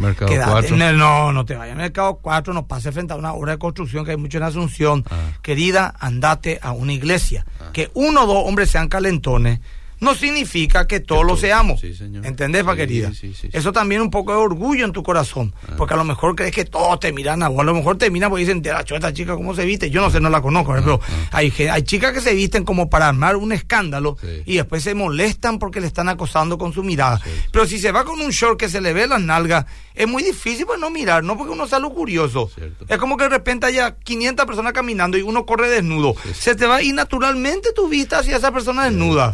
el, 0.82 0.97
no, 0.97 1.32
no 1.32 1.45
te 1.45 1.55
vayas 1.55 1.74
al 1.74 1.82
Mercado 1.82 2.20
4, 2.22 2.53
no 2.53 2.68
pases 2.68 2.93
frente 2.93 3.13
a 3.13 3.15
una 3.15 3.34
obra 3.34 3.53
de 3.53 3.57
construcción 3.59 4.05
que 4.05 4.11
hay 4.11 4.18
mucho 4.18 4.38
en 4.38 4.43
Asunción. 4.43 5.05
Ah. 5.09 5.15
Querida, 5.41 5.93
andate 5.99 6.59
a 6.61 6.72
una 6.72 6.93
iglesia. 6.93 7.45
Ah. 7.59 7.70
Que 7.74 7.91
uno 7.93 8.24
o 8.24 8.28
dos 8.28 8.43
hombres 8.45 8.70
sean 8.70 8.88
calentones 8.88 9.59
no 10.00 10.16
significa 10.16 10.88
que 10.88 11.00
todos 11.00 11.26
lo 11.26 11.36
seamos. 11.36 11.82
Sí, 11.82 11.93
¿Entendés, 12.24 12.64
pa' 12.64 12.76
querida? 12.76 13.12
Eso 13.52 13.72
también 13.72 14.02
un 14.02 14.12
poco 14.12 14.32
de 14.32 14.38
orgullo 14.38 14.86
en 14.86 14.91
tu 14.91 15.04
corazón. 15.04 15.54
Ah. 15.68 15.74
Porque 15.78 15.93
a 15.93 15.98
lo 15.98 16.04
mejor 16.04 16.36
crees 16.36 16.52
que 16.52 16.66
todos 16.66 17.00
te 17.00 17.12
miran 17.12 17.43
a 17.43 17.48
vos. 17.48 17.60
A 17.60 17.64
lo 17.64 17.74
mejor 17.74 17.98
te 17.98 18.10
miran 18.10 18.30
porque 18.30 18.45
dicen, 18.45 18.62
esta 18.64 19.14
chica 19.14 19.36
cómo 19.36 19.56
se 19.56 19.66
viste. 19.66 19.89
Yo 19.89 20.02
no 20.02 20.10
sé, 20.10 20.20
no 20.20 20.30
la 20.30 20.41
conozco. 20.41 20.74
Ah, 20.74 20.82
pero 20.84 21.00
ah. 21.02 21.30
hay, 21.32 21.52
hay 21.72 21.82
chicas 21.84 22.14
que 22.14 22.22
se 22.22 22.34
visten 22.34 22.64
como 22.64 22.89
para 22.89 23.08
armar 23.08 23.36
un 23.36 23.52
escándalo 23.52 24.18
y 24.45 24.56
después 24.56 24.84
se 24.84 24.93
molestan 24.93 25.60
porque 25.60 25.82
le 25.82 25.88
están 25.88 26.10
acosando 26.10 26.58
con 26.58 26.74
su 26.74 26.84
mirada. 26.84 27.20
Pero 27.52 27.66
si 27.66 27.80
se 27.80 27.91
va 27.91 28.06
con 28.06 28.22
un 28.22 28.32
short 28.32 28.60
que 28.60 28.70
se 28.70 28.82
le 28.82 28.93
ve 28.93 29.08
las 29.08 29.22
nalgas, 29.22 29.66
es 29.95 30.08
muy 30.08 30.22
difícil 30.22 30.66
pues 30.68 30.80
no 30.80 30.91
mirar, 30.91 31.24
no 31.24 31.38
porque 31.38 31.54
uno 31.54 31.68
sea 31.68 31.80
curioso. 31.89 32.50
Es 32.88 32.98
como 32.98 33.18
que 33.18 33.24
de 33.24 33.30
repente 33.30 33.66
haya 33.66 33.95
500 33.95 34.45
personas 34.45 34.74
caminando 34.74 35.18
y 35.18 35.22
uno 35.22 35.45
corre 35.45 35.70
desnudo. 35.70 36.16
Se 36.34 36.56
te 36.56 36.66
va 36.66 36.82
y 36.82 36.91
naturalmente 36.93 37.72
tu 37.74 37.88
vista 37.88 38.20
hacia 38.20 38.38
esa 38.38 38.52
persona 38.52 38.86
desnuda. 38.86 39.34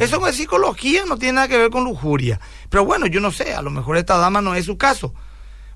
Eso 0.00 0.26
es 0.26 0.36
psicología, 0.36 1.04
no 1.06 1.16
tiene 1.16 1.34
nada 1.34 1.48
que 1.48 1.58
ver 1.58 1.70
con 1.70 1.84
lujuria. 1.84 2.40
Pero 2.70 2.84
bueno, 2.84 3.06
yo 3.06 3.20
no 3.20 3.30
sé, 3.30 3.54
a 3.54 3.62
lo 3.62 3.70
mejor 3.70 3.96
esta 3.96 4.16
dama 4.16 4.40
no 4.40 4.54
es 4.54 4.64
su 4.64 4.76
caso. 4.76 5.14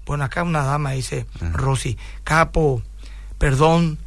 Bueno, 0.06 0.24
acá 0.24 0.42
una 0.42 0.62
dama 0.64 0.92
dice, 0.92 1.26
ah. 1.40 1.50
Rosy, 1.52 1.98
capo, 2.24 2.82
perdón. 3.38 3.98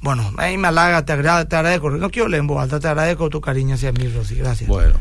Bueno, 0.00 0.32
ahí 0.36 0.56
me 0.58 0.68
halaga, 0.68 1.04
te, 1.04 1.12
agrada, 1.12 1.48
te 1.48 1.56
agradezco. 1.56 1.90
No 1.90 2.10
quiero 2.10 2.28
leer 2.28 2.40
en 2.40 2.46
voz 2.46 2.62
alta, 2.62 2.78
te 2.78 2.88
agradezco 2.88 3.30
tu 3.30 3.40
cariño 3.40 3.74
hacia 3.74 3.90
mí, 3.90 4.06
Rosy. 4.08 4.36
Gracias. 4.36 4.68
Bueno, 4.68 4.94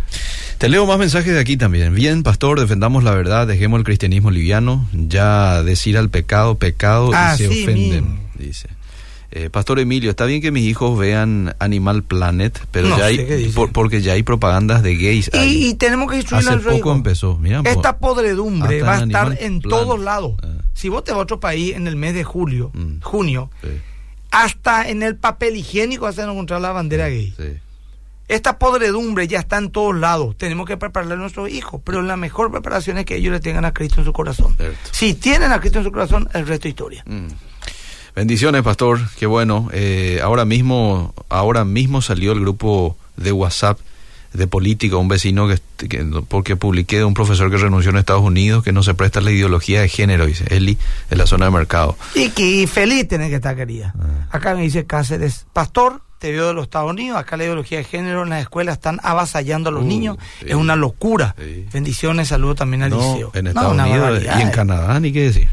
te 0.57 0.69
leo 0.69 0.85
más 0.87 0.97
mensajes 0.97 1.33
de 1.33 1.39
aquí 1.39 1.57
también. 1.57 1.93
Bien, 1.93 2.23
pastor, 2.23 2.59
defendamos 2.59 3.03
la 3.03 3.11
verdad, 3.11 3.45
dejemos 3.45 3.77
el 3.77 3.83
cristianismo 3.83 4.31
liviano. 4.31 4.87
Ya 4.93 5.61
decir 5.63 5.97
al 5.97 6.09
pecado, 6.09 6.55
pecado, 6.55 7.11
y 7.11 7.37
se 7.37 7.47
ofenden, 7.47 8.21
dice. 8.35 8.69
Eh, 9.29 9.49
Pastor 9.49 9.79
Emilio, 9.79 10.09
está 10.09 10.25
bien 10.25 10.41
que 10.41 10.51
mis 10.51 10.63
hijos 10.63 10.97
vean 10.97 11.53
Animal 11.59 12.03
Planet, 12.03 12.65
pero 12.71 12.97
ya 12.97 13.05
hay, 13.05 13.53
porque 13.73 14.01
ya 14.01 14.13
hay 14.13 14.23
propagandas 14.23 14.83
de 14.83 14.95
gays. 14.95 15.29
Y, 15.33 15.73
tenemos 15.75 16.09
que 16.09 16.17
instruir 16.17 16.47
Hace 16.47 16.57
poco 16.59 16.93
empezó. 16.93 17.39
Esta 17.65 17.97
podredumbre 17.97 18.81
va 18.81 18.97
a 18.97 19.03
estar 19.03 19.37
en 19.41 19.61
todos 19.61 19.99
lados. 19.99 20.37
Ah. 20.41 20.63
Si 20.73 20.87
vos 20.89 21.03
te 21.03 21.11
vas 21.11 21.19
a 21.19 21.23
otro 21.23 21.39
país 21.39 21.75
en 21.75 21.87
el 21.87 21.97
mes 21.97 22.13
de 22.13 22.23
julio, 22.23 22.71
mm. 22.73 23.01
junio, 23.01 23.49
hasta 24.31 24.87
en 24.87 25.03
el 25.03 25.17
papel 25.17 25.57
higiénico 25.57 26.05
vas 26.05 26.17
a 26.19 26.23
encontrar 26.23 26.61
la 26.61 26.71
bandera 26.71 27.09
gay. 27.09 27.33
Esta 28.29 28.59
podredumbre 28.59 29.27
ya 29.27 29.39
está 29.39 29.57
en 29.57 29.71
todos 29.71 29.95
lados. 29.95 30.37
Tenemos 30.37 30.67
que 30.67 30.77
prepararle 30.77 31.13
a 31.13 31.17
nuestros 31.17 31.49
hijos, 31.49 31.81
pero 31.83 32.01
la 32.01 32.17
mejor 32.17 32.51
preparación 32.51 32.97
es 32.97 33.05
que 33.05 33.15
ellos 33.15 33.31
le 33.31 33.39
tengan 33.39 33.65
a 33.65 33.73
Cristo 33.73 33.99
en 33.99 34.05
su 34.05 34.13
corazón. 34.13 34.55
Si 34.91 35.13
tienen 35.13 35.51
a 35.51 35.59
Cristo 35.59 35.79
en 35.79 35.85
su 35.85 35.91
corazón, 35.91 36.29
el 36.33 36.47
resto 36.47 36.67
es 36.67 36.71
historia. 36.71 37.03
Mm. 37.05 37.27
Bendiciones, 38.17 38.63
pastor. 38.63 38.99
Qué 39.19 39.27
bueno. 39.27 39.69
Eh, 39.71 40.21
ahora 40.23 40.43
mismo, 40.43 41.13
ahora 41.29 41.63
mismo 41.65 42.01
salió 42.01 42.31
el 42.31 42.39
grupo 42.39 42.97
de 43.15 43.31
WhatsApp 43.31 43.77
de 44.33 44.47
política, 44.47 44.97
un 44.97 45.07
vecino 45.07 45.47
que, 45.47 46.03
porque 46.27 46.55
publiqué 46.55 46.97
de 46.97 47.03
un 47.03 47.13
profesor 47.13 47.51
que 47.51 47.57
renunció 47.57 47.91
en 47.91 47.97
Estados 47.97 48.23
Unidos 48.23 48.63
que 48.63 48.71
no 48.71 48.81
se 48.81 48.95
presta 48.95 49.21
la 49.21 49.29
ideología 49.29 49.81
de 49.81 49.89
género, 49.89 50.25
dice 50.25 50.45
Eli, 50.49 50.79
de 51.11 51.15
la 51.15 51.27
zona 51.27 51.45
de 51.45 51.51
mercado. 51.51 51.95
Y 52.15 52.29
que 52.31 52.65
feliz 52.65 53.07
tiene 53.07 53.29
que 53.29 53.35
estar 53.35 53.55
querida. 53.55 53.93
Ah. 53.99 54.29
Acá 54.31 54.55
me 54.55 54.63
dice 54.63 54.87
Cáceres, 54.87 55.45
pastor, 55.53 56.01
te 56.17 56.31
veo 56.31 56.47
de 56.47 56.55
los 56.55 56.63
Estados 56.63 56.89
Unidos, 56.89 57.19
acá 57.19 57.37
la 57.37 57.43
ideología 57.43 57.77
de 57.77 57.83
género 57.83 58.23
en 58.23 58.29
las 58.29 58.41
escuelas 58.41 58.77
están 58.77 58.99
avasallando 59.03 59.69
a 59.69 59.73
los 59.73 59.83
uh, 59.83 59.87
niños, 59.87 60.17
es 60.43 60.55
una 60.55 60.75
locura. 60.75 61.35
Bendiciones, 61.71 62.29
saludos 62.29 62.55
también 62.55 62.81
al 62.81 62.89
liceo. 62.89 63.29
En 63.35 63.45
Estados 63.45 63.77
Unidos 63.77 64.23
y 64.23 64.41
en 64.41 64.49
Canadá, 64.49 64.99
ni 64.99 65.13
qué 65.13 65.21
decir. 65.21 65.49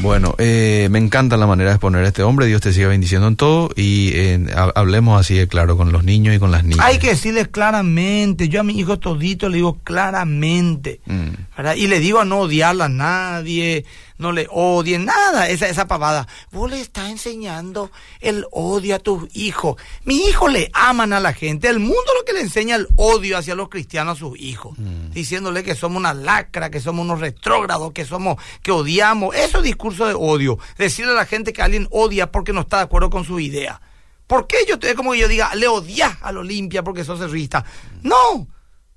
Bueno, 0.00 0.34
eh, 0.38 0.88
me 0.90 0.98
encanta 0.98 1.36
la 1.36 1.46
manera 1.46 1.70
de 1.70 1.76
exponer 1.76 2.04
a 2.04 2.08
este 2.08 2.22
hombre. 2.22 2.46
Dios 2.46 2.60
te 2.60 2.72
siga 2.72 2.88
bendiciendo 2.88 3.28
en 3.28 3.36
todo 3.36 3.70
y 3.76 4.10
eh, 4.14 4.46
hablemos 4.74 5.20
así 5.20 5.34
de 5.34 5.48
claro 5.48 5.76
con 5.76 5.92
los 5.92 6.04
niños 6.04 6.34
y 6.34 6.38
con 6.38 6.50
las 6.50 6.64
niñas. 6.64 6.84
Hay 6.84 6.98
que 6.98 7.08
decirles 7.08 7.48
claramente. 7.48 8.48
Yo 8.48 8.60
a 8.60 8.64
mi 8.64 8.78
hijo 8.78 8.98
todito 8.98 9.48
le 9.48 9.56
digo 9.56 9.78
claramente. 9.82 11.00
Mm. 11.06 11.76
Y 11.76 11.86
le 11.86 12.00
digo 12.00 12.20
a 12.20 12.24
no 12.24 12.40
odiarla 12.40 12.86
a 12.86 12.88
nadie 12.88 13.84
no 14.18 14.32
le 14.32 14.46
odien, 14.50 15.04
nada, 15.04 15.48
esa, 15.48 15.68
esa 15.68 15.86
pavada. 15.86 16.26
Vos 16.50 16.70
le 16.70 16.80
estás 16.80 17.10
enseñando 17.10 17.90
el 18.20 18.46
odio 18.50 18.96
a 18.96 18.98
tus 18.98 19.28
hijos. 19.34 19.76
Mis 20.04 20.28
hijos 20.28 20.52
le 20.52 20.70
aman 20.72 21.12
a 21.12 21.20
la 21.20 21.32
gente. 21.32 21.68
El 21.68 21.78
mundo 21.78 21.96
lo 22.18 22.24
que 22.24 22.32
le 22.32 22.40
enseña 22.40 22.76
el 22.76 22.88
odio 22.96 23.36
hacia 23.36 23.54
los 23.54 23.68
cristianos 23.68 24.16
a 24.16 24.20
sus 24.20 24.38
hijos. 24.38 24.78
Mm. 24.78 25.10
Diciéndole 25.10 25.62
que 25.62 25.74
somos 25.74 25.98
una 25.98 26.14
lacra, 26.14 26.70
que 26.70 26.80
somos 26.80 27.04
unos 27.04 27.20
retrógrados, 27.20 27.92
que 27.92 28.04
somos, 28.04 28.36
que 28.62 28.72
odiamos. 28.72 29.34
Eso 29.34 29.58
es 29.58 29.64
discurso 29.64 30.06
de 30.06 30.14
odio. 30.14 30.58
Decirle 30.78 31.12
a 31.12 31.16
la 31.16 31.26
gente 31.26 31.52
que 31.52 31.62
alguien 31.62 31.88
odia 31.90 32.32
porque 32.32 32.52
no 32.52 32.62
está 32.62 32.78
de 32.78 32.84
acuerdo 32.84 33.10
con 33.10 33.24
su 33.24 33.38
idea. 33.40 33.80
¿Por 34.26 34.46
qué 34.46 34.58
yo, 34.68 34.76
es 34.80 34.94
como 34.94 35.12
que 35.12 35.20
yo 35.20 35.28
diga, 35.28 35.54
le 35.54 35.68
odias 35.68 36.16
al 36.22 36.38
Olimpia 36.38 36.82
porque 36.82 37.04
sos 37.04 37.20
cerrista? 37.20 37.64
No, 38.02 38.48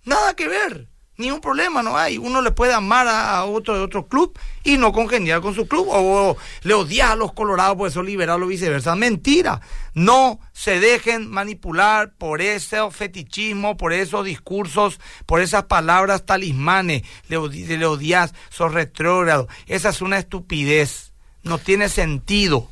nada 0.05 0.33
que 0.33 0.47
ver. 0.47 0.88
Ni 1.19 1.31
un 1.31 1.41
problema 1.41 1.83
no 1.83 1.97
hay. 1.97 2.17
Uno 2.17 2.41
le 2.41 2.51
puede 2.51 2.73
amar 2.73 3.05
a 3.09 3.43
otro 3.43 3.75
de 3.75 3.81
otro 3.81 4.07
club 4.07 4.39
y 4.63 4.77
no 4.77 4.93
congeniar 4.93 5.41
con 5.41 5.53
su 5.53 5.67
club. 5.67 5.87
O, 5.89 6.37
le 6.63 6.73
odia 6.73 7.11
a 7.11 7.17
los 7.17 7.33
colorados 7.33 7.75
porque 7.75 7.93
son 7.93 8.05
liberados 8.05 8.41
o 8.41 8.47
viceversa. 8.47 8.95
Mentira. 8.95 9.59
No 9.93 10.39
se 10.53 10.79
dejen 10.79 11.29
manipular 11.29 12.13
por 12.17 12.41
ese 12.41 12.77
fetichismo, 12.91 13.75
por 13.75 13.91
esos 13.91 14.23
discursos, 14.23 15.01
por 15.25 15.41
esas 15.41 15.65
palabras 15.65 16.25
talismanes. 16.25 17.03
Le, 17.27 17.37
le 17.49 17.85
odias, 17.85 18.33
sos 18.49 18.73
retrógrado. 18.73 19.49
Esa 19.67 19.89
es 19.89 20.01
una 20.01 20.19
estupidez. 20.19 21.11
No 21.43 21.57
tiene 21.57 21.89
sentido. 21.89 22.69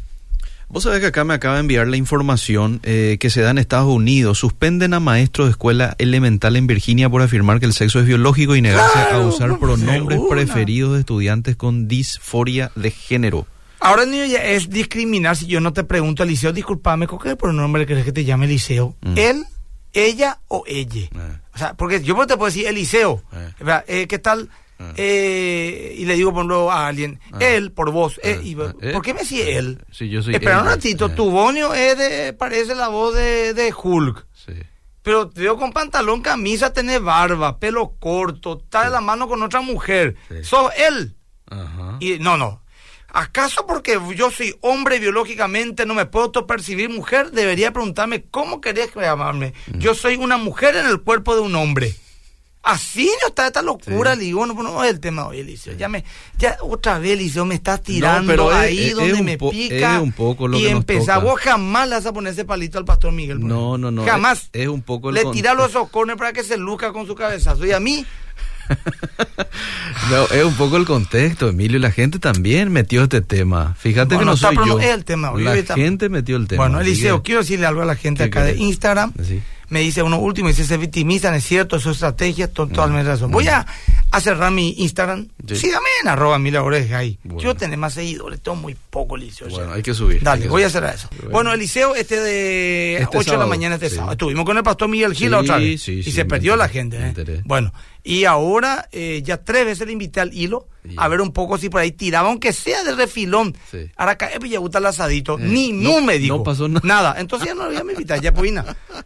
Vos 0.70 0.84
sabés 0.84 0.99
que 0.99 1.07
acá 1.07 1.24
me 1.24 1.34
acaba 1.34 1.55
de 1.55 1.61
enviar 1.61 1.88
la 1.88 1.95
información 1.95 2.82
eh, 2.84 3.18
que 3.22 3.30
se 3.30 3.41
da 3.41 3.51
en 3.51 3.57
Estados 3.57 3.88
Unidos. 3.88 4.38
Suspenden 4.38 4.93
a 4.93 4.99
maestros 4.99 5.47
de 5.47 5.51
escuela 5.51 5.95
elemental 5.97 6.57
en 6.57 6.68
Virginia 6.68 7.09
por 7.09 7.22
afirmar 7.22 7.61
que 7.61 7.65
el 7.65 7.74
sexo 7.74 7.99
es 7.99 8.05
biológico 8.05 8.53
y 8.53 8.61
negarse 8.61 8.99
a 8.99 9.20
usar 9.20 9.59
pronombres 9.59 10.20
preferidos 10.30 10.93
de 10.93 10.99
estudiantes 10.99 11.55
con 11.55 11.88
disforia 11.88 12.72
de 12.76 12.91
género. 12.91 13.47
Ahora 13.80 14.05
niño 14.05 14.26
ya 14.26 14.43
es 14.43 14.70
discriminar 14.70 15.38
si 15.38 15.47
yo 15.47 15.61
no 15.61 15.72
te 15.72 15.86
pregunto 15.86 16.24
Eliseo, 16.24 16.51
discúlpame, 16.51 17.07
¿con 17.07 17.20
qué 17.20 17.38
pronombre 17.38 17.86
crees 17.86 18.03
que 18.03 18.11
te 18.11 18.26
llame 18.26 18.45
Eliseo? 18.45 18.95
Mm. 19.01 19.18
¿Él, 19.18 19.45
ella 19.93 20.39
o 20.49 20.63
ella? 20.68 21.01
Eh. 21.01 21.39
O 21.53 21.57
sea, 21.57 21.76
porque 21.76 22.03
yo 22.03 22.13
te 22.26 22.36
puedo 22.36 22.47
decir 22.47 22.68
Eliseo. 22.68 23.24
Eh. 23.34 23.84
eh 23.88 24.07
¿Qué 24.07 24.20
tal? 24.20 24.49
Eh, 24.95 25.95
y 25.97 26.05
le 26.05 26.15
digo 26.15 26.34
por 26.34 26.45
luego 26.45 26.71
a 26.71 26.88
alguien, 26.88 27.19
ah. 27.32 27.38
él, 27.39 27.71
por 27.71 27.91
vos, 27.91 28.19
eh, 28.23 28.39
ah. 28.39 28.73
eh, 28.82 28.93
¿por 28.93 29.01
qué 29.01 29.13
me 29.13 29.21
decís 29.21 29.41
él? 29.45 29.84
Sí, 29.91 30.09
yo 30.09 30.21
soy 30.21 30.36
Espera 30.36 30.61
un 30.61 30.67
ratito, 30.67 31.09
tu 31.09 31.32
bonio 31.32 31.73
es 31.73 31.97
de, 31.97 32.34
parece 32.34 32.75
la 32.75 32.88
voz 32.88 33.15
de, 33.15 33.53
de 33.53 33.73
Hulk. 33.73 34.28
Sí. 34.34 34.53
Pero 35.01 35.30
te 35.30 35.41
veo 35.41 35.57
con 35.57 35.71
pantalón, 35.71 36.21
camisa, 36.21 36.73
tenés 36.73 37.01
barba, 37.01 37.59
pelo 37.59 37.95
corto, 37.97 38.61
está 38.63 38.86
de 38.86 38.91
la 38.91 39.01
mano 39.01 39.28
con 39.28 39.41
otra 39.41 39.61
mujer. 39.61 40.15
Sos 40.43 40.71
él. 40.78 41.15
Ajá. 41.49 41.97
Y 41.99 42.19
no, 42.19 42.38
no. 42.38 42.61
¿Acaso 43.07 43.65
porque 43.65 43.99
yo 44.15 44.30
soy 44.32 44.55
hombre 44.61 44.99
biológicamente 44.99 45.86
no 45.86 45.95
me 45.95 46.05
puedo 46.05 46.45
percibir 46.45 46.89
mujer? 46.89 47.32
Debería 47.32 47.71
preguntarme, 47.71 48.25
¿cómo 48.25 48.59
querés 48.59 48.93
llamarme? 48.93 49.53
Mm. 49.67 49.80
Yo 49.80 49.95
soy 49.95 50.17
una 50.17 50.38
mujer 50.38 50.75
en 50.75 50.86
el 50.86 51.01
cuerpo 51.01 51.34
de 51.36 51.41
un 51.41 51.55
hombre. 51.55 51.95
Así 52.64 53.10
no 53.22 53.30
está 53.30 53.47
esta 53.47 53.62
locura, 53.62 54.18
digo, 54.18 54.45
no, 54.45 54.53
no 54.53 54.84
es 54.84 54.89
el 54.91 54.99
tema 54.99 55.26
hoy, 55.26 55.39
Eliseo. 55.39 55.78
Ya 55.78 55.88
me, 55.88 56.03
ya 56.38 56.58
otra 56.62 56.99
vez, 56.99 57.14
Eliseo, 57.14 57.45
me 57.45 57.55
estás 57.55 57.82
tirando 57.82 58.51
ahí 58.51 58.89
donde 58.89 59.24
me 59.24 59.38
pica. 59.38 60.01
un 60.01 60.12
poco 60.12 60.49
lo 60.49 60.60
y 60.60 60.68
empezar, 60.68 61.24
vos 61.24 61.39
jamás 61.39 61.88
le 61.88 61.95
vas 61.95 62.05
a 62.05 62.12
poner 62.12 62.34
ese 62.34 62.43
palito 62.43 62.78
al 62.78 62.84
pastor 62.84 63.14
Miguel. 63.14 63.39
No, 63.39 63.78
no, 63.78 63.89
no. 63.89 64.03
Jamás. 64.03 64.49
Es, 64.51 64.68
un 64.68 64.82
poco 64.82 65.12
Le 65.12 65.24
tira 65.32 65.53
los 65.53 65.72
socornes 65.72 66.18
para 66.18 66.34
que 66.34 66.43
se 66.43 66.58
luzca 66.58 66.91
con 66.91 67.08
su 67.08 67.16
cabezazo. 67.16 67.66
Y 67.66 67.72
a 67.72 67.80
mí. 67.80 68.05
no, 70.12 70.24
es 70.26 70.43
un 70.43 70.55
poco 70.55 70.76
el 70.76 70.86
contexto, 70.86 71.47
Emilio. 71.47 71.80
La 71.80 71.91
gente 71.91 72.20
también 72.20 72.70
metió 72.70 73.03
este 73.03 73.22
tema. 73.22 73.76
Fíjate 73.80 74.18
que 74.18 74.26
no 74.26 74.36
soy 74.36 74.58
yo. 74.58 74.78
Es 74.78 74.88
el 74.88 75.05
tema. 75.05 75.32
La 75.38 75.55
gente 75.64 76.10
metió 76.10 76.36
el 76.36 76.49
tema. 76.49 76.64
Bueno, 76.64 76.82
Eliseo, 76.82 77.24
quiero 77.24 77.41
decirle 77.41 77.66
algo 77.66 77.82
a 77.82 77.86
la 77.86 77.95
gente 77.95 78.24
acá 78.24 78.43
de 78.43 78.58
Instagram. 78.58 79.14
Sí 79.24 79.41
me 79.70 79.82
dice 79.82 80.01
uno 80.01 80.20
último, 80.20 80.47
dice, 80.47 80.63
se 80.63 80.78
victimizan, 80.78 81.34
es 81.34 81.43
cierto, 81.43 81.80
su 81.80 81.91
estrategia, 81.91 82.51
totalmente 82.51 83.09
mm. 83.09 83.13
razón. 83.13 83.32
Voy 83.32 83.47
a, 83.47 83.65
a, 84.11 84.22
cerrar 84.22 84.51
mi 84.51 84.76
Instagram. 84.78 85.28
Sígame 85.53 85.86
en 86.01 86.07
arroba 86.07 86.39
mil 86.39 86.55
ahí. 86.93 87.20
Yo 87.38 87.55
tengo 87.55 87.76
más 87.78 87.93
seguidores, 87.93 88.41
tengo 88.41 88.55
muy 88.55 88.76
poco, 88.89 89.18
Eliseo. 89.18 89.49
Bueno, 89.49 89.74
hay 89.74 89.82
que 89.82 89.93
subir. 89.93 90.22
Dale, 90.24 90.47
voy 90.47 90.63
a 90.63 90.70
cerrar 90.70 90.95
eso. 90.95 91.09
Bueno, 91.32 91.51
Eliseo, 91.51 91.95
este 91.95 92.20
de 92.20 93.05
8 93.07 93.20
este 93.20 93.32
de 93.32 93.38
la 93.38 93.45
mañana 93.45 93.76
este 93.76 93.89
sábado. 93.89 94.13
Estuvimos 94.13 94.45
con 94.45 94.57
el 94.57 94.63
pastor 94.63 94.88
Miguel 94.88 95.13
Gil 95.13 95.34
otra 95.34 95.57
vez. 95.57 95.88
y 95.88 96.03
se 96.03 96.26
perdió 96.26 96.55
la 96.55 96.70
gente. 96.70 96.97
¿eh? 96.99 97.41
Bueno, 97.45 97.74
y 98.03 98.24
ahora 98.24 98.88
eh, 98.91 99.22
ya 99.24 99.38
tres 99.38 99.65
veces 99.65 99.86
le 99.86 99.93
invité 99.93 100.22
al 100.22 100.34
hilo 100.34 100.68
a 100.95 101.07
ver 101.07 101.21
un 101.21 101.31
poco 101.31 101.57
si 101.57 101.69
por 101.69 101.81
ahí 101.81 101.91
tiraba, 101.91 102.29
aunque 102.29 102.53
sea 102.53 102.83
de 102.83 102.95
refilón. 102.95 103.55
Sí. 103.69 103.89
Ahora 103.95 104.17
cae 104.17 104.39
gusta 104.59 104.79
el 104.79 104.85
asadito. 104.85 105.38
Ni 105.38 105.71
no, 105.71 106.01
me 106.01 106.17
dijo. 106.19 106.38
No 106.38 106.43
pasó 106.43 106.67
nada. 106.67 106.81
Nada. 106.83 107.15
Entonces 107.19 107.49
ya 107.49 107.55
no 107.55 107.63
había 107.63 107.83
me 107.83 107.93
invitar, 107.93 108.21
ya 108.21 108.33
pues 108.33 108.51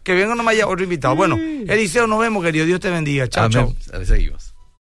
Que 0.02 0.14
venga 0.14 0.34
nomás 0.34 0.56
ya 0.56 0.66
otro 0.66 0.84
invitado. 0.84 1.16
Bueno, 1.16 1.36
Eliseo, 1.36 2.06
nos 2.06 2.20
vemos, 2.20 2.44
querido. 2.44 2.66
Dios 2.66 2.80
te 2.80 2.90
bendiga. 2.90 3.28
Chao, 3.28 3.48
chao. 3.48 3.74
Seguimos. 4.04 4.51